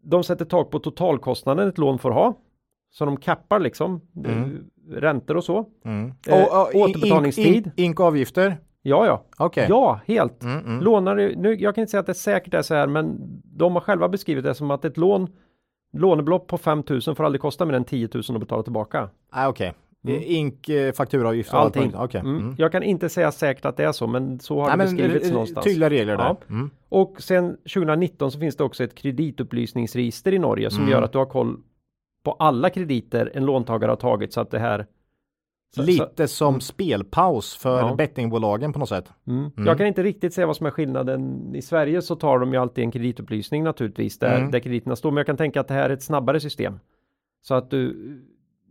[0.03, 2.33] De sätter tak på totalkostnaden ett lån får ha.
[2.91, 4.43] Så de kappar liksom Mm.
[4.43, 4.49] eh,
[4.95, 5.65] räntor och så.
[5.85, 6.13] Mm.
[6.27, 7.65] Eh, Och, och, in- återbetalningstid.
[7.67, 8.57] In, ink avgifter.
[8.81, 9.23] Ja, ja.
[9.37, 9.65] Okej.
[9.69, 10.43] Ja, helt.
[10.43, 10.79] Mm, mm.
[10.83, 13.81] Lånar nu, jag kan inte säga att det säkert är så här, men de har
[13.81, 15.27] själva beskrivit det som att ett lån,
[15.93, 19.09] lånebelopp på 5000 får aldrig kosta mer än 10 000 att betala tillbaka.
[19.29, 19.73] Ah, Okej.
[20.07, 20.17] Mm.
[20.17, 21.83] Eh, Ink, eh, fakturaavgift och Allting.
[21.83, 22.09] allt möjligt.
[22.09, 22.21] Okej.
[22.21, 22.37] Mm.
[22.37, 22.55] Mm.
[22.57, 24.85] Jag kan inte säga säkert att det är så, men så har Nej, det men
[24.95, 25.63] beskrivits eh, någonstans.
[25.65, 26.23] tydliga regler där.
[26.23, 26.37] Ja.
[26.49, 26.69] Mm.
[26.89, 30.91] Och sen 2019 så finns det också ett kreditupplysningsregister i Norge som Mm.
[30.91, 31.57] gör att du har koll
[32.23, 34.85] på alla krediter en låntagare har tagit så att det här
[35.75, 36.61] så- Lite som mm.
[36.61, 37.95] spelpaus för Ja.
[37.95, 39.11] bettingbolagen på något sätt.
[39.27, 39.39] Mm.
[39.57, 39.67] Mm.
[39.67, 41.51] Jag kan inte riktigt säga vad som är skillnaden.
[41.55, 44.51] I Sverige så tar de ju alltid en kreditupplysning naturligtvis där, Mm.
[44.51, 45.11] där krediterna står.
[45.11, 46.79] Men jag kan tänka att det här är ett snabbare system.
[47.41, 47.95] Så att du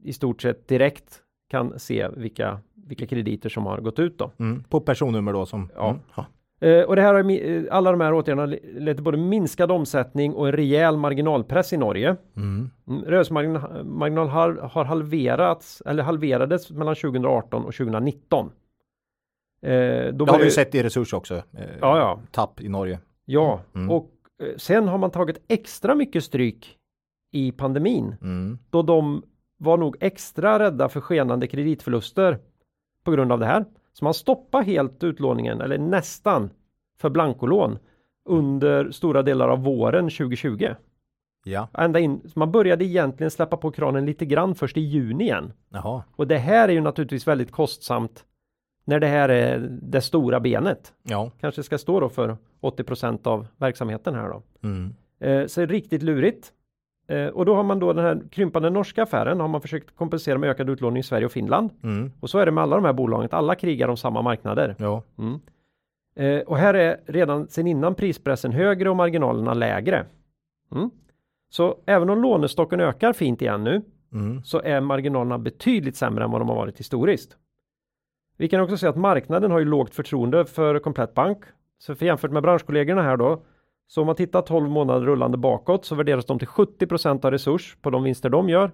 [0.04, 4.30] i stort sett direkt kan se vilka, vilka krediter som har gått ut då.
[4.38, 4.62] Mm.
[4.62, 5.70] På personnummer då som...
[5.74, 5.88] Ja.
[5.90, 6.00] Mm.
[6.16, 6.26] ja.
[6.60, 9.70] Eh, och det här har, eh, alla de här åtgärderna le- lett till både minskad
[9.70, 12.16] omsättning och en rejäl marginalpress i Norge.
[12.36, 12.70] Mm.
[12.88, 18.50] Mm, Rörelsemarginal marginal har, har halverats eller halverades mellan 2018 och 2019.
[19.62, 19.70] Eh,
[20.12, 21.34] Det har vi ju sett i Resurs också.
[21.34, 21.42] Eh,
[21.80, 22.20] Ja, ja.
[22.30, 22.98] Tapp i Norge.
[23.24, 23.90] Ja, Mm.
[23.90, 24.10] och
[24.42, 26.76] eh, sen har man tagit extra mycket stryk
[27.32, 28.58] i pandemin Mm.
[28.70, 29.22] då de
[29.58, 32.38] var nog extra rädda för skenande kreditförluster
[33.04, 33.64] på grund av det här.
[33.92, 36.50] Så man stoppar helt utlåningen, eller nästan,
[37.00, 37.78] för blankolån
[38.24, 40.74] under stora delar av våren 2020.
[41.44, 41.68] Ja.
[41.74, 45.52] Ända in, man började egentligen släppa på kranen lite grann först i juni igen.
[45.68, 46.02] Jaha.
[46.16, 48.24] Och det här är ju naturligtvis väldigt kostsamt
[48.84, 50.92] när det här är det stora benet.
[51.02, 51.30] Ja.
[51.40, 54.42] Kanske ska stå då för 80% av verksamheten här då.
[54.62, 54.94] Mm.
[55.20, 56.52] Eh, så riktigt lurigt.
[57.08, 60.38] Eh, och då har man då den här krympande norska affären har man försökt kompensera
[60.38, 61.70] med ökad utlåning i Sverige och Finland.
[61.82, 62.12] Mm.
[62.20, 64.74] Och så är det med alla de här bolagen, alla krigar om samma marknader.
[64.78, 65.02] Ja.
[65.18, 65.40] Mm.
[66.16, 70.06] Eh, och här är redan sedan innan prispressen högre och marginalerna lägre.
[70.72, 70.90] Mm.
[71.50, 73.82] Så även om lånestocken ökar fint igen nu
[74.12, 74.42] Mm.
[74.44, 77.36] så är marginalerna betydligt sämre än vad de har varit historiskt.
[78.36, 81.38] Vi kan också se att marknaden har ju lågt förtroende för Komplett Bank.
[81.78, 83.42] Så för jämfört med branschkollegorna här då,
[83.90, 87.76] så om man tittar 12 månader rullande bakåt så värderas de till 70% av resurs
[87.82, 88.70] på de vinster de gör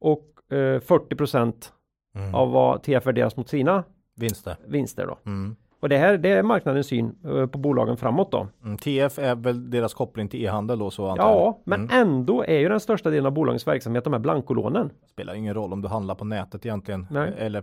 [0.00, 1.72] och eh, 40
[2.16, 2.34] Mm.
[2.34, 3.84] av vad TF värderas mot sina
[4.16, 4.56] Vinster.
[4.66, 5.18] vinster då.
[5.30, 5.56] Mm.
[5.80, 8.46] Och det här det är marknadens syn eh, på bolagen framåt då.
[8.64, 8.76] Mm.
[8.78, 11.24] TF är väl deras koppling till e-handel då så antar.
[11.24, 14.90] Ja, men ändå är ju den största delen av bolagens verksamhet de här blankolånen.
[15.06, 17.06] Spelar ingen roll om du handlar på nätet egentligen.
[17.10, 17.32] Nej.
[17.38, 17.62] Eller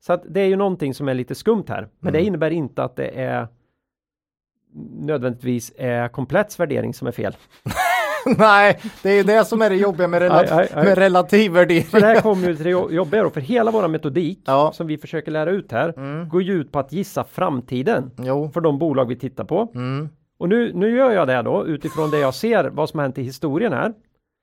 [0.00, 1.88] Så att det är ju någonting som är lite skumt här.
[1.98, 2.26] Men det Mm.
[2.28, 3.48] innebär inte att det är
[5.00, 7.36] nödvändigtvis är komplett värdering som är fel.
[8.38, 10.84] Nej, det är det som är det jobbiga med, rela- Nej, nej, nej.
[10.84, 11.82] med relativ värdering.
[11.84, 14.70] För det här kommer ju till det jo- jobbiga då, för hela våra metodik Ja.
[14.74, 16.28] som vi försöker lära ut här Mm.
[16.28, 18.50] går ju ut på att gissa framtiden Jo.
[18.54, 19.68] för de bolag vi tittar på.
[19.74, 20.08] Mm.
[20.38, 23.18] Och nu, nu gör jag det då utifrån det jag ser vad som har hänt
[23.18, 23.92] i historien här.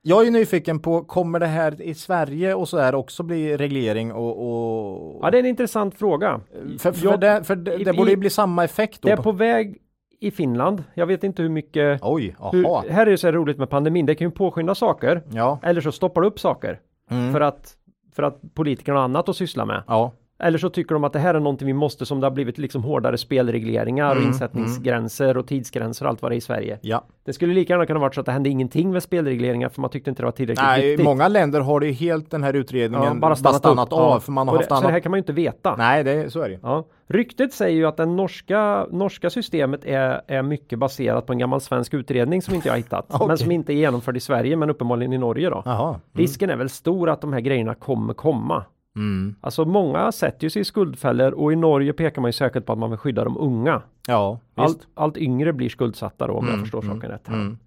[0.02, 4.12] Jag är nyfiken på, kommer det här i Sverige och så här också bli reglering
[4.14, 4.30] och...
[4.30, 5.20] och...
[5.22, 6.42] Ja, det är en intressant fråga.
[6.80, 9.06] för, för, jag- det, för det, i- det borde ju bli samma effekt då.
[9.08, 9.78] Det är på väg
[10.20, 10.84] i Finland.
[10.94, 12.84] Jag vet inte hur mycket Oj, hur, jaha.
[12.90, 14.06] här är det så här roligt med pandemin.
[14.06, 15.60] Det kan ju påskynda saker Ja.
[15.64, 16.80] eller så stoppar det upp saker
[17.12, 17.34] Mm.
[17.34, 17.74] för att
[18.16, 19.84] för att politikerna har annat att syssla med.
[19.88, 20.12] Ja.
[20.40, 22.58] Eller så tycker de att det här är någonting vi måste som det har blivit
[22.58, 26.80] liksom hårdare spelregleringar och Mm, insättningsgränser och tidsgränser och allt vad det är i Sverige.
[26.82, 27.04] Ja.
[27.26, 29.90] Det skulle lika gärna kunna varit så att det hände ingenting med spelregleringar för man
[29.90, 31.06] tyckte inte det var tillräckligt Nej, viktigt.
[31.06, 33.94] många länder har det ju helt den här utredningen ja, bara stannat, upp.
[33.94, 34.20] av Ja.
[34.20, 35.76] för man har Och haft det, Så det här kan man ju inte veta.
[35.78, 36.60] Nej, det, så är det.
[36.64, 36.86] Ja.
[37.10, 41.62] Ryktet säger ju att det norska, norska systemet är, är mycket baserat på en gammal
[41.62, 43.06] svensk utredning som inte jag har hittat.
[43.14, 43.28] Okej.
[43.28, 45.62] Men som inte är genomförd i Sverige men uppenbarligen i Norge då.
[45.66, 45.88] Jaha.
[45.90, 46.00] Mm.
[46.14, 48.64] Risken är väl stor att de här grejerna kommer komma.
[48.98, 49.36] Mm.
[49.42, 52.74] Alltså många sätter ju sig i skuldfällor och i Norge pekar man ju särskilt på
[52.74, 53.82] att man vill skydda de unga.
[54.08, 54.40] Ja.
[54.56, 57.28] Allt, allt yngre blir skuldsatta då om jag Mm, förstår mm, saken rätt.
[57.28, 57.58] Mm.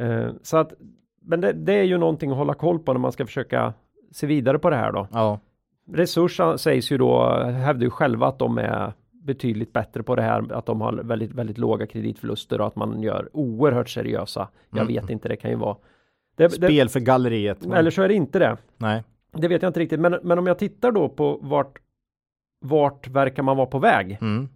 [0.00, 0.72] Eh, så att,
[1.22, 3.74] men det, det är ju någonting att hålla koll på när man ska försöka
[4.12, 5.06] se vidare på det här då.
[5.12, 5.38] Ja.
[5.92, 10.52] Resurs sägs ju då, hävdar ju själva att de är betydligt bättre på det här,
[10.52, 14.48] att de har väldigt, väldigt låga kreditförluster och att man gör oerhört seriösa.
[14.70, 14.94] Jag Mm.
[14.94, 15.76] vet inte, det kan ju vara.
[16.36, 17.66] Det, det, Spel för galleriet.
[17.66, 18.56] men- eller så är det inte det.
[18.76, 19.02] Nej.
[19.32, 21.78] Det vet jag inte riktigt, men, men om jag tittar då på vart,
[22.64, 24.18] vart verkar man vara på väg?
[24.20, 24.48] Mm.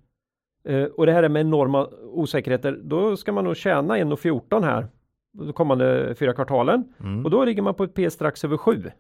[0.69, 4.89] Eh, och det här är med enorma osäkerheter, då ska man nog tjäna 1,14 här
[5.39, 7.25] de kommande fyra kvartalen Mm.
[7.25, 8.91] och då ligger man på ett P strax över 7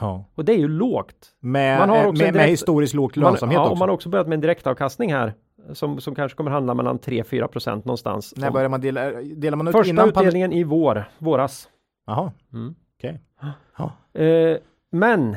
[0.00, 0.24] Ja.
[0.34, 1.36] och det är ju lågt.
[1.40, 3.72] Med, Man har med, också med direkt- historiskt låg Man, lönsamhet ja, också.
[3.72, 5.34] och man har också börjat med en direktavkastning här
[5.72, 8.34] som, som kanske kommer handla mellan 3-4 procent någonstans.
[8.36, 11.68] När börjar man dela, delar man ut Första innan utdelningen i vår, våras.
[12.06, 12.74] Jaha, Mm.
[12.98, 13.20] okej.
[13.78, 14.20] Ja.
[14.20, 14.56] Eh,
[14.90, 15.36] men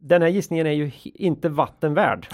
[0.00, 2.26] den här gissningen är ju inte vatten värd.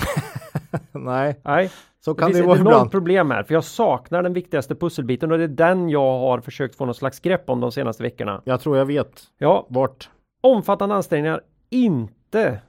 [0.93, 2.91] Nej, Nej, så det kan det ett vara ibland.
[2.91, 6.75] problem här, för jag saknar den viktigaste pusselbiten och det är den jag har försökt
[6.77, 8.43] få någon slags grepp om de senaste veckorna.
[8.45, 10.11] Jag tror jag vet Ja, vart.
[10.41, 11.41] omfattande ansträngningar
[11.71, 12.61] inte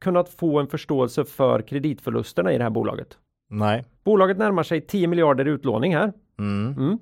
[0.00, 3.18] kunnat få en förståelse för kreditförlusterna i det här bolaget.
[3.50, 3.84] Nej.
[4.04, 6.12] Bolaget närmar sig 10 miljarder i utlåning här.
[6.38, 6.74] Mm.
[6.78, 6.98] Mm.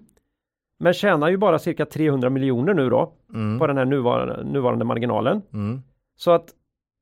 [0.79, 3.59] Men tjänar ju bara cirka 300 miljoner nu då Mm.
[3.59, 5.43] på den här nuvarande, nuvarande marginalen.
[6.17, 6.47] Så att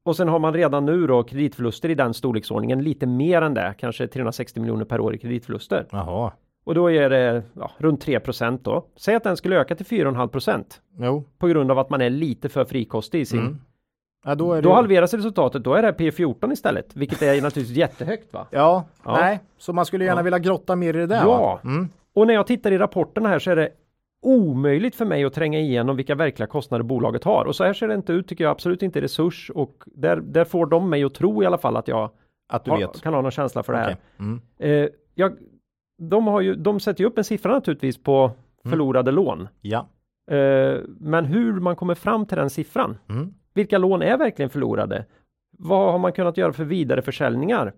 [0.04, 3.74] och sen har man redan nu då kreditförluster i den storleksordningen, lite mer än det,
[3.78, 5.86] kanske 360 miljoner per år i kreditförluster.
[5.90, 6.32] Jaha.
[6.64, 8.20] Och då är det ja, runt 3
[8.62, 8.86] då.
[8.96, 10.64] Säg att den skulle öka till 4,5
[10.98, 11.24] Jo.
[11.38, 13.38] på grund av att man är lite för frikostig i sin.
[13.40, 13.58] Mm.
[14.24, 17.76] Ja, då är det Då halveras resultatet, då är det P14 istället, vilket är naturligtvis
[17.76, 18.46] jättehögt va?
[18.50, 19.16] Ja, Ja.
[19.20, 19.40] nej.
[19.58, 20.24] Så man skulle gärna Ja.
[20.24, 21.60] vilja grotta mer i det där Ja.
[21.64, 21.88] Mm.
[22.14, 23.68] Och när jag tittar i rapporterna här så är det
[24.26, 27.44] omöjligt för mig att tränga igenom vilka verkliga kostnader bolaget har.
[27.44, 30.44] Och så här ser det inte ut tycker jag absolut inte resurs och där, där
[30.44, 32.10] får de mig att tro i alla fall att jag
[32.48, 33.02] Att du har, vet.
[33.02, 33.86] kan ha någon känsla för det här.
[33.92, 34.00] Okej.
[34.18, 34.40] Mm.
[34.58, 35.36] Eh, jag,
[35.98, 38.30] de, har ju, de sätter ju upp en siffra naturligtvis på
[38.64, 39.48] förlorade lån.
[39.60, 39.88] Ja.
[40.30, 42.98] Eh, men hur man kommer fram till den siffran.
[43.08, 43.34] Mm.
[43.54, 45.04] Vilka lån är verkligen förlorade?
[45.58, 47.72] Vad har man kunnat göra för vidareförsäljningar?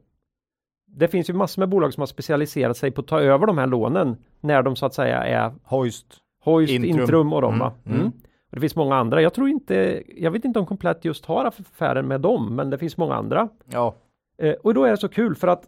[0.86, 3.58] Det finns ju massor med bolag som har specialiserat sig på att ta över de
[3.58, 6.06] här lånen när de så att säga är Hoist.
[6.46, 7.00] Hoist, Intrum.
[7.00, 7.72] Intrum, och de Mm, va?
[7.86, 7.98] Mm.
[8.00, 8.12] mm.
[8.50, 9.22] Och det finns många andra.
[9.22, 12.78] Jag tror inte, jag vet inte om Komplett just har affären med dem, men det
[12.78, 13.48] finns många andra.
[13.72, 13.94] Ja.
[14.42, 15.62] Eh, och då är det så kul för att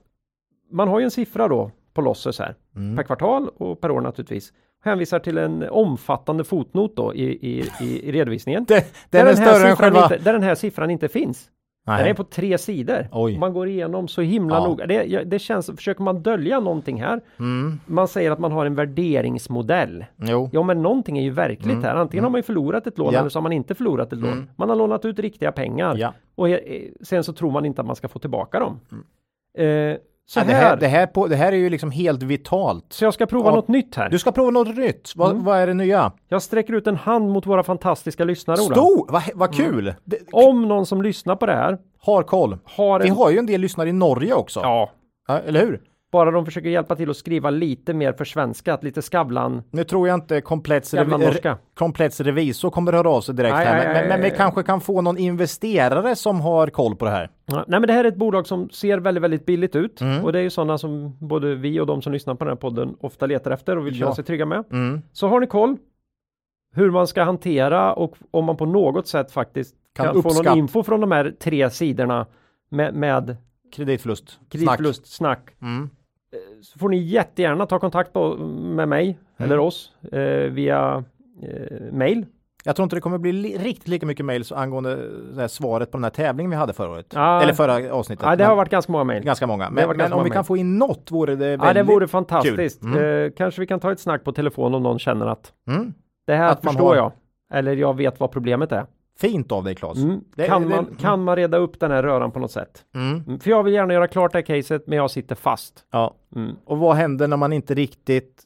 [0.70, 2.96] man har ju en siffra då på losses här Mm.
[2.96, 4.52] per kvartal och per år naturligtvis.
[4.84, 8.64] Hänvisar till en omfattande fotnot då i, i, i, i redovisningen.
[8.68, 11.50] Det, där, den är den här större siffran inte, där den här siffran inte finns.
[11.96, 12.14] Den är Nej.
[12.14, 13.08] på tre sidor.
[13.12, 13.38] Oj.
[13.38, 14.66] Man går igenom så himla Ja.
[14.66, 14.86] noga.
[14.86, 17.20] Det, det känns, försöker man dölja någonting här?
[17.38, 17.80] Mm.
[17.86, 20.04] Man säger att man har en värderingsmodell.
[20.16, 20.50] Jo.
[20.52, 21.82] Ja, men någonting är ju verkligt Mm.
[21.84, 21.94] här.
[21.94, 23.18] Antingen har man ju förlorat ett lån Ja.
[23.20, 24.32] eller så har man inte förlorat ett lån.
[24.32, 24.48] Mm.
[24.56, 26.14] Man har lånat ut riktiga pengar Ja.
[26.34, 26.58] och eh,
[27.02, 28.80] sen så tror man inte att man ska få tillbaka dem.
[29.58, 29.96] Eh,
[30.30, 30.50] så, Mm.
[30.54, 32.86] Ja, det, här, det, här på, det här är ju liksom helt vitalt.
[32.88, 33.54] så jag ska prova Ja.
[33.54, 34.10] något nytt här.
[34.10, 35.12] Du ska prova något nytt.
[35.16, 35.44] Vad, Mm.
[35.44, 36.12] vad är det nya?
[36.28, 38.56] Jag sträcker ut en hand mot våra fantastiska lyssnare.
[38.56, 39.12] Stor!
[39.12, 39.94] Vad, vad kul!
[40.04, 42.58] Det, Om någon som lyssnar på det här har koll.
[42.64, 43.14] har Vi en...
[43.16, 44.60] har ju en del lyssnare i Norge också.
[44.60, 44.90] Ja,
[45.30, 45.80] Ja, eller hur?
[46.12, 50.08] Bara de försöker hjälpa till att skriva lite mer för svenska, lite Skavlan, Nu tror
[50.08, 51.58] jag inte komplett, Skavlan revi- norska.
[51.74, 53.76] komplett revisor kommer höra av sig direkt Nej, här.
[53.76, 54.36] nej, Men, nej, men vi nej.
[54.36, 57.30] kanske kan få någon investerare som har koll på det här.
[57.46, 60.24] Ja, nej men det här är ett bolag som ser väldigt, väldigt billigt ut Mm.
[60.24, 62.56] och det är ju sådana som både vi och de som lyssnar på den här
[62.56, 64.14] podden ofta letar efter och vill känna Ja.
[64.14, 64.64] sig trygga med.
[64.72, 65.02] Mm.
[65.12, 65.76] Så har ni koll
[66.74, 70.58] hur man ska hantera och om man på något sätt faktiskt Kan kan, få någon
[70.58, 72.26] info från de här tre sidorna
[72.68, 73.36] med, med
[73.76, 74.40] Kreditförlust.
[74.50, 75.50] kreditförlust, snack.
[75.62, 75.90] Mm.
[76.62, 79.50] Så får ni jättegärna ta kontakt på, med mig Mm.
[79.52, 80.20] eller oss eh,
[80.50, 81.04] via
[81.42, 82.26] eh, mail.
[82.64, 86.04] Jag tror inte det kommer bli li- riktigt lika mycket mejl angående svaret på den
[86.04, 87.06] här tävlingen vi hade förra året.
[87.14, 87.42] Ja.
[87.42, 88.26] Eller förra avsnittet.
[88.26, 89.22] Ja, det har varit ganska många mail.
[89.24, 89.70] ganska många.
[89.70, 91.82] Men, men ganska om många vi kan få in något vore det väldigt Ja, det
[91.82, 92.80] vore fantastiskt.
[92.82, 93.24] kul.
[93.24, 95.92] Eh, kanske vi kan ta ett snack på telefon om någon känner att Mm.
[96.26, 97.12] det här Att man förstår har- jag.
[97.52, 98.86] Eller jag vet vad problemet är.
[99.20, 99.98] Fint av dig Claes.
[99.98, 100.20] Mm.
[100.36, 102.84] Det- kan, det- man, kan man reda upp den här röran på något sätt?
[102.94, 103.22] Mm.
[103.26, 105.84] Mm, För jag vill gärna göra klart det här caset, men jag sitter fast.
[105.92, 106.14] Ja.
[106.36, 106.56] Mm.
[106.64, 108.44] Och vad händer när man inte riktigt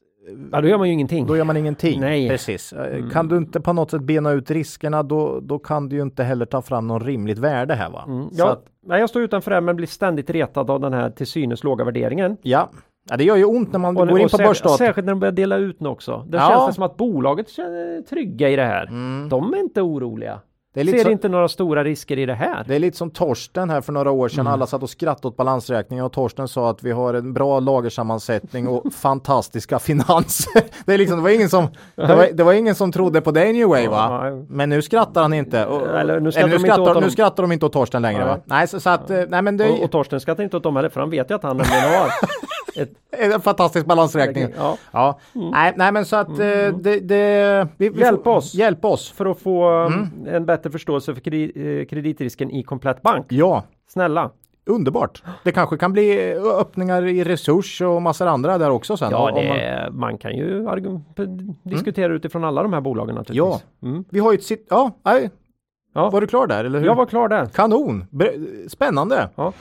[0.52, 1.26] Ja, då gör man ju ingenting.
[1.26, 2.00] Då gör man ingenting.
[2.00, 2.28] Nej.
[2.28, 2.72] Precis.
[2.72, 3.10] Eh, Mm.
[3.10, 6.24] Kan du inte på något sätt bena ut riskerna då, då kan du ju inte
[6.24, 8.04] heller ta fram någon rimligt värde här va?
[8.08, 8.28] Mm.
[8.32, 11.10] Jag, att, nej, jag står utanför det här, men blir ständigt retad av den här
[11.10, 12.36] till synes låga värderingen.
[12.42, 12.70] ja.
[13.10, 14.76] ja, det gör ju ont när man Och, går in på börsdata.
[14.76, 16.26] Särskilt när de börjar dela ut nu också.
[16.28, 16.48] Det Ja.
[16.48, 18.86] känns det som att bolaget känner trygga i det här.
[18.86, 19.28] Mm.
[19.28, 20.40] De är inte oroliga.
[20.74, 22.64] Det är, Ser så, inte några stora risker i det här.
[22.66, 24.40] det är lite som Torsten här för några år sedan.
[24.40, 24.52] Mm.
[24.52, 28.68] Alla satt och skrattade åt balansräkningen och Torsten sa att vi har en bra lagersammansättning
[28.68, 30.62] och fantastiska finanser.
[30.86, 33.30] det, är liksom, det, var ingen som, det, var, det var ingen som trodde på
[33.30, 34.30] det anyway va?
[34.48, 35.66] Men nu skrattar han inte.
[35.66, 38.28] Och, Eller nu skrattar eller åt skrattar, nu skrattar de inte åt Torsten längre Nej.
[38.28, 38.40] va?
[38.44, 40.76] Nej, så, så att, eh, nej men det Och, och Torsten skrattar inte åt dem
[40.76, 42.10] heller, för han vet ju att han nämligen har
[42.76, 42.92] ett...
[43.34, 44.46] en fantastisk balansräkning.
[44.56, 48.54] Ja, Ja, nej, nej men så att eh, det, det vi, vi Hjälp får, oss.
[48.54, 49.10] Hjälp oss.
[49.12, 53.26] för att få um, en bättre förståelse för kredi- eh, kreditrisken i komplett bank.
[53.28, 54.30] Ja, Snälla.
[54.66, 55.22] underbart.
[55.44, 59.10] Det kanske kan bli eh, öppningar i resurs och massor andra där också sen.
[59.10, 60.66] Ja, om man, det, man kan ju
[61.62, 63.64] diskutera utifrån alla de här bolagen naturligtvis.
[63.82, 64.04] Mm.
[64.10, 64.66] vi har ju ett sitt...
[64.70, 65.30] Ja, nej,
[65.94, 66.10] Ja.
[66.10, 66.86] var du klar där eller hur?
[66.86, 67.46] Jag var klar där.
[67.46, 68.04] Kanon!
[68.68, 69.28] Spännande!
[69.34, 69.52] Ja.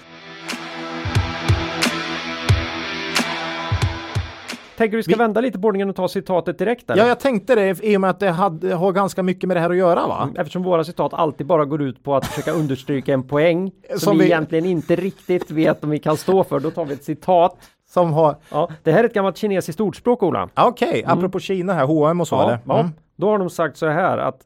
[4.82, 7.03] Tänker du ska Vi- vända lite på ordningen och ta citatet direkt eller?
[7.03, 9.61] Ja, jag tänkte det i och med att det hade, har ganska mycket med det
[9.61, 10.29] här att göra va?
[10.36, 14.17] Eftersom våra citat alltid bara går ut på att försöka understryka en poäng som, Som
[14.17, 16.59] vi vi- egentligen inte riktigt vet om vi kan stå för.
[16.59, 17.57] Då tar vi ett citat.
[17.89, 18.36] Som har...
[18.51, 20.49] Ja, det här är ett gammalt kinesiskt ordspråk Ola.
[20.55, 22.47] Okej, apropå Kina här, H&M och så Mm.
[22.49, 22.61] Ja, eller?
[22.75, 22.79] ja.
[22.79, 22.91] Mm.
[23.15, 24.39] Då har de sagt så här att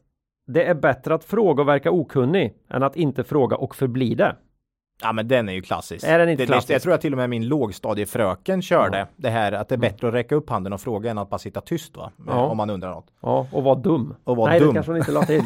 [0.46, 4.36] det är bättre att fråga och verka okunnig än att inte fråga och förbli det.
[5.02, 6.04] Ja men den är ju klassisk.
[6.06, 6.70] Är den inte det, klassisk?
[6.70, 10.08] Jag tror att till och med min lågstadiefröken körde det här att det är bättre
[10.08, 12.10] att räcka upp handen och fråga än att bara sitta tyst va?
[12.26, 12.46] Ja.
[12.46, 13.06] Om man undrar något.
[13.22, 14.14] Ja, och var dum.
[14.24, 14.68] Och var Nej, dum.
[14.68, 15.42] det kanske hon inte la till.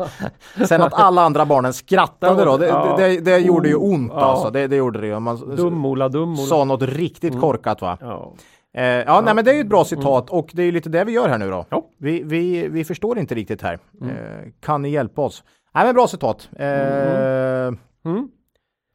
[0.68, 2.94] Sen att alla andra barnen skrattade då, det, Ja.
[2.98, 4.20] det, det, gjorde ju ont Ja.
[4.20, 4.50] alltså.
[4.50, 5.18] Det, gjorde det ju.
[5.20, 6.38] Man Dum Ola, dum Ola.
[6.38, 7.98] sa något riktigt korkat va?
[8.00, 8.32] Ja.
[8.76, 10.88] Eh, ja, nej men det är ju ett bra citat och det är ju lite
[10.88, 11.66] det vi gör här nu då.
[11.70, 11.82] Ja.
[11.98, 13.78] Vi, vi, vi förstår inte riktigt här.
[14.02, 14.08] Eh,
[14.60, 15.44] kan ni hjälpa oss?
[15.74, 16.48] Nej men bra citat.
[16.58, 16.66] Eh,
[18.04, 18.28] Mm.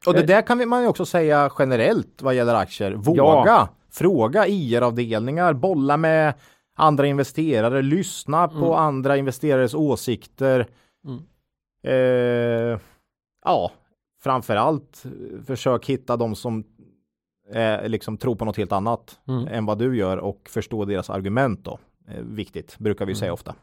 [0.06, 2.92] Och det där kan vi- man ju också säga generellt vad gäller aktier.
[2.92, 6.34] Våga fråga IR-avdelningar, bolla med
[6.76, 8.72] andra investerare, lyssna på Mm.
[8.72, 10.66] andra investerares åsikter.
[11.06, 11.22] Mm.
[11.86, 12.78] Eh,
[13.44, 13.70] ja,
[14.22, 16.64] framförallt eh, försök hitta de som
[17.52, 19.46] eh, liksom tror på något helt annat Mm.
[19.48, 21.78] än vad du gör och förstå deras argument då.
[22.08, 23.54] Eh, viktigt, brukar vi säga ofta.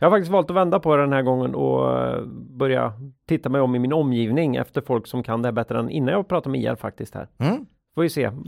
[0.00, 2.24] Jag har faktiskt valt att vända på det den här gången och eh,
[2.58, 2.92] börja
[3.28, 6.14] titta mig om i min omgivning efter folk som kan det här bättre än innan
[6.14, 7.28] jag pratar med IR faktiskt här.
[7.38, 7.66] Mm.
[7.94, 8.24] Får vi se.
[8.24, 8.42] Mm,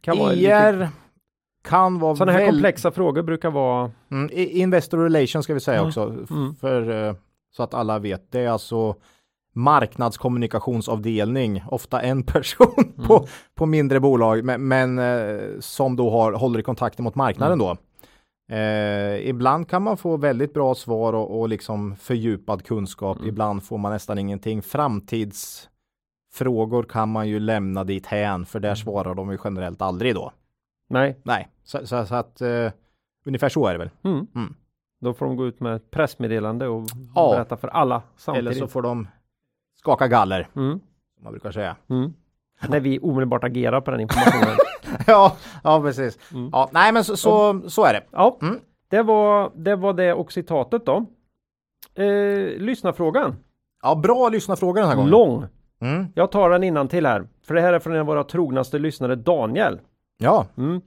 [0.00, 0.88] Kan vara IR lite,
[1.64, 5.78] kan vara sådana här väl- komplexa frågor brukar vara Mm, Investor Relations ska vi säga
[5.78, 5.88] Mm.
[5.88, 6.54] också, Mm.
[6.54, 7.14] för, eh,
[7.56, 8.32] så att alla vet.
[8.32, 8.94] Det är alltså
[9.54, 12.92] marknadskommunikationsavdelning, ofta en person Mm.
[13.08, 17.58] på, på mindre bolag, men, men eh, som då har, håller i kontakten mot marknaden
[17.58, 17.76] då.
[18.52, 23.16] Eh, ibland kan man få väldigt bra svar och, och liksom fördjupad kunskap.
[23.16, 23.28] Mm.
[23.28, 24.62] Ibland får man nästan ingenting.
[24.62, 28.68] Framtidsfrågor kan man ju lämna dit hän, för Mm.
[28.68, 30.32] där svarar de ju generellt aldrig då.
[30.88, 31.18] Nej.
[31.22, 32.70] Nej, så, så, så att eh,
[33.24, 33.90] ungefär så är det väl.
[34.02, 34.26] Mm.
[34.34, 34.54] Mm.
[35.00, 36.84] Då får de gå ut med ett pressmeddelande och
[37.14, 37.30] Ja.
[37.34, 38.50] berätta för alla samtidigt.
[38.50, 39.08] Eller så får de
[39.74, 40.80] skaka galler, mm.
[41.14, 41.76] som man brukar säga.
[41.88, 42.12] Mm.
[42.68, 44.56] När vi omedelbart agerar på den informationen.
[45.06, 46.18] ja, ja, precis.
[46.32, 46.50] Mm.
[46.52, 48.02] Ja, nej, men så, så, så är det.
[48.10, 48.58] ja, Mm.
[48.88, 51.06] det, var, det var det och citatet då.
[51.94, 53.36] Eh, lyssnarfrågan.
[53.82, 55.10] Ja, bra lyssnarfråga den här gången.
[55.10, 55.44] Lång.
[55.80, 56.06] Mm.
[56.14, 57.28] Jag tar den innan till här.
[57.46, 59.80] För det här är från en av våra trognaste lyssnare Daniel.
[60.18, 60.80] Ja, Mm.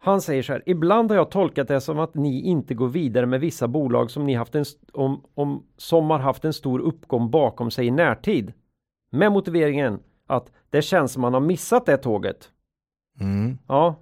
[0.00, 0.62] Han säger så här.
[0.66, 4.26] Ibland har jag tolkat det som att ni inte går vidare med vissa bolag som
[4.26, 8.52] ni haft en om, om, som har haft en stor uppgång bakom sig i närtid.
[9.10, 12.48] Med motiveringen att det känns som man har missat det tåget.
[13.20, 13.58] Mm.
[13.68, 13.94] Ja.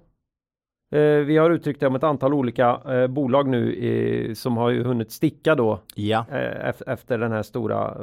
[0.91, 4.83] Eh, vi har uttryckt det om ett antal olika eh, bolag nu som har ju
[4.83, 6.25] hunnit sticka då Ja.
[6.31, 7.97] eh, ef- efter den här stora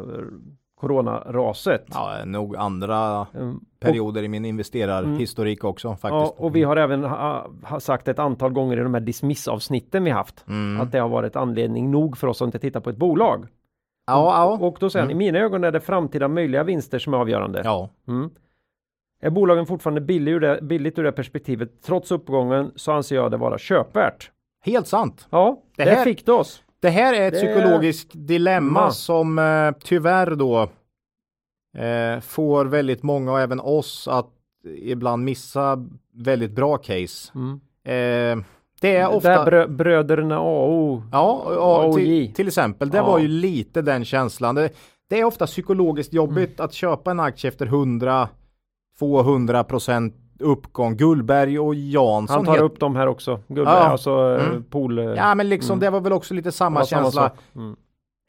[0.80, 1.84] coronaraset.
[1.90, 3.60] ja, nog andra Mm.
[3.80, 6.34] perioder i min investerarhistorik också Ja, faktiskt.
[6.40, 10.10] och vi har även ha, ha sagt ett antal gånger i de här dismissavsnitten vi
[10.10, 10.80] haft Mm.
[10.80, 13.46] att det har varit anledning nog för oss att inte titta på ett bolag.
[14.06, 14.66] Ja, ja.
[14.66, 17.62] Och då säger han, i mina ögon är det framtida möjliga vinster som är avgörande.
[17.64, 17.88] ja.
[19.24, 19.32] Mm.
[19.32, 23.30] Är bolagen fortfarande billig ur det, billigt ur det perspektivet trots uppgången så anser jag
[23.30, 24.30] det vara köpvärt.
[24.64, 25.26] Helt sant.
[25.30, 26.62] Ja, Det det här- fick det oss.
[26.80, 28.90] Det här är ett Det- psykologiskt dilemma Ma.
[28.90, 30.62] som eh, tyvärr då
[31.78, 34.30] eh, får väldigt många och även oss att
[34.78, 37.32] ibland missa väldigt bra case.
[37.34, 37.52] Mm.
[37.84, 38.44] Eh,
[38.80, 41.02] det är Där ofta brö, bröderna AO.
[41.12, 42.04] Ja, ja AOJ.
[42.26, 42.90] till, till exempel.
[42.90, 43.06] Det Ja.
[43.06, 44.54] var ju lite den känslan.
[44.54, 44.70] Det,
[45.10, 46.64] det är ofta psykologiskt jobbigt Mm.
[46.64, 48.28] att köpa en aktie efter 100
[48.98, 50.96] 200 procent uppgång.
[50.96, 52.36] Gullberg och Jansson.
[52.36, 53.40] Han tar upp dem här också.
[53.48, 53.76] Gubbe, Ja.
[53.76, 54.64] alltså eh, Mm.
[54.64, 54.98] pool.
[54.98, 55.80] eh, Ja men liksom Mm.
[55.80, 57.22] det var väl också lite samma samma känsla.
[57.22, 57.32] sak.
[57.56, 57.76] Mm.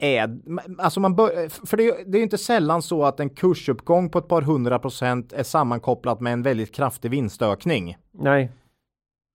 [0.02, 0.38] är,
[0.78, 4.28] alltså man bör, för det, det är inte sällan så att en kursuppgång på ett
[4.28, 7.98] par hundra procent är sammankopplat med en väldigt kraftig vinstökning.
[8.14, 8.52] Nej,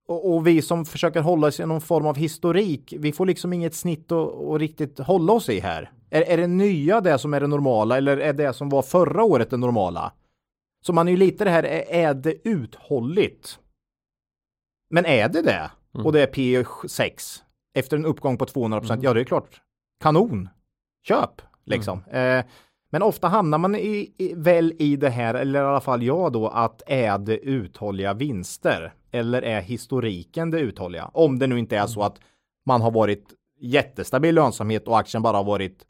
[0.08, 3.52] Och, och vi som försöker hålla oss i någon form av historik, vi får liksom
[3.52, 5.90] inget snitt att riktigt hålla oss i här.
[6.10, 9.24] Är, är det nya det som är det normala eller är det som var förra
[9.24, 10.12] året det normala?
[10.80, 13.58] Så man är ju lite det här, är, det uthålligt?
[14.90, 15.70] Men är det det?
[15.94, 16.06] Mm.
[16.06, 17.42] Och det är P6
[17.74, 19.04] efter en uppgång på 200 procent, Mm.
[19.04, 19.60] ja det är klart.
[20.00, 20.48] Kanon!
[21.02, 21.42] Köp!
[21.64, 22.04] Liksom.
[22.04, 22.44] Eh,
[22.90, 26.32] men ofta hamnar man i, i, väl i det här, eller i alla fall jag
[26.32, 28.94] då, att är det uthålliga vinster?
[29.10, 31.10] Eller är historiken det uthålliga?
[31.14, 32.20] Om det nu inte är så att
[32.66, 35.86] man har varit jättestabil lönsamhet och aktien bara har varit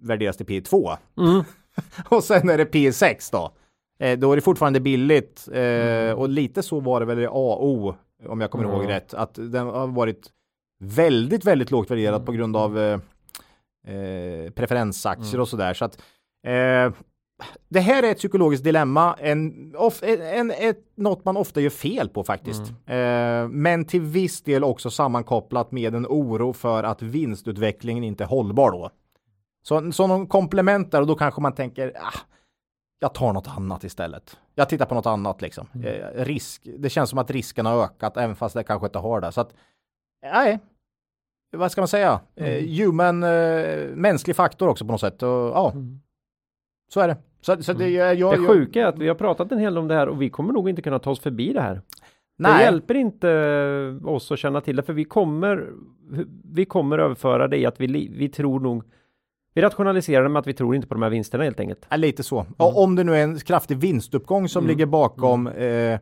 [0.00, 1.44] värderas till P2 mm.
[2.08, 3.50] och sen är det P6 då.
[3.98, 7.94] Eh, då är det fortfarande billigt eh, och lite så var det väl i AO
[8.28, 8.76] om jag kommer Mm.
[8.76, 10.30] ihåg rätt att den har varit
[10.80, 12.26] väldigt, väldigt lågt värderad Mm.
[12.26, 12.98] på grund av eh,
[13.94, 15.40] eh, preferensaktier Mm.
[15.40, 15.98] och sådär så att
[16.46, 16.92] eh,
[17.68, 22.08] det här är ett psykologiskt dilemma, en, of, en, ett, något man ofta gör fel
[22.08, 22.62] på faktiskt.
[22.86, 23.42] Mm.
[23.44, 28.28] Eh, men till viss del också sammankopplat med en oro för att vinstutvecklingen inte är
[28.28, 28.90] hållbar då.
[29.66, 32.18] Så, så någon komplement där och då kanske man tänker, ah,
[32.98, 34.36] jag tar något annat istället.
[34.54, 35.66] Jag tittar på något annat liksom.
[35.74, 35.86] Mm.
[35.86, 39.20] Eh, risk, det känns som att risken har ökat även fast det kanske inte har
[39.20, 39.32] det.
[39.32, 39.54] Så att,
[40.22, 40.58] nej,
[41.56, 42.20] vad ska man säga?
[42.36, 42.68] Eh, Mm.
[42.78, 45.22] human, eh, mänsklig faktor också på något sätt.
[45.22, 46.00] Och, ja, Mm.
[46.88, 47.16] så är det.
[47.40, 49.78] Så, så det, jag, jag, Det sjuka är att vi har pratat en hel del
[49.78, 51.74] om det här och vi kommer nog inte kunna ta oss förbi det här.
[51.74, 51.82] Det
[52.36, 55.72] nej, hjälper inte eh, oss att känna till det för vi kommer
[56.52, 58.84] vi kommer överföra det i att vi, vi tror nog
[59.54, 61.86] vi rationaliserar med att vi tror inte på de här vinsterna helt enkelt.
[61.88, 62.46] Ja, lite så.
[62.56, 64.68] Och om det nu är en kraftig vinstuppgång som Mm.
[64.68, 66.00] ligger bakom eh,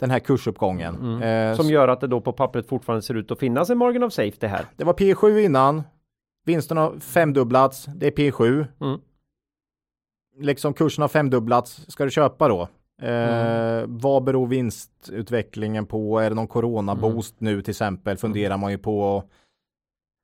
[0.00, 0.94] den här kursuppgången.
[0.96, 1.50] Mm.
[1.50, 4.02] Eh, Som gör att det då på pappret fortfarande ser ut att finnas en margin
[4.02, 4.64] of safety här.
[4.76, 5.82] Det var P7 innan.
[6.46, 7.84] Vinsten har femdubblats.
[7.84, 8.66] Det är P7.
[8.80, 9.00] Mm.
[10.40, 11.84] Liksom kursen har femdubblats.
[11.90, 12.62] Ska du köpa då?
[13.02, 13.98] Eh, Mm.
[13.98, 16.18] Vad beror vinstutvecklingen på?
[16.18, 17.54] Är det någon coronaboost Mm.
[17.54, 18.16] nu till exempel?
[18.16, 19.24] Funderar man ju på.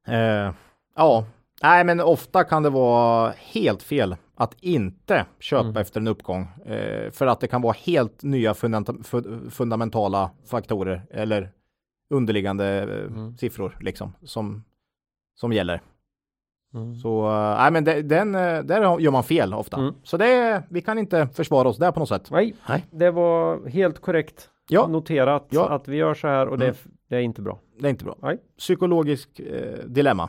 [0.09, 0.53] Eh,
[0.97, 1.25] ja,
[1.63, 5.77] nej, men ofta kan det vara helt fel att inte köpa Mm.
[5.77, 11.03] efter en uppgång eh, för att det kan vara helt nya fundamenta- fu- fundamentala faktorer
[11.11, 11.51] eller
[12.11, 13.37] underliggande eh, Mm.
[13.37, 14.65] siffror liksom som
[15.35, 15.81] som gäller.
[16.75, 16.95] Mm.
[16.95, 19.77] Så eh, nej, men det, den eh, där gör man fel ofta.
[19.77, 19.95] Mm.
[20.03, 22.31] Så det vi kan inte försvara oss där på något sätt.
[22.31, 22.85] Nej, Nej.
[22.91, 25.69] det var helt korrekt Ja, noterat Ja.
[25.69, 26.77] att vi gör så här och det, Mm.
[27.09, 27.59] det är inte bra.
[27.81, 28.17] det är inte bra.
[28.23, 28.39] Nej.
[28.59, 30.29] Psykologisk eh, dilemma.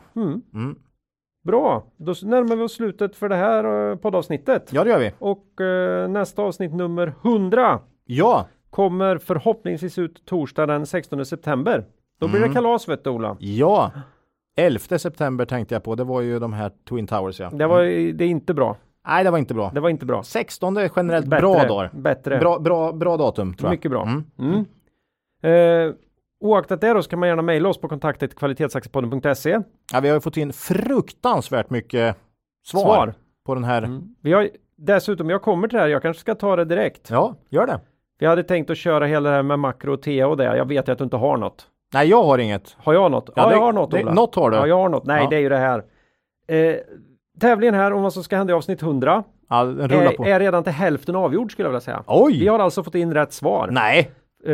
[1.46, 1.54] Mm.
[1.54, 1.62] Mm.
[1.64, 4.70] Bra, då närmar vi oss slutet för det här eh, poddavsnittet.
[4.72, 5.12] Ja, det gör vi.
[5.18, 11.84] Och eh, nästa avsnitt nummer 100 Ja, kommer förhoppningsvis ut torsdag den 16 september.
[12.20, 12.48] Då blir Mm.
[12.48, 13.36] det kalas vet du Ola.
[13.40, 13.92] ja.
[14.56, 15.94] 11 september tänkte jag på.
[15.94, 17.50] Det var ju de här Twin Towers ja.
[17.50, 18.16] Det var Mm.
[18.16, 18.76] det är inte bra.
[19.06, 19.70] Nej, det var inte bra.
[19.74, 20.22] Det var inte bra.
[20.22, 21.90] 16 är generellt Bättre, bra dagar.
[21.94, 22.38] Bättre.
[22.38, 23.70] Bra, bra, bra datum tror jag.
[23.70, 24.02] Mycket bra.
[24.02, 24.24] Mm.
[24.38, 24.64] Mm.
[25.88, 25.94] Eh,
[26.40, 29.60] oaktat det då så kan man gärna mejla oss på kontaktet kvalitetsaktiepodden.se.
[29.92, 32.16] Ja, vi har ju fått in fruktansvärt mycket
[32.66, 33.14] svar, Svar.
[33.46, 33.82] på den här.
[33.82, 34.02] Mm.
[34.22, 37.10] Vi har dessutom, jag kommer till det här, jag kanske ska ta det direkt.
[37.10, 37.80] Ja, gör det.
[38.18, 40.56] Vi hade tänkt att köra hela det här med makro och TA och det.
[40.56, 41.66] Jag vet ju att du inte har något.
[41.94, 42.76] Nej, jag har inget.
[42.78, 43.30] Har jag något?
[43.36, 44.12] Ja, Ja, det- jag har något det- Ola.
[44.14, 44.56] något har du.
[44.56, 45.06] Ja, jag har något.
[45.06, 45.30] Nej, Ja.
[45.30, 45.84] det är ju det här.
[46.48, 46.74] Eh,
[47.40, 50.24] tävlingen här om vad som ska hända i avsnitt 100 Ja, rullar på.
[50.24, 52.02] är, är redan till hälften avgjord skulle jag vilja säga.
[52.06, 52.40] Oj!
[52.40, 53.68] Vi har alltså fått in rätt svar.
[53.72, 54.06] Nej, Eh,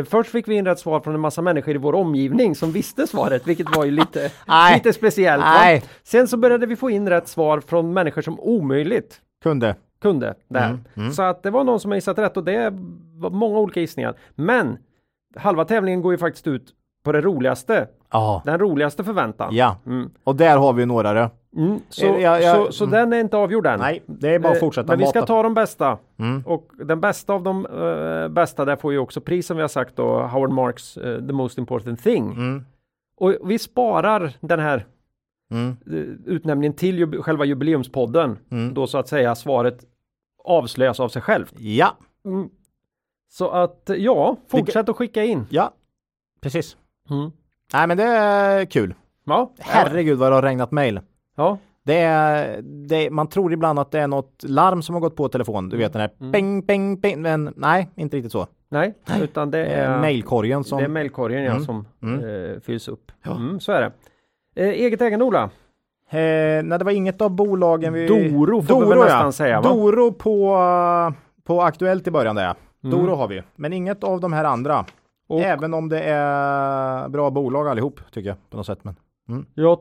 [0.09, 3.07] Först fick vi in rätt svar från en massa människor i vår omgivning som visste
[3.07, 4.31] svaret, vilket var ju lite,
[4.73, 5.43] lite speciellt.
[5.43, 5.53] Va?
[5.53, 5.83] Nej.
[6.03, 9.75] Sen så började vi få in rätt svar från människor som omöjligt kunde.
[10.01, 10.65] kunde där.
[10.69, 11.11] Mm, mm.
[11.11, 12.69] Så att det var någon som har gissat rätt och det
[13.15, 14.15] var många olika gissningar.
[14.35, 14.77] Men
[15.35, 17.87] halva tävlingen går ju faktiskt ut på det roligaste.
[18.11, 18.41] Ja.
[18.45, 19.55] Den roligaste förväntan.
[19.55, 20.09] Ja, Mm.
[20.23, 21.29] och där har vi några det.
[21.55, 21.79] Mm.
[21.89, 22.91] Så, Eh, ja, ja, så, så mm.
[22.99, 23.79] den är inte avgjord än.
[23.79, 25.27] Nej, det är bara att Eh, fortsätta Men vi ska mata.
[25.33, 25.97] ta de bästa.
[26.19, 26.43] Mm.
[26.45, 29.67] Och den bästa av de eh, bästa där får ju också pris som vi har
[29.67, 30.21] sagt då.
[30.21, 32.31] Howard Marks eh, The Most Important Thing.
[32.31, 32.65] Mm.
[33.17, 34.85] Och vi sparar den här
[35.51, 35.69] Mm.
[35.87, 35.93] eh,
[36.33, 38.37] utnämningen till jub- själva jubileumspodden.
[38.51, 38.73] Mm.
[38.73, 39.85] Då så att säga svaret
[40.43, 41.53] avslöjas av sig självt.
[41.57, 41.97] Ja.
[43.31, 45.45] Så att eh, ja, fortsätt att skicka in.
[45.49, 45.71] ja,
[46.41, 46.77] precis.
[47.73, 48.93] Nej, men det är kul.
[49.25, 50.99] Ja, Herregud vad det har regnat mejl.
[51.35, 55.15] Ja, Det är, det, man tror ibland att det är något larm som har gått
[55.15, 55.69] på telefon.
[55.69, 56.31] Du vet den här Mm.
[56.31, 57.21] ping, ping, ping.
[57.21, 58.47] Men nej, inte riktigt så.
[58.69, 60.77] nej, utan det är mejlkorgen som...
[60.77, 61.63] Det är mejlkorgen ja, Mm.
[61.65, 62.51] som Mm.
[62.53, 63.11] eh, fylls upp.
[63.23, 63.35] Ja.
[63.35, 63.91] Mm, så är det.
[64.63, 65.43] Eh, eget ägande Ola.
[66.09, 68.07] Eh, nej, det var inget av bolagen vi...
[68.07, 69.69] Doro får vi väl nästan säga, va?
[69.69, 70.57] Doro på,
[71.43, 72.55] på Aktuellt i början där.
[72.83, 72.97] Mm.
[72.97, 74.85] Doro har vi, men inget av de här andra.
[75.27, 78.79] Och Även om det är bra bolag allihop, tycker jag på något sätt.
[78.83, 78.95] Men
[79.53, 79.79] jag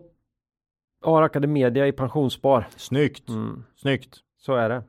[1.05, 2.67] har Academedia i pensionsspar.
[2.77, 4.17] snyggt, Mm, snyggt.
[4.41, 4.83] så är det.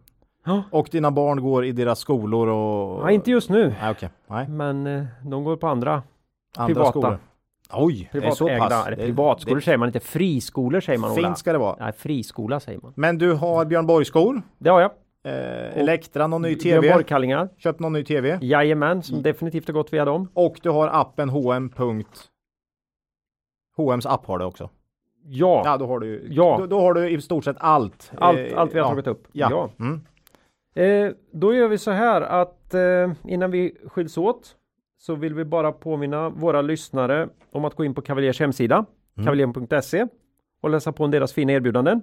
[0.71, 3.01] Och dina barn går i deras skolor och...
[3.03, 4.09] Ja, inte just nu, Nej, okej.
[4.27, 6.03] Nej, men eh, de går på andra
[6.57, 6.89] andra privata.
[6.91, 7.19] skolor.
[7.73, 8.75] Oj, det är så privatägda.
[8.75, 8.87] pass.
[8.87, 11.15] Eller Det- privatskolor det- säger man inte, friskolor säger man.
[11.15, 11.75] Fint ska det vara.
[11.79, 12.93] Nej, friskola säger man.
[12.95, 14.91] Men du har Björn Borg-skor, Det har jag.
[15.23, 17.49] eh, Elektra, någon ny Björn TV, Borg-kallingar.
[17.57, 20.27] köpt någon ny TV Jajamän, som definitivt har gått via dem.
[20.33, 21.71] och du har appen H&M.
[23.77, 24.69] H&M's app har du också.
[25.27, 26.57] Ja, Ja, då har du, Ja.
[26.59, 28.11] då, då har du i stort sett allt.
[28.17, 28.89] allt, Eh, allt vi har ja.
[28.89, 29.27] tagit upp.
[29.31, 29.69] Ja.
[29.79, 30.01] Mm.
[30.75, 34.55] Eh, då gör vi så här att eh, innan vi skiljs åt
[34.97, 38.85] så vill vi bara påminna våra lyssnare om att gå in på Cavaliers hemsida,
[39.17, 39.25] Mm.
[39.25, 40.07] cavalier.se
[40.61, 42.01] och läsa på om deras fina erbjudanden.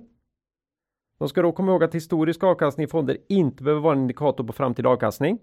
[1.19, 4.45] De ska då komma ihåg att historisk avkastning i fonder inte behöver vara en indikator
[4.45, 5.39] på framtida avkastning.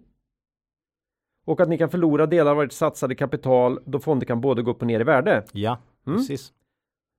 [1.46, 4.72] Och att ni kan förlora delar av ert satsade kapital då fonder kan både gå
[4.72, 5.44] upp och ner i värde.
[5.52, 5.78] Ja,
[6.08, 6.18] Mm.
[6.18, 6.54] precis.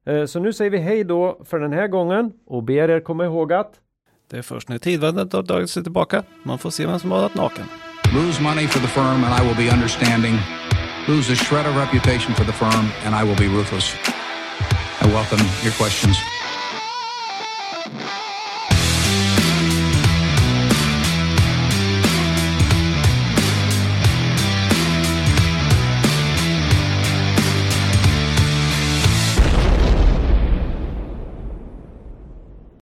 [0.07, 3.25] Eh, så nu säger vi hej då för den här gången och ber er komma
[3.25, 3.73] ihåg att
[4.31, 7.21] Det är först när tidvärdet har dragit sig tillbaka man får se vem som har
[7.21, 7.65] varit naken.
[8.15, 10.35] Lose money for the firm and I will be understanding.
[11.09, 13.95] Lose a shred of reputation for the firm and I will be ruthless.
[15.03, 16.40] I welcome your questions.